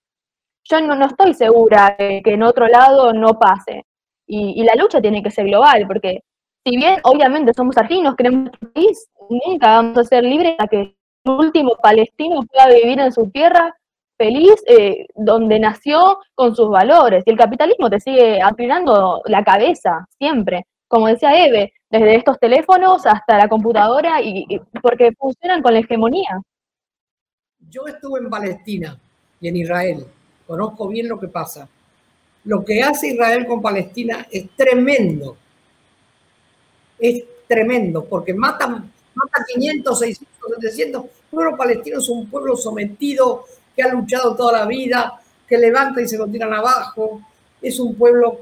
Yo 0.65 0.81
no, 0.81 0.95
no 0.95 1.05
estoy 1.05 1.33
segura 1.33 1.95
de 1.97 2.21
que 2.21 2.33
en 2.33 2.43
otro 2.43 2.67
lado 2.67 3.13
no 3.13 3.39
pase. 3.39 3.85
Y, 4.27 4.61
y 4.61 4.63
la 4.63 4.75
lucha 4.75 5.01
tiene 5.01 5.23
que 5.23 5.31
ser 5.31 5.45
global, 5.45 5.85
porque 5.87 6.23
si 6.65 6.77
bien 6.77 6.99
obviamente 7.03 7.53
somos 7.53 7.77
argentinos, 7.77 8.15
queremos 8.15 8.43
nuestro 8.43 8.71
país, 8.71 9.09
nunca 9.29 9.67
vamos 9.67 9.97
a 9.97 10.03
ser 10.03 10.23
libres 10.23 10.55
hasta 10.57 10.67
que 10.67 10.79
el 10.81 10.95
último 11.25 11.75
palestino 11.81 12.41
pueda 12.43 12.67
vivir 12.69 12.99
en 12.99 13.11
su 13.11 13.29
tierra 13.29 13.75
feliz, 14.17 14.55
eh, 14.67 15.07
donde 15.15 15.59
nació 15.59 16.19
con 16.35 16.55
sus 16.55 16.69
valores. 16.69 17.23
Y 17.25 17.31
el 17.31 17.37
capitalismo 17.37 17.89
te 17.89 17.99
sigue 17.99 18.41
apilando 18.41 19.21
la 19.25 19.43
cabeza, 19.43 20.07
siempre. 20.17 20.65
Como 20.87 21.07
decía 21.07 21.45
Eve, 21.45 21.73
desde 21.89 22.15
estos 22.15 22.39
teléfonos 22.39 23.05
hasta 23.05 23.37
la 23.37 23.49
computadora, 23.49 24.21
y, 24.21 24.59
porque 24.81 25.11
funcionan 25.17 25.61
con 25.61 25.73
la 25.73 25.79
hegemonía. 25.79 26.41
Yo 27.69 27.87
estuve 27.87 28.19
en 28.19 28.29
Palestina 28.29 28.97
y 29.41 29.47
en 29.47 29.57
Israel. 29.57 30.05
Conozco 30.47 30.87
bien 30.87 31.07
lo 31.09 31.19
que 31.19 31.27
pasa. 31.27 31.67
Lo 32.45 32.63
que 32.63 32.83
hace 32.83 33.07
Israel 33.07 33.47
con 33.47 33.61
Palestina 33.61 34.27
es 34.29 34.49
tremendo 34.55 35.37
es 37.03 37.21
tremendo, 37.47 38.05
porque 38.05 38.33
matan, 38.33 38.89
mata 39.13 39.45
500, 39.53 39.99
600, 39.99 40.51
700. 40.61 41.03
El 41.03 41.09
pueblo 41.29 41.57
palestino 41.57 41.99
es 41.99 42.07
un 42.07 42.29
pueblo 42.29 42.55
sometido 42.55 43.43
que 43.75 43.83
ha 43.83 43.89
luchado 43.89 44.35
toda 44.37 44.59
la 44.59 44.65
vida, 44.65 45.19
que 45.45 45.57
levanta 45.57 46.01
y 46.01 46.07
se 46.07 46.17
lo 46.17 46.27
tiran 46.27 46.53
abajo. 46.53 47.21
Es 47.61 47.77
un 47.79 47.95
pueblo 47.95 48.39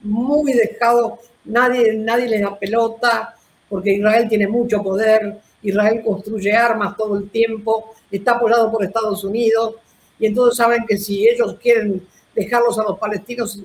muy 0.00 0.52
dejado, 0.52 1.18
nadie, 1.46 1.94
nadie 1.94 2.28
le 2.28 2.40
da 2.40 2.58
pelota, 2.58 3.36
porque 3.70 3.94
Israel 3.94 4.28
tiene 4.28 4.48
mucho 4.48 4.82
poder, 4.82 5.38
Israel 5.62 6.02
construye 6.04 6.52
armas 6.52 6.94
todo 6.94 7.16
el 7.16 7.30
tiempo, 7.30 7.94
está 8.10 8.32
apoyado 8.32 8.70
por 8.70 8.84
Estados 8.84 9.24
Unidos, 9.24 9.76
y 10.18 10.26
entonces 10.26 10.58
saben 10.58 10.84
que 10.86 10.98
si 10.98 11.26
ellos 11.26 11.56
quieren 11.58 12.06
dejarlos 12.34 12.78
a 12.78 12.82
los 12.82 12.98
palestinos, 12.98 13.58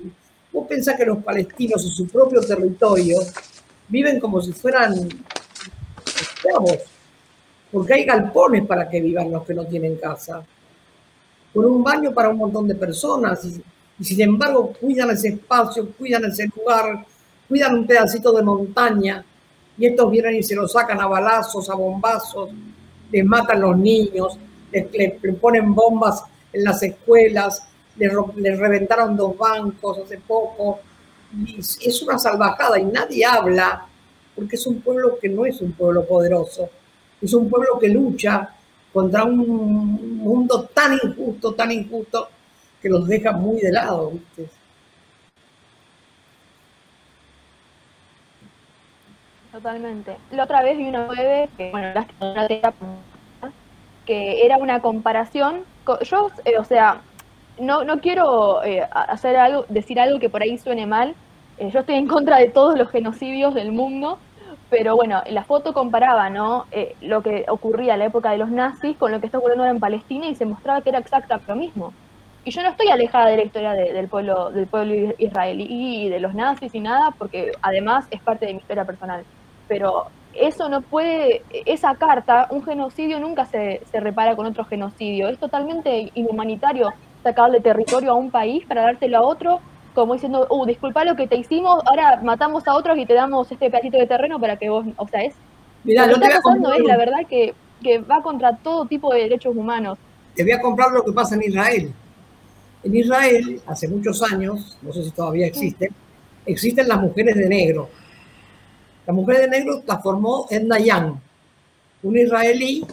vos 0.50 0.66
pensás 0.66 0.96
que 0.96 1.04
los 1.04 1.22
palestinos 1.22 1.84
en 1.84 1.90
su 1.90 2.08
propio 2.08 2.40
territorio 2.40 3.18
viven 3.88 4.20
como 4.20 4.40
si 4.40 4.52
fueran 4.52 5.08
esclavos, 6.04 6.78
porque 7.70 7.94
hay 7.94 8.04
galpones 8.04 8.66
para 8.66 8.88
que 8.88 9.00
vivan 9.00 9.30
los 9.30 9.44
que 9.44 9.54
no 9.54 9.64
tienen 9.66 9.96
casa, 9.96 10.44
con 11.52 11.64
un 11.64 11.82
baño 11.82 12.12
para 12.12 12.28
un 12.28 12.36
montón 12.36 12.68
de 12.68 12.74
personas, 12.74 13.44
y, 13.44 14.04
sin 14.04 14.20
embargo 14.20 14.72
cuidan 14.80 15.10
ese 15.10 15.28
espacio, 15.28 15.90
cuidan 15.98 16.24
ese 16.24 16.48
lugar, 16.54 17.04
cuidan 17.48 17.74
un 17.74 17.86
pedacito 17.86 18.32
de 18.32 18.42
montaña, 18.42 19.24
y 19.76 19.86
estos 19.86 20.10
vienen 20.10 20.36
y 20.36 20.42
se 20.42 20.54
los 20.54 20.72
sacan 20.72 21.00
a 21.00 21.06
balazos, 21.06 21.68
a 21.70 21.74
bombazos, 21.74 22.50
les 23.10 23.24
matan 23.24 23.60
los 23.60 23.76
niños, 23.76 24.38
les, 24.70 25.36
ponen 25.40 25.74
bombas 25.74 26.24
en 26.52 26.64
las 26.64 26.82
escuelas, 26.82 27.62
les, 27.96 28.12
les, 28.36 28.58
reventaron 28.58 29.16
dos 29.16 29.36
bancos 29.36 29.98
hace 30.04 30.18
poco. 30.18 30.80
Es 31.56 32.02
una 32.02 32.18
salvajada 32.18 32.78
y 32.78 32.84
nadie 32.84 33.24
habla 33.24 33.86
porque 34.34 34.56
es 34.56 34.66
un 34.66 34.80
pueblo 34.80 35.18
que 35.18 35.28
no 35.28 35.44
es 35.44 35.60
un 35.60 35.72
pueblo 35.72 36.06
poderoso, 36.06 36.70
es 37.20 37.34
un 37.34 37.50
pueblo 37.50 37.78
que 37.78 37.88
lucha 37.88 38.54
contra 38.92 39.24
un 39.24 40.18
mundo 40.18 40.64
tan 40.72 40.94
injusto, 40.94 41.54
tan 41.54 41.72
injusto, 41.72 42.28
que 42.80 42.88
los 42.88 43.06
deja 43.06 43.32
muy 43.32 43.60
de 43.60 43.72
lado. 43.72 44.12
Totalmente. 49.52 50.16
La 50.30 50.44
otra 50.44 50.62
vez 50.62 50.78
vi 50.78 50.88
una 50.88 51.06
web 51.06 51.48
que, 51.56 51.70
bueno, 51.70 52.06
que 54.06 54.46
era 54.46 54.56
una 54.56 54.80
comparación. 54.80 55.64
Yo, 56.02 56.30
eh, 56.44 56.58
o 56.58 56.64
sea, 56.64 57.00
no, 57.60 57.84
no 57.84 58.00
quiero 58.00 58.62
eh, 58.64 58.86
hacer 58.90 59.36
algo, 59.36 59.64
decir 59.68 60.00
algo 60.00 60.18
que 60.18 60.28
por 60.28 60.42
ahí 60.42 60.58
suene 60.58 60.86
mal. 60.86 61.14
Eh, 61.58 61.70
yo 61.72 61.80
estoy 61.80 61.96
en 61.96 62.06
contra 62.06 62.38
de 62.38 62.48
todos 62.48 62.78
los 62.78 62.90
genocidios 62.90 63.54
del 63.54 63.72
mundo, 63.72 64.18
pero 64.70 64.96
bueno, 64.96 65.22
la 65.30 65.44
foto 65.44 65.72
comparaba 65.72 66.30
¿no? 66.30 66.66
lo 67.00 67.22
que 67.22 67.44
ocurría 67.48 67.94
en 67.94 68.00
la 68.00 68.06
época 68.06 68.30
de 68.30 68.38
los 68.38 68.50
nazis 68.50 68.96
con 68.96 69.12
lo 69.12 69.20
que 69.20 69.26
está 69.26 69.38
ocurriendo 69.38 69.64
ahora 69.64 69.74
en 69.74 69.80
Palestina 69.80 70.26
y 70.28 70.34
se 70.34 70.44
mostraba 70.44 70.82
que 70.82 70.90
era 70.90 70.98
exactamente 70.98 71.50
lo 71.50 71.56
mismo. 71.56 71.92
Y 72.44 72.50
yo 72.50 72.62
no 72.62 72.68
estoy 72.68 72.88
alejada 72.88 73.26
de 73.26 73.36
la 73.38 73.42
historia 73.44 73.72
del 73.72 74.08
pueblo 74.08 74.50
del 74.50 74.66
pueblo 74.66 75.14
israelí 75.18 75.66
y 75.68 76.08
de 76.08 76.20
los 76.20 76.34
nazis 76.34 76.74
y 76.74 76.80
nada, 76.80 77.12
porque 77.18 77.52
además 77.62 78.06
es 78.10 78.20
parte 78.20 78.46
de 78.46 78.54
mi 78.54 78.60
historia 78.60 78.84
personal 78.84 79.24
pero 79.68 80.08
eso 80.40 80.68
no 80.68 80.82
puede, 80.82 81.42
esa 81.66 81.94
carta, 81.94 82.46
un 82.50 82.64
genocidio 82.64 83.20
nunca 83.20 83.46
se, 83.46 83.82
se 83.90 84.00
repara 84.00 84.36
con 84.36 84.46
otro 84.46 84.64
genocidio. 84.64 85.28
Es 85.28 85.38
totalmente 85.38 86.10
inhumanitario 86.14 86.92
sacarle 87.22 87.60
territorio 87.60 88.12
a 88.12 88.14
un 88.14 88.30
país 88.30 88.64
para 88.66 88.82
dártelo 88.82 89.18
a 89.18 89.22
otro, 89.22 89.60
como 89.94 90.14
diciendo, 90.14 90.46
uh, 90.50 90.66
disculpa 90.66 91.04
lo 91.04 91.16
que 91.16 91.26
te 91.26 91.36
hicimos, 91.36 91.82
ahora 91.86 92.20
matamos 92.22 92.66
a 92.68 92.74
otros 92.74 92.96
y 92.98 93.06
te 93.06 93.14
damos 93.14 93.50
este 93.50 93.70
pedacito 93.70 93.98
de 93.98 94.06
terreno 94.06 94.38
para 94.38 94.56
que 94.56 94.70
vos, 94.70 94.86
o 94.96 95.08
sea, 95.08 95.22
es... 95.22 95.34
Mira, 95.84 96.06
lo 96.06 96.18
que 96.18 96.26
está 96.26 96.40
pasando 96.40 96.72
es 96.72 96.84
la 96.84 96.96
verdad 96.96 97.26
que, 97.28 97.54
que 97.82 97.98
va 97.98 98.22
contra 98.22 98.56
todo 98.56 98.86
tipo 98.86 99.12
de 99.12 99.22
derechos 99.22 99.56
humanos. 99.56 99.98
Te 100.34 100.42
voy 100.42 100.52
a 100.52 100.60
comprar 100.60 100.92
lo 100.92 101.04
que 101.04 101.12
pasa 101.12 101.34
en 101.34 101.42
Israel. 101.42 101.92
En 102.84 102.94
Israel, 102.94 103.60
hace 103.66 103.88
muchos 103.88 104.22
años, 104.22 104.78
no 104.82 104.92
sé 104.92 105.02
si 105.02 105.10
todavía 105.10 105.46
existen, 105.46 105.90
existen 106.46 106.86
las 106.86 107.00
mujeres 107.00 107.36
de 107.36 107.48
negro 107.48 107.88
la 109.08 109.14
mujer 109.14 109.40
de 109.40 109.48
negro 109.48 109.82
la 109.86 109.98
formó 110.00 110.46
Edna 110.50 110.78
Young, 110.78 111.14
un 112.02 112.18
israelí 112.18 112.86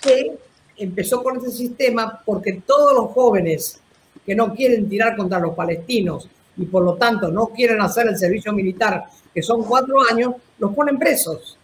que 0.00 0.38
empezó 0.76 1.24
con 1.24 1.38
ese 1.38 1.50
sistema 1.50 2.22
porque 2.24 2.62
todos 2.64 2.94
los 2.94 3.10
jóvenes 3.10 3.80
que 4.24 4.36
no 4.36 4.54
quieren 4.54 4.88
tirar 4.88 5.16
contra 5.16 5.40
los 5.40 5.56
palestinos 5.56 6.28
y 6.56 6.66
por 6.66 6.84
lo 6.84 6.94
tanto 6.94 7.32
no 7.32 7.48
quieren 7.48 7.80
hacer 7.80 8.06
el 8.06 8.16
servicio 8.16 8.52
militar, 8.52 9.06
que 9.34 9.42
son 9.42 9.64
cuatro 9.64 9.96
años, 10.08 10.34
los 10.60 10.72
ponen 10.72 10.96
presos. 10.96 11.58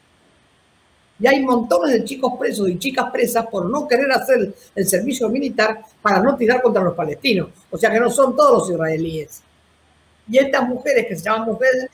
Y 1.20 1.28
hay 1.28 1.40
montones 1.44 1.92
de 1.92 2.02
chicos 2.02 2.32
presos 2.36 2.68
y 2.68 2.76
chicas 2.76 3.09
presas 3.12 3.46
por 3.46 3.70
no 3.70 3.86
querer 3.86 4.11
hacer 4.11 4.52
el 4.74 4.84
servicio 4.84 5.28
militar 5.28 5.80
para 6.02 6.20
no 6.20 6.36
tirar 6.36 6.61
contra 6.61 6.82
los 6.82 6.96
palestinos. 6.96 7.50
O 7.70 7.78
sea 7.78 7.92
que 7.92 8.00
no 8.00 8.11
son 8.11 8.34
todos 8.34 8.62
los 8.62 8.70
israelíes. 8.70 9.42
Y 10.28 10.38
estas 10.38 10.68
mujeres 10.68 11.07
que 11.07 11.14
se 11.14 11.22
llaman 11.22 11.46
mujeres 11.46 11.88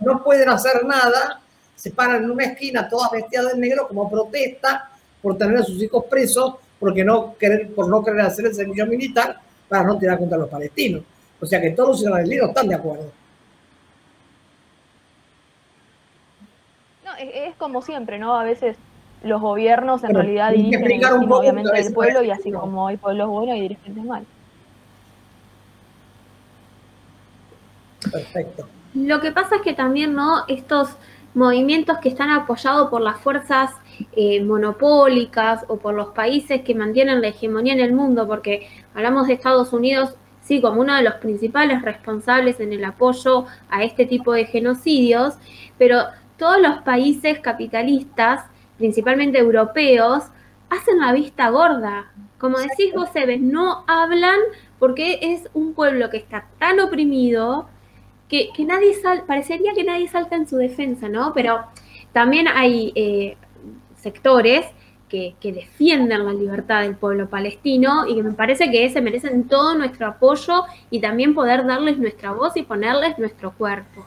no 0.00 0.22
pueden 0.22 0.48
hacer 0.48 0.84
nada, 0.84 1.40
se 1.74 1.90
paran 1.90 2.24
en 2.24 2.30
una 2.30 2.44
esquina 2.44 2.88
todas 2.88 3.10
vestidas 3.10 3.52
de 3.52 3.58
negro 3.58 3.86
como 3.88 4.10
protesta 4.10 4.90
por 5.22 5.36
tener 5.36 5.58
a 5.58 5.62
sus 5.62 5.82
hijos 5.82 6.04
presos, 6.08 6.54
porque 6.78 7.04
no 7.04 7.36
querer, 7.36 7.74
por 7.74 7.88
no 7.88 8.02
querer 8.02 8.20
hacer 8.20 8.46
el 8.46 8.54
servicio 8.54 8.86
militar 8.86 9.38
para 9.68 9.84
no 9.84 9.98
tirar 9.98 10.18
contra 10.18 10.38
los 10.38 10.48
palestinos. 10.48 11.02
O 11.40 11.46
sea 11.46 11.60
que 11.60 11.70
todos 11.70 11.90
los 11.90 12.02
israelíes 12.02 12.42
están 12.42 12.68
de 12.68 12.74
acuerdo. 12.74 13.10
No, 17.04 17.10
es, 17.18 17.54
como 17.56 17.82
siempre, 17.82 18.18
¿no? 18.18 18.38
A 18.38 18.44
veces 18.44 18.76
los 19.22 19.40
gobiernos 19.40 20.04
en 20.04 20.14
realidad 20.14 20.52
dirigen 20.52 21.04
obviamente 21.04 21.72
del 21.72 21.92
pueblo 21.92 22.22
y 22.22 22.30
así 22.30 22.52
como 22.52 22.88
hay 22.88 22.96
pueblos 22.96 23.28
buenos 23.28 23.56
y 23.56 23.60
dirigentes 23.60 24.04
malos. 24.04 24.28
Perfecto. 28.10 28.68
Lo 28.96 29.20
que 29.20 29.30
pasa 29.30 29.56
es 29.56 29.62
que 29.62 29.74
también, 29.74 30.14
¿no? 30.14 30.44
Estos 30.48 30.96
movimientos 31.34 31.98
que 31.98 32.08
están 32.08 32.30
apoyados 32.30 32.88
por 32.88 33.02
las 33.02 33.20
fuerzas 33.20 33.70
eh, 34.12 34.42
monopólicas 34.42 35.66
o 35.68 35.76
por 35.76 35.92
los 35.94 36.08
países 36.08 36.62
que 36.62 36.74
mantienen 36.74 37.20
la 37.20 37.28
hegemonía 37.28 37.74
en 37.74 37.80
el 37.80 37.92
mundo, 37.92 38.26
porque 38.26 38.66
hablamos 38.94 39.26
de 39.26 39.34
Estados 39.34 39.74
Unidos, 39.74 40.14
sí, 40.40 40.62
como 40.62 40.80
uno 40.80 40.94
de 40.94 41.02
los 41.02 41.16
principales 41.16 41.82
responsables 41.82 42.58
en 42.58 42.72
el 42.72 42.82
apoyo 42.86 43.44
a 43.68 43.84
este 43.84 44.06
tipo 44.06 44.32
de 44.32 44.46
genocidios, 44.46 45.34
pero 45.76 46.04
todos 46.38 46.58
los 46.58 46.78
países 46.78 47.40
capitalistas, 47.40 48.46
principalmente 48.78 49.38
europeos, 49.38 50.24
hacen 50.70 51.00
la 51.00 51.12
vista 51.12 51.50
gorda. 51.50 52.12
Como 52.38 52.56
decís 52.56 52.94
vos, 52.94 53.10
Eves, 53.14 53.42
no 53.42 53.84
hablan 53.86 54.38
porque 54.78 55.18
es 55.20 55.50
un 55.52 55.74
pueblo 55.74 56.08
que 56.08 56.16
está 56.16 56.46
tan 56.58 56.80
oprimido, 56.80 57.68
que, 58.28 58.52
nadie 58.66 58.94
sal, 58.94 59.24
parecería 59.26 59.72
que 59.74 59.84
nadie 59.84 60.08
salta 60.08 60.36
en 60.36 60.48
su 60.48 60.56
defensa, 60.56 61.08
¿no? 61.08 61.32
Pero 61.34 61.60
también 62.12 62.48
hay 62.48 62.92
eh, 62.94 63.36
sectores 63.96 64.66
que, 65.08 65.34
defienden 65.42 66.26
la 66.26 66.32
libertad 66.32 66.82
del 66.82 66.96
pueblo 66.96 67.28
palestino 67.28 68.06
y 68.06 68.16
que 68.16 68.22
me 68.22 68.32
parece 68.32 68.70
que 68.70 68.88
se 68.90 69.00
merecen 69.00 69.48
todo 69.48 69.76
nuestro 69.76 70.06
apoyo 70.06 70.64
y 70.90 71.00
también 71.00 71.34
poder 71.34 71.64
darles 71.64 71.98
nuestra 71.98 72.32
voz 72.32 72.56
y 72.56 72.62
ponerles 72.62 73.18
nuestro 73.18 73.52
cuerpo. 73.52 74.06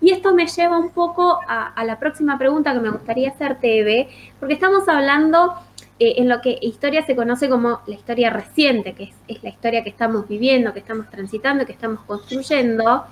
Y 0.00 0.10
esto 0.10 0.34
me 0.34 0.46
lleva 0.46 0.78
un 0.78 0.90
poco 0.90 1.38
a, 1.46 1.84
la 1.84 1.98
próxima 2.00 2.36
pregunta 2.38 2.72
que 2.72 2.80
me 2.80 2.90
gustaría 2.90 3.30
hacerte, 3.30 3.78
Eve, 3.78 4.08
porque 4.40 4.54
estamos 4.54 4.88
hablando 4.88 5.54
eh, 6.00 6.14
en 6.16 6.28
lo 6.28 6.40
que 6.40 6.58
historia 6.60 7.06
se 7.06 7.14
conoce 7.14 7.48
como 7.48 7.80
la 7.86 7.94
historia 7.94 8.30
reciente, 8.30 8.94
que 8.94 9.04
es, 9.04 9.14
es 9.28 9.42
la 9.44 9.50
historia 9.50 9.84
que 9.84 9.90
estamos 9.90 10.26
viviendo, 10.26 10.72
que 10.72 10.80
estamos 10.80 11.08
transitando, 11.08 11.66
que 11.66 11.72
estamos 11.72 12.00
construyendo. 12.00 13.04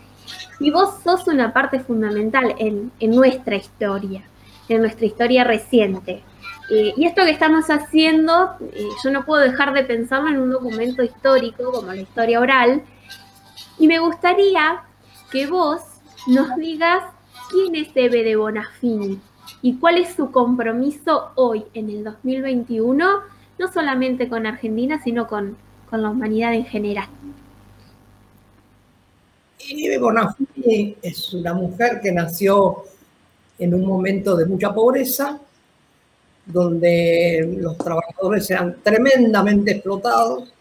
Y 0.59 0.71
vos 0.71 0.95
sos 1.03 1.27
una 1.27 1.53
parte 1.53 1.81
fundamental 1.81 2.55
en, 2.59 2.93
nuestra 3.01 3.57
historia, 3.57 4.23
en 4.69 4.81
nuestra 4.83 5.07
historia 5.07 5.45
reciente. 5.45 6.23
Y 6.71 7.05
esto 7.05 7.25
que 7.25 7.31
estamos 7.31 7.67
haciendo, 7.69 8.53
eh, 8.73 8.87
yo 9.03 9.11
no 9.11 9.25
puedo 9.25 9.43
dejar 9.43 9.73
de 9.73 9.83
pensarlo 9.83 10.29
en 10.29 10.39
un 10.39 10.51
documento 10.51 11.03
histórico 11.03 11.73
como 11.73 11.89
la 11.89 12.01
historia 12.01 12.39
oral. 12.39 12.83
Y 13.79 13.89
me 13.89 13.99
gustaría 13.99 14.83
que 15.33 15.47
vos 15.49 15.81
nos 16.29 16.55
digas 16.57 17.03
quién 17.51 17.75
es 17.75 17.89
Eve 17.95 18.23
de 18.23 18.37
Bonafini 18.37 19.19
y 19.63 19.79
cuál 19.79 19.99
es 19.99 20.15
su 20.15 20.31
compromiso 20.31 21.33
hoy, 21.35 21.65
en 21.75 21.91
el 21.91 22.05
2021, 22.05 23.09
no 23.59 23.73
solamente 23.73 24.29
con 24.29 24.47
Argentina, 24.47 25.01
sino 25.03 25.27
con 25.27 25.57
la 25.91 26.11
humanidad 26.11 26.55
en 26.55 26.67
general. 26.67 27.09
Eve 29.79 29.99
Bonafini 29.99 30.97
es 31.01 31.33
una 31.33 31.55
mujer 31.55 32.01
que 32.03 32.11
nació 32.11 32.85
en 33.59 33.75
un 33.75 33.87
momento 33.87 34.37
de 34.37 34.47
mucha 34.47 34.75
pobreza, 34.75 35.39
donde 36.45 37.57
los 37.59 37.79
trabajadores 37.79 38.51
eran 38.51 38.79
tremendamente 38.83 39.73
explotados. 39.73 40.53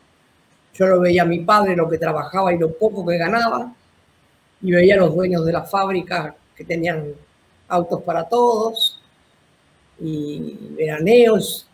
Yo 0.76 0.86
lo 0.86 1.00
veía 1.00 1.24
a 1.24 1.26
mi 1.26 1.40
padre, 1.40 1.76
lo 1.76 1.90
que 1.90 1.98
trabajaba 1.98 2.54
y 2.54 2.60
lo 2.60 2.72
poco 2.74 3.06
que 3.06 3.18
ganaba, 3.18 3.74
y 4.62 4.72
veía 4.72 4.96
a 4.96 5.00
los 5.00 5.16
dueños 5.16 5.44
de 5.46 5.54
la 5.54 5.64
fábrica 5.64 6.36
que 6.56 6.64
tenían 6.64 7.06
autos 7.68 8.02
para 8.04 8.28
todos 8.28 9.02
y 10.00 10.56
veraneos, 10.72 11.68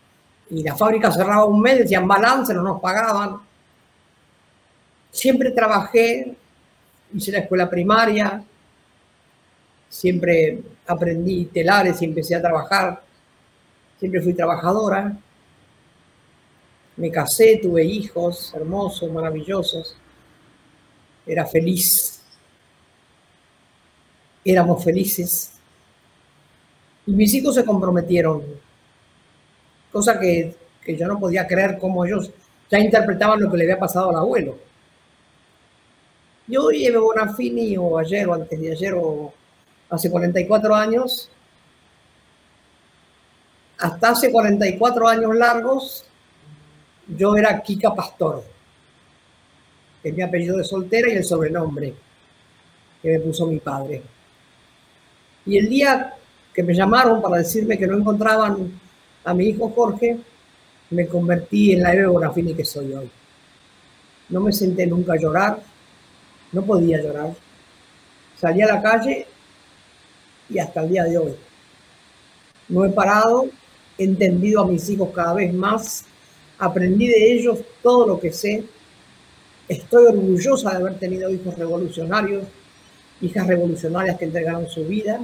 y 0.48 0.62
la 0.62 0.74
fábrica 0.74 1.12
cerraba 1.12 1.44
un 1.44 1.60
mes, 1.60 1.80
decían 1.80 2.08
balance, 2.08 2.54
no 2.54 2.62
nos 2.62 2.80
pagaban. 2.80 3.38
Siempre 5.10 5.50
trabajé 5.50 6.36
hice 7.16 7.32
la 7.32 7.38
escuela 7.38 7.68
primaria, 7.68 8.44
siempre 9.88 10.60
aprendí 10.86 11.46
telares 11.46 12.00
y 12.02 12.04
empecé 12.04 12.34
a 12.34 12.42
trabajar, 12.42 13.02
siempre 13.98 14.20
fui 14.20 14.34
trabajadora, 14.34 15.16
me 16.96 17.10
casé, 17.10 17.58
tuve 17.62 17.84
hijos 17.84 18.52
hermosos, 18.54 19.10
maravillosos, 19.10 19.96
era 21.26 21.46
feliz, 21.46 22.22
éramos 24.44 24.84
felices. 24.84 25.52
Y 27.06 27.12
mis 27.12 27.32
hijos 27.34 27.54
se 27.54 27.64
comprometieron, 27.64 28.42
cosa 29.90 30.18
que, 30.18 30.54
que 30.82 30.96
yo 30.96 31.06
no 31.06 31.18
podía 31.18 31.46
creer 31.46 31.78
cómo 31.78 32.04
ellos 32.04 32.30
ya 32.70 32.78
interpretaban 32.78 33.40
lo 33.40 33.50
que 33.50 33.56
le 33.56 33.64
había 33.64 33.78
pasado 33.78 34.10
al 34.10 34.16
abuelo. 34.16 34.65
Yo 36.48 36.70
Eve 36.70 36.98
Bonafini, 36.98 37.76
o 37.76 37.98
ayer 37.98 38.28
o 38.28 38.34
antes 38.34 38.60
de 38.60 38.72
ayer, 38.72 38.94
o 38.94 39.32
hace 39.90 40.10
44 40.10 40.74
años, 40.74 41.30
hasta 43.78 44.10
hace 44.10 44.30
44 44.30 45.08
años 45.08 45.34
largos, 45.34 46.04
yo 47.08 47.36
era 47.36 47.60
Kika 47.62 47.94
Pastor, 47.94 48.44
que 50.02 50.08
es 50.08 50.14
mi 50.14 50.22
apellido 50.22 50.56
de 50.56 50.64
soltera 50.64 51.12
y 51.12 51.16
el 51.16 51.24
sobrenombre 51.24 51.94
que 53.02 53.08
me 53.08 53.20
puso 53.20 53.46
mi 53.46 53.58
padre. 53.58 54.02
Y 55.44 55.58
el 55.58 55.68
día 55.68 56.14
que 56.52 56.62
me 56.62 56.74
llamaron 56.74 57.20
para 57.20 57.38
decirme 57.38 57.78
que 57.78 57.86
no 57.86 57.98
encontraban 57.98 58.80
a 59.24 59.34
mi 59.34 59.46
hijo 59.46 59.70
Jorge, 59.70 60.16
me 60.90 61.06
convertí 61.06 61.72
en 61.72 61.82
la 61.82 61.92
Eve 61.92 62.06
Bonafini 62.06 62.54
que 62.54 62.64
soy 62.64 62.94
hoy. 62.94 63.10
No 64.28 64.40
me 64.40 64.52
senté 64.52 64.86
nunca 64.86 65.12
a 65.12 65.16
llorar, 65.16 65.60
no 66.52 66.64
podía 66.64 67.02
llorar. 67.02 67.34
Salí 68.36 68.62
a 68.62 68.66
la 68.66 68.82
calle 68.82 69.26
y 70.48 70.58
hasta 70.58 70.82
el 70.82 70.90
día 70.90 71.04
de 71.04 71.18
hoy. 71.18 71.34
No 72.68 72.84
he 72.84 72.90
parado, 72.90 73.46
he 73.96 74.04
entendido 74.04 74.62
a 74.62 74.66
mis 74.66 74.88
hijos 74.88 75.10
cada 75.14 75.34
vez 75.34 75.52
más, 75.52 76.04
aprendí 76.58 77.06
de 77.06 77.32
ellos 77.32 77.60
todo 77.82 78.06
lo 78.06 78.20
que 78.20 78.32
sé. 78.32 78.64
Estoy 79.68 80.06
orgullosa 80.06 80.70
de 80.70 80.76
haber 80.76 80.98
tenido 80.98 81.30
hijos 81.30 81.56
revolucionarios, 81.56 82.44
hijas 83.20 83.46
revolucionarias 83.46 84.18
que 84.18 84.26
entregaron 84.26 84.68
su 84.68 84.84
vida. 84.84 85.20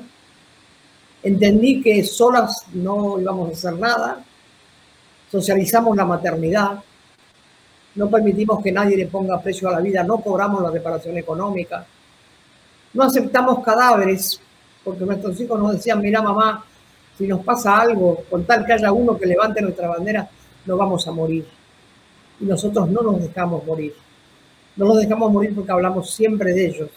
Entendí 1.22 1.80
que 1.82 2.02
solas 2.04 2.66
no 2.72 3.20
íbamos 3.20 3.50
a 3.50 3.52
hacer 3.52 3.74
nada. 3.74 4.24
Socializamos 5.30 5.96
la 5.96 6.04
maternidad. 6.04 6.82
No 7.94 8.08
permitimos 8.08 8.62
que 8.62 8.72
nadie 8.72 8.96
le 8.96 9.06
ponga 9.06 9.40
precio 9.40 9.68
a 9.68 9.72
la 9.72 9.80
vida. 9.80 10.02
No 10.02 10.18
cobramos 10.20 10.62
la 10.62 10.70
reparación 10.70 11.16
económica. 11.18 11.84
No 12.94 13.04
aceptamos 13.04 13.62
cadáveres 13.62 14.40
porque 14.84 15.04
nuestros 15.04 15.40
hijos 15.40 15.58
nos 15.58 15.72
decían, 15.72 16.00
mira 16.00 16.22
mamá, 16.22 16.64
si 17.16 17.26
nos 17.26 17.44
pasa 17.44 17.78
algo, 17.78 18.24
con 18.28 18.44
tal 18.44 18.64
que 18.64 18.72
haya 18.72 18.92
uno 18.92 19.16
que 19.16 19.26
levante 19.26 19.62
nuestra 19.62 19.88
bandera, 19.88 20.28
no 20.66 20.76
vamos 20.76 21.06
a 21.06 21.12
morir. 21.12 21.46
Y 22.40 22.44
nosotros 22.44 22.88
no 22.90 23.02
nos 23.02 23.20
dejamos 23.20 23.64
morir. 23.64 23.94
No 24.76 24.86
nos 24.86 24.98
dejamos 24.98 25.30
morir 25.30 25.54
porque 25.54 25.72
hablamos 25.72 26.10
siempre 26.10 26.52
de 26.52 26.66
ellos. 26.66 26.90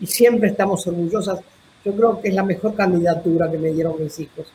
Y 0.00 0.06
siempre 0.06 0.50
estamos 0.50 0.86
orgullosas. 0.86 1.40
Yo 1.84 1.92
creo 1.94 2.20
que 2.20 2.28
es 2.28 2.34
la 2.34 2.44
mejor 2.44 2.74
candidatura 2.74 3.50
que 3.50 3.58
me 3.58 3.70
dieron 3.70 3.94
mis 3.98 4.18
hijos, 4.20 4.46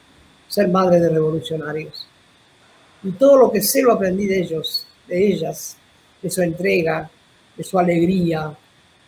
ser 0.48 0.70
madre 0.70 1.00
de 1.00 1.10
revolucionarios. 1.10 2.08
Y 3.04 3.12
todo 3.12 3.38
lo 3.38 3.52
que 3.52 3.62
sé 3.62 3.82
lo 3.82 3.94
aprendí 3.94 4.28
de 4.28 4.40
ellos, 4.40 4.88
de 5.08 5.28
ellas, 5.28 5.78
de 6.22 6.30
su 6.30 6.42
entrega, 6.42 7.10
de 7.56 7.64
su 7.64 7.80
alegría, 7.80 8.56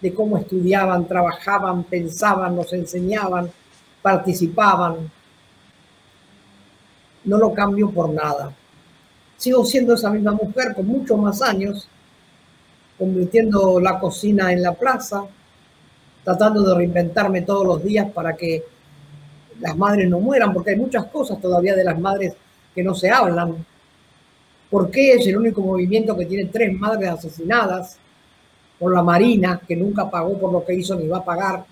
de 0.02 0.14
cómo 0.14 0.38
estudiaban, 0.38 1.08
trabajaban, 1.08 1.84
pensaban, 1.84 2.56
nos 2.56 2.72
enseñaban, 2.74 3.52
participaban. 4.02 5.12
No 7.26 7.38
lo 7.38 7.54
cambio 7.54 7.92
por 7.92 8.10
nada. 8.10 8.54
Sigo 9.38 9.66
siendo 9.66 9.94
esa 9.94 10.10
misma 10.10 10.32
mujer 10.32 10.74
con 10.76 10.88
muchos 10.88 11.18
más 11.20 11.42
años, 11.42 11.88
convirtiendo 12.98 13.80
la 13.80 14.00
cocina 14.00 14.52
en 14.52 14.62
la 14.62 14.74
plaza, 14.74 15.24
tratando 16.24 16.64
de 16.64 16.76
reinventarme 16.76 17.42
todos 17.44 17.66
los 17.66 17.84
días 17.84 18.12
para 18.12 18.36
que 18.36 18.64
las 19.60 19.78
madres 19.78 20.10
no 20.10 20.20
mueran, 20.20 20.54
porque 20.54 20.72
hay 20.72 20.78
muchas 20.78 21.06
cosas 21.06 21.40
todavía 21.42 21.76
de 21.76 21.84
las 21.84 22.00
madres 22.00 22.34
que 22.74 22.84
no 22.84 22.96
se 22.96 23.10
hablan. 23.10 23.66
¿Por 24.70 24.92
qué 24.92 25.14
es 25.14 25.28
el 25.28 25.38
único 25.38 25.62
movimiento 25.62 26.16
que 26.16 26.26
tiene 26.26 26.46
tres 26.46 26.72
madres 26.74 27.10
asesinadas? 27.10 27.98
por 28.80 28.94
la 28.94 29.04
Marina, 29.04 29.62
que 29.68 29.76
nunca 29.76 30.10
pagó 30.10 30.40
por 30.40 30.54
lo 30.54 30.66
que 30.66 30.74
hizo 30.74 30.96
ni 30.96 31.08
va 31.08 31.18
a 31.18 31.26
pagar, 31.26 31.66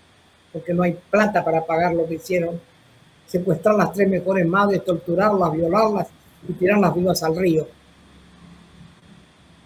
porque 0.52 0.74
no 0.74 0.84
hay 0.84 0.98
plata 1.10 1.44
para 1.44 1.66
pagar 1.66 1.96
lo 1.96 2.06
que 2.06 2.16
hicieron. 2.16 2.60
Secuestrar 3.26 3.76
las 3.76 3.94
tres 3.94 4.10
mejores 4.10 4.46
madres, 4.46 4.84
torturarlas, 4.84 5.54
violarlas 5.54 6.08
y 6.48 6.54
tirarlas 6.54 6.94
vivas 6.94 7.24
al 7.24 7.36
río. 7.36 7.68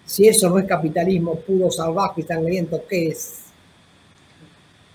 Si 0.06 0.28
eso 0.28 0.50
no 0.50 0.60
es 0.60 0.66
capitalismo 0.66 1.36
puro, 1.36 1.72
salvaje 1.72 2.22
y 2.22 2.24
sangriento, 2.24 2.84
¿qué 2.88 3.10
es? 3.10 3.46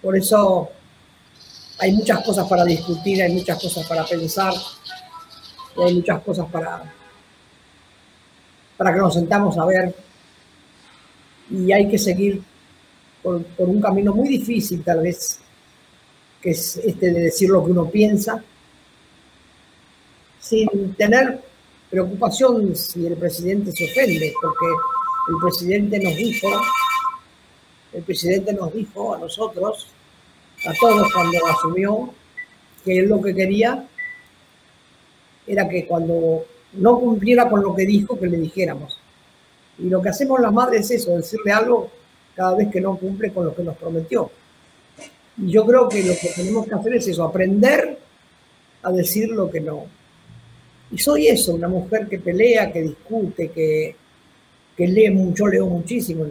Por 0.00 0.16
eso 0.16 0.68
hay 1.78 1.92
muchas 1.92 2.24
cosas 2.24 2.46
para 2.46 2.64
discutir, 2.64 3.22
hay 3.22 3.32
muchas 3.32 3.60
cosas 3.60 3.86
para 3.86 4.04
pensar, 4.04 4.52
y 5.76 5.82
hay 5.82 5.94
muchas 5.94 6.22
cosas 6.22 6.46
para, 6.50 6.92
para 8.76 8.92
que 8.92 8.98
nos 8.98 9.14
sentamos 9.14 9.56
a 9.58 9.64
ver. 9.64 9.94
Y 11.50 11.72
hay 11.72 11.88
que 11.88 11.98
seguir 11.98 12.42
por, 13.22 13.44
un 13.58 13.80
camino 13.80 14.14
muy 14.14 14.28
difícil 14.28 14.82
tal 14.82 15.02
vez, 15.02 15.40
que 16.40 16.50
es 16.50 16.76
este 16.76 17.10
de 17.10 17.20
decir 17.22 17.48
lo 17.50 17.64
que 17.64 17.70
uno 17.72 17.88
piensa, 17.88 18.42
sin 20.40 20.94
tener 20.94 21.40
preocupación 21.90 22.74
si 22.74 23.06
el 23.06 23.16
presidente 23.16 23.72
se 23.72 23.84
ofende, 23.84 24.32
porque 24.40 24.66
el 25.28 25.36
presidente 25.40 25.98
nos 25.98 26.16
dijo, 26.16 26.48
el 27.92 28.02
presidente 28.02 28.52
nos 28.52 28.72
dijo 28.72 29.14
a 29.14 29.18
nosotros, 29.18 29.88
a 30.66 30.72
todos 30.74 31.12
cuando 31.12 31.46
asumió, 31.46 32.10
que 32.84 32.98
él 32.98 33.08
lo 33.08 33.20
que 33.20 33.34
quería 33.34 33.84
era 35.46 35.68
que 35.68 35.86
cuando 35.86 36.44
no 36.76 36.98
cumpliera 36.98 37.48
con 37.48 37.62
lo 37.62 37.74
que 37.74 37.86
dijo, 37.86 38.18
que 38.18 38.26
le 38.26 38.38
dijéramos. 38.38 38.98
Y 39.78 39.88
lo 39.88 40.00
que 40.00 40.08
hacemos 40.08 40.40
las 40.40 40.52
madres 40.52 40.90
es 40.90 41.02
eso, 41.02 41.16
decirle 41.16 41.52
algo 41.52 41.90
cada 42.34 42.54
vez 42.56 42.68
que 42.68 42.80
no 42.80 42.96
cumple 42.96 43.32
con 43.32 43.46
lo 43.46 43.54
que 43.54 43.62
nos 43.62 43.76
prometió. 43.76 44.30
Y 45.38 45.50
yo 45.50 45.66
creo 45.66 45.88
que 45.88 46.02
lo 46.02 46.14
que 46.14 46.30
tenemos 46.34 46.66
que 46.66 46.74
hacer 46.74 46.94
es 46.94 47.08
eso, 47.08 47.24
aprender 47.24 47.98
a 48.82 48.92
decir 48.92 49.28
lo 49.30 49.50
que 49.50 49.60
no. 49.60 49.84
Y 50.90 50.98
soy 50.98 51.26
eso, 51.26 51.54
una 51.54 51.68
mujer 51.68 52.06
que 52.08 52.18
pelea, 52.18 52.72
que 52.72 52.82
discute, 52.82 53.50
que, 53.50 53.96
que 54.76 54.86
lee 54.86 55.10
mucho, 55.10 55.46
leo 55.46 55.66
muchísimo. 55.66 56.24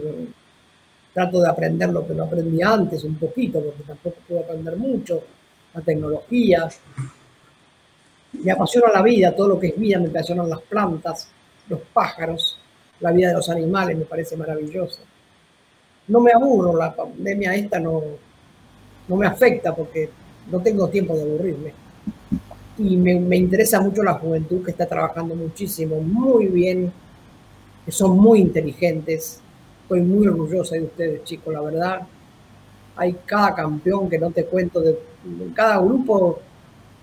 trato 1.12 1.40
de 1.40 1.48
aprender 1.48 1.90
lo 1.90 2.06
que 2.06 2.14
no 2.14 2.24
aprendí 2.24 2.62
antes, 2.62 3.04
un 3.04 3.16
poquito, 3.16 3.60
porque 3.62 3.82
tampoco 3.82 4.16
puedo 4.26 4.40
aprender 4.40 4.76
mucho, 4.76 5.22
la 5.74 5.80
tecnología. 5.82 6.68
Me 8.42 8.52
apasiona 8.52 8.88
la 8.92 9.02
vida, 9.02 9.34
todo 9.34 9.48
lo 9.48 9.60
que 9.60 9.68
es 9.68 9.78
vida, 9.78 9.98
me 9.98 10.08
apasionan 10.08 10.48
las 10.48 10.60
plantas, 10.62 11.28
los 11.68 11.80
pájaros 11.92 12.58
la 13.00 13.12
vida 13.12 13.28
de 13.28 13.34
los 13.34 13.48
animales, 13.50 13.96
me 13.96 14.04
parece 14.04 14.36
maravillosa. 14.36 15.00
No 16.08 16.20
me 16.20 16.32
aburro, 16.32 16.76
la 16.76 16.94
pandemia 16.94 17.54
esta 17.54 17.78
no, 17.78 18.02
no 19.08 19.16
me 19.16 19.26
afecta 19.26 19.74
porque 19.74 20.08
no 20.50 20.60
tengo 20.60 20.88
tiempo 20.88 21.14
de 21.14 21.22
aburrirme. 21.22 21.72
Y 22.78 22.96
me, 22.96 23.36
interesa 23.36 23.80
mucho 23.80 24.02
la 24.02 24.14
juventud 24.14 24.64
que 24.64 24.70
está 24.70 24.86
trabajando 24.86 25.34
muchísimo, 25.34 26.00
muy 26.00 26.46
bien, 26.46 26.92
que 27.84 27.92
son 27.92 28.18
muy 28.18 28.40
inteligentes. 28.40 29.40
Estoy 29.82 30.02
muy 30.02 30.26
orgullosa 30.26 30.76
de 30.76 30.84
ustedes, 30.84 31.24
chicos, 31.24 31.52
la 31.52 31.60
verdad. 31.60 32.06
Hay 32.96 33.16
cada 33.24 33.54
campeón 33.54 34.08
que 34.08 34.18
no 34.18 34.30
te 34.30 34.44
cuento, 34.44 34.80
de, 34.80 34.98
cada 35.54 35.78
grupo 35.78 36.40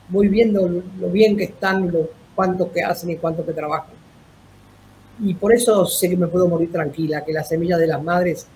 voy 0.09 0.27
viendo 0.27 0.67
lo, 0.67 1.09
bien 1.09 1.37
que 1.37 1.45
están, 1.45 1.91
lo 1.91 2.09
cuánto 2.35 2.71
que 2.71 2.81
hacen 2.81 3.11
y 3.11 3.17
cuánto 3.17 3.45
que 3.45 3.53
trabajan. 3.53 3.93
Y 5.21 5.33
por 5.35 5.53
eso 5.53 5.85
sé 5.85 6.09
que 6.09 6.17
me 6.17 6.27
puedo 6.27 6.47
morir 6.47 6.71
tranquila, 6.71 7.23
que 7.23 7.33
la 7.33 7.43
semilla 7.43 7.77
de 7.77 7.87
las 7.87 8.03
madres 8.03 8.47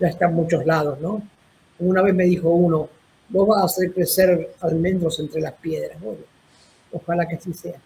ya 0.00 0.08
está 0.08 0.26
en 0.26 0.34
muchos 0.34 0.64
lados, 0.64 1.00
¿no? 1.00 1.22
Una 1.80 2.02
vez 2.02 2.14
me 2.14 2.24
dijo 2.24 2.48
uno, 2.48 2.88
vos 3.28 3.48
vas 3.48 3.62
a 3.62 3.64
hacer 3.66 3.92
crecer 3.92 4.54
almendros 4.60 5.20
entre 5.20 5.40
las 5.40 5.52
piedras. 5.54 6.00
Bueno, 6.00 6.20
ojalá 6.92 7.26
que 7.26 7.36
así 7.36 7.52
sea. 7.52 7.78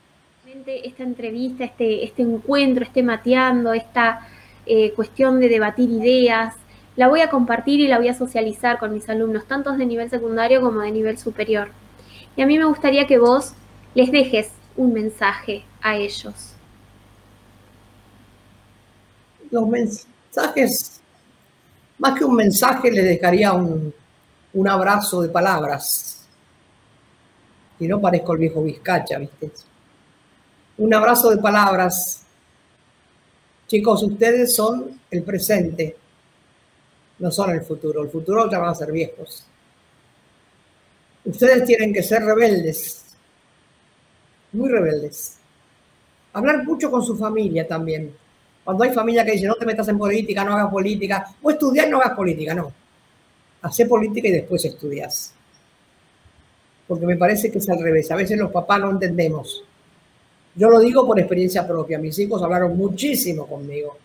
Esta 0.67 1.03
entrevista, 1.03 1.65
este, 1.65 2.05
este 2.05 2.23
encuentro, 2.23 2.85
este 2.85 3.03
mateando, 3.03 3.73
esta 3.73 4.29
eh, 4.67 4.93
cuestión 4.93 5.41
de 5.41 5.49
debatir 5.49 5.91
ideas, 5.91 6.55
la 6.95 7.09
voy 7.09 7.21
a 7.21 7.31
compartir 7.31 7.81
y 7.81 7.89
la 7.89 7.99
voy 7.99 8.09
a 8.09 8.15
socializar 8.15 8.79
con 8.79 8.93
mis 8.93 9.09
alumnos, 9.09 9.47
tanto 9.47 9.73
de 9.73 9.87
nivel 9.87 10.11
secundario 10.11 10.61
como 10.61 10.81
de 10.81 10.93
nivel 10.93 11.19
superior. 11.19 11.71
Y 12.37 12.43
a 12.43 12.47
mí 12.47 12.59
me 12.59 12.65
gustaría 12.65 13.07
que 13.07 13.19
vos 13.19 13.53
les 13.95 14.11
dejes 14.11 14.51
un 14.77 14.93
mensaje 14.93 15.65
a 15.83 15.97
ellos. 15.97 16.53
los 19.53 19.69
mensajes, 19.69 21.01
más 21.99 22.19
que 22.19 22.25
un 22.25 22.35
mensaje, 22.35 22.91
le 22.91 23.03
dejaría 23.03 23.53
un, 23.53 23.95
abrazo 24.67 25.21
de 25.21 25.29
palabras. 25.29 26.27
Y 27.79 27.87
no 27.87 28.01
parezco 28.01 28.33
el 28.33 28.39
viejo 28.39 28.63
Vizcacha, 28.63 29.19
¿viste? 29.19 29.53
Un 30.79 30.95
abrazo 30.95 31.31
de 31.31 31.37
palabras. 31.37 32.23
Chicos, 33.67 34.03
ustedes 34.03 34.55
son 34.55 35.01
el 35.11 35.23
presente, 35.23 35.97
no 37.19 37.31
son 37.31 37.51
el 37.51 37.63
futuro. 37.63 38.03
El 38.03 38.11
futuro 38.11 38.51
ya 38.51 38.59
van 38.59 38.71
a 38.71 38.75
ser 38.75 38.91
viejos. 38.91 39.45
Ustedes 41.25 41.65
tienen 41.65 41.93
que 41.93 42.03
ser 42.03 42.23
rebeldes, 42.23 43.05
muy 44.53 44.69
rebeldes. 44.71 45.37
Hablar 46.33 46.65
mucho 46.65 46.91
con 46.91 47.05
su 47.05 47.17
familia 47.17 47.67
también. 47.67 48.15
Cuando 48.65 48.85
hay 48.85 48.91
familia 48.93 49.25
que 49.25 49.33
dice, 49.33 49.47
no 49.47 49.55
te 49.57 49.67
metas 49.67 49.89
en 49.89 49.99
política, 49.99 50.45
no 50.45 50.55
hagas 50.55 50.71
política, 50.71 51.35
o 51.43 51.51
estudiar, 51.51 51.89
no 51.89 51.99
hagas 51.99 52.17
política, 52.17 52.55
no. 52.55 52.73
Hace 53.63 53.87
política 53.87 54.29
y 54.29 54.33
después 54.33 54.65
estudias. 54.65 55.35
porque 56.87 57.07
me 57.07 57.17
parece 57.17 57.51
que 57.51 57.59
es 57.59 57.69
al 57.71 57.83
revés. 57.83 58.11
A 58.11 58.17
veces 58.17 58.39
los 58.39 58.51
papás 58.51 58.81
no 58.81 58.91
entendemos. 58.91 59.65
Yo 60.55 60.69
lo 60.69 60.81
digo 60.81 61.07
por 61.07 61.19
experiencia 61.19 61.67
propia. 61.67 61.99
Mis 61.99 62.19
hijos 62.19 62.43
hablaron 62.43 62.77
muchísimo 62.77 63.47
conmigo. 63.47 63.97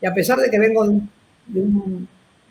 Y 0.00 0.06
a 0.06 0.14
pesar 0.14 0.38
de 0.38 0.50
que 0.50 0.58
vengo 0.58 0.86
de, 0.86 1.60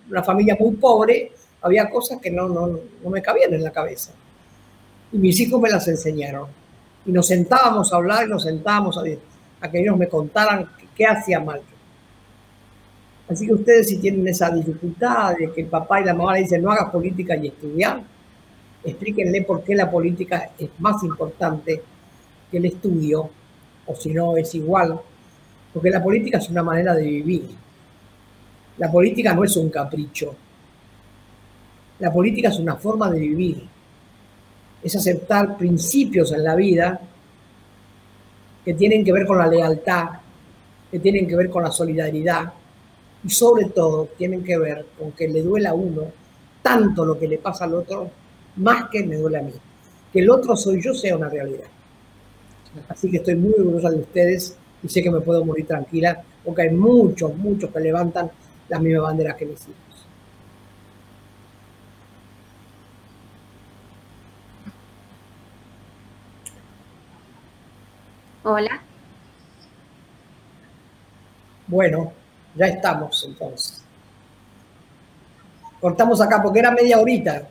una 0.10 0.24
familia 0.24 0.58
muy 0.60 0.76
pobre, 0.76 1.32
había 1.66 1.90
cosas 1.90 2.22
que 2.22 2.30
no, 2.30 2.48
no, 2.48 2.80
no 3.04 3.10
me 3.10 3.24
cabían 3.24 3.52
en 3.52 3.64
la 3.64 3.72
cabeza. 3.72 4.12
Y 5.12 5.18
mis 5.18 5.40
hijos 5.40 5.60
me 5.60 5.68
las 5.68 5.88
enseñaron. 5.88 6.48
Y 7.08 7.12
nos 7.12 7.26
sentábamos 7.26 7.92
a 7.92 7.96
hablar 7.96 8.28
y 8.28 8.30
nos 8.30 8.44
sentábamos 8.44 9.00
a, 9.00 9.02
a 9.62 9.72
que 9.72 9.82
ellos 9.82 9.98
me 9.98 10.08
contaran 10.08 10.70
qué 10.96 11.08
hacía 11.08 11.40
mal. 11.40 11.62
Así 13.28 13.48
que 13.48 13.54
ustedes 13.56 13.90
si 13.90 13.98
tienen 13.98 14.28
esa 14.28 14.52
dificultad 14.52 15.36
de 15.38 15.52
que 15.52 15.62
el 15.62 15.68
papá 15.68 16.02
y 16.02 16.06
la 16.06 16.14
mamá 16.14 16.36
le 16.36 16.42
dicen 16.42 16.62
no 16.62 16.72
hagas 16.72 16.92
política 16.92 17.36
y 17.36 17.48
estudiar, 17.48 18.04
explíquenle 18.84 19.42
por 19.42 19.64
qué 19.64 19.74
la 19.74 19.90
política 19.90 20.52
es 20.60 20.70
más 20.78 21.04
importante 21.04 21.82
que 22.52 22.58
el 22.58 22.66
estudio, 22.66 23.28
o 23.88 23.96
si 23.96 24.14
no 24.14 24.38
es 24.38 24.54
igual, 24.54 25.00
porque 25.74 25.90
la 25.90 26.04
política 26.04 26.38
es 26.38 26.48
una 26.48 26.62
manera 26.62 26.94
de 26.94 27.06
vivir. 27.06 27.50
La 28.78 28.92
política 28.92 29.34
no 29.34 29.44
es 29.44 29.58
un 29.58 29.72
capricho. 29.72 30.36
La 32.00 32.12
política 32.12 32.50
es 32.50 32.60
una 32.60 32.76
forma 32.76 33.10
de 33.10 33.20
vivir. 33.20 33.68
Es 34.84 34.96
aceptar 34.96 35.58
principios 35.58 36.32
en 36.32 36.44
la 36.44 36.56
vida 36.56 37.00
que 38.64 38.74
tienen 38.74 39.04
que 39.04 39.12
ver 39.12 39.26
con 39.26 39.38
la 39.38 39.48
lealtad, 39.48 40.10
que 40.92 41.00
tienen 41.00 41.28
que 41.28 41.36
ver 41.36 41.50
con 41.50 41.64
la 41.64 41.72
solidaridad 41.72 42.52
y 43.24 43.30
sobre 43.30 43.66
todo 43.66 44.10
tienen 44.18 44.44
que 44.44 44.58
ver 44.58 44.86
con 44.98 45.12
que 45.14 45.28
le 45.28 45.42
duela 45.42 45.72
a 45.72 45.74
uno 45.74 46.04
tanto 46.62 47.06
lo 47.06 47.18
que 47.18 47.28
le 47.28 47.38
pasa 47.38 47.66
al 47.66 47.76
otro 47.76 48.10
más 48.58 48.90
que 48.90 49.04
me 49.04 49.18
duele 49.18 49.38
a 49.38 49.42
mí. 49.42 49.54
Que 50.12 50.20
el 50.20 50.30
otro 50.30 50.56
soy 50.56 50.82
yo 50.82 50.94
sea 50.94 51.16
una 51.16 51.30
realidad. 51.30 51.68
Así 52.90 53.10
que 53.10 53.18
estoy 53.18 53.36
muy 53.36 53.54
orgullosa 53.54 53.90
de 53.90 53.98
ustedes 53.98 54.58
y 54.84 54.90
sé 54.90 55.02
que 55.02 55.12
me 55.12 55.22
puedo 55.22 55.46
morir 55.46 55.66
tranquila 55.66 56.22
porque 56.44 56.64
hay 56.64 56.72
muchos, 56.72 57.36
muchos 57.36 57.70
que 57.72 57.80
levantan 57.80 58.30
las 58.70 58.82
mismas 58.82 59.04
banderas 59.04 59.36
que 59.36 59.46
mis 59.46 59.62
hijos. 59.62 59.95
Hola. 68.48 68.80
Bueno, 71.66 72.14
ya 72.54 72.68
estamos 72.68 73.26
entonces. 73.28 73.82
Cortamos 75.82 76.22
acá 76.22 76.44
porque 76.44 76.60
era 76.60 76.70
media 76.70 77.00
horita. 77.00 77.50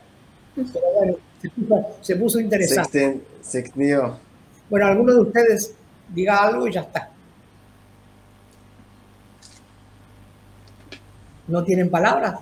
Pero 0.55 1.19
bueno, 1.67 1.87
se 1.99 2.15
puso, 2.15 2.39
interesante. 2.39 3.19
Se, 3.41 3.59
extendió. 3.59 4.17
Bueno, 4.69 4.85
alguno 4.85 5.13
de 5.15 5.19
ustedes 5.19 5.75
diga 6.07 6.41
algo 6.41 6.65
y 6.65 6.71
ya 6.71 6.81
está. 6.81 7.09
¿No 11.49 11.61
tienen 11.65 11.89
palabras? 11.89 12.39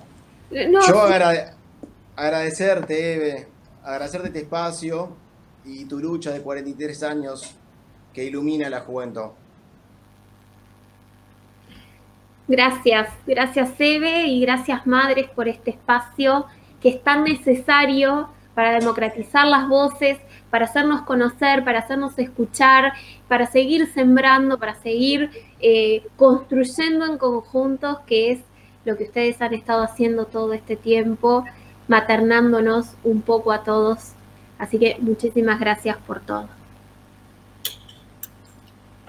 Yo 0.52 1.02
agradecerte, 2.16 3.16
Eve, 3.16 3.48
agradecerte 3.84 4.28
este 4.28 4.42
espacio 4.42 5.10
y 5.66 5.86
tu 5.86 6.00
lucha 6.00 6.30
de 6.30 6.42
43 6.42 7.02
años 7.02 7.58
que 8.14 8.26
ilumina 8.26 8.70
la 8.70 8.82
juventud. 8.82 9.32
Gracias, 12.48 13.10
gracias 13.26 13.72
Eve 13.80 14.28
y 14.28 14.42
gracias 14.42 14.86
Madres 14.86 15.30
por 15.30 15.48
este 15.48 15.72
espacio 15.72 16.46
que 16.82 16.90
es 16.90 17.02
tan 17.02 17.24
necesario 17.24 18.30
para 18.54 18.78
democratizar 18.78 19.48
las 19.48 19.68
voces, 19.68 20.20
para 20.50 20.66
hacernos 20.66 21.02
conocer, 21.02 21.64
para 21.64 21.80
hacernos 21.80 22.20
escuchar, 22.20 22.94
para 23.28 23.48
seguir 23.48 23.88
sembrando, 23.94 24.60
para 24.60 24.76
seguir 24.76 25.32
eh, 25.60 26.04
construyendo 26.18 27.06
en 27.06 27.18
conjuntos, 27.18 28.00
que 28.06 28.34
es 28.34 28.40
lo 28.86 28.98
que 28.98 29.06
ustedes 29.06 29.42
han 29.42 29.54
estado 29.54 29.82
haciendo 29.82 30.26
todo 30.26 30.54
este 30.54 30.76
tiempo, 30.76 31.46
maternándonos 31.88 32.96
un 33.04 33.22
poco 33.22 33.52
a 33.52 33.64
todos. 33.64 34.12
Así 34.60 34.78
que 34.78 34.98
muchísimas 35.00 35.60
gracias 35.60 35.98
por 36.06 36.20
todo. 36.20 36.63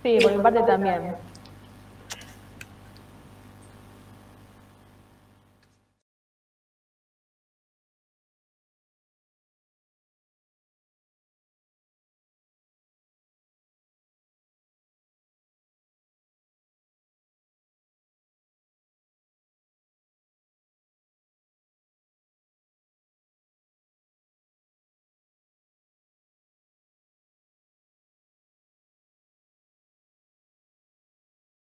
Sí, 0.05 0.19
por 0.23 0.37
mi 0.37 0.43
parte 0.43 0.61
también. 0.65 1.17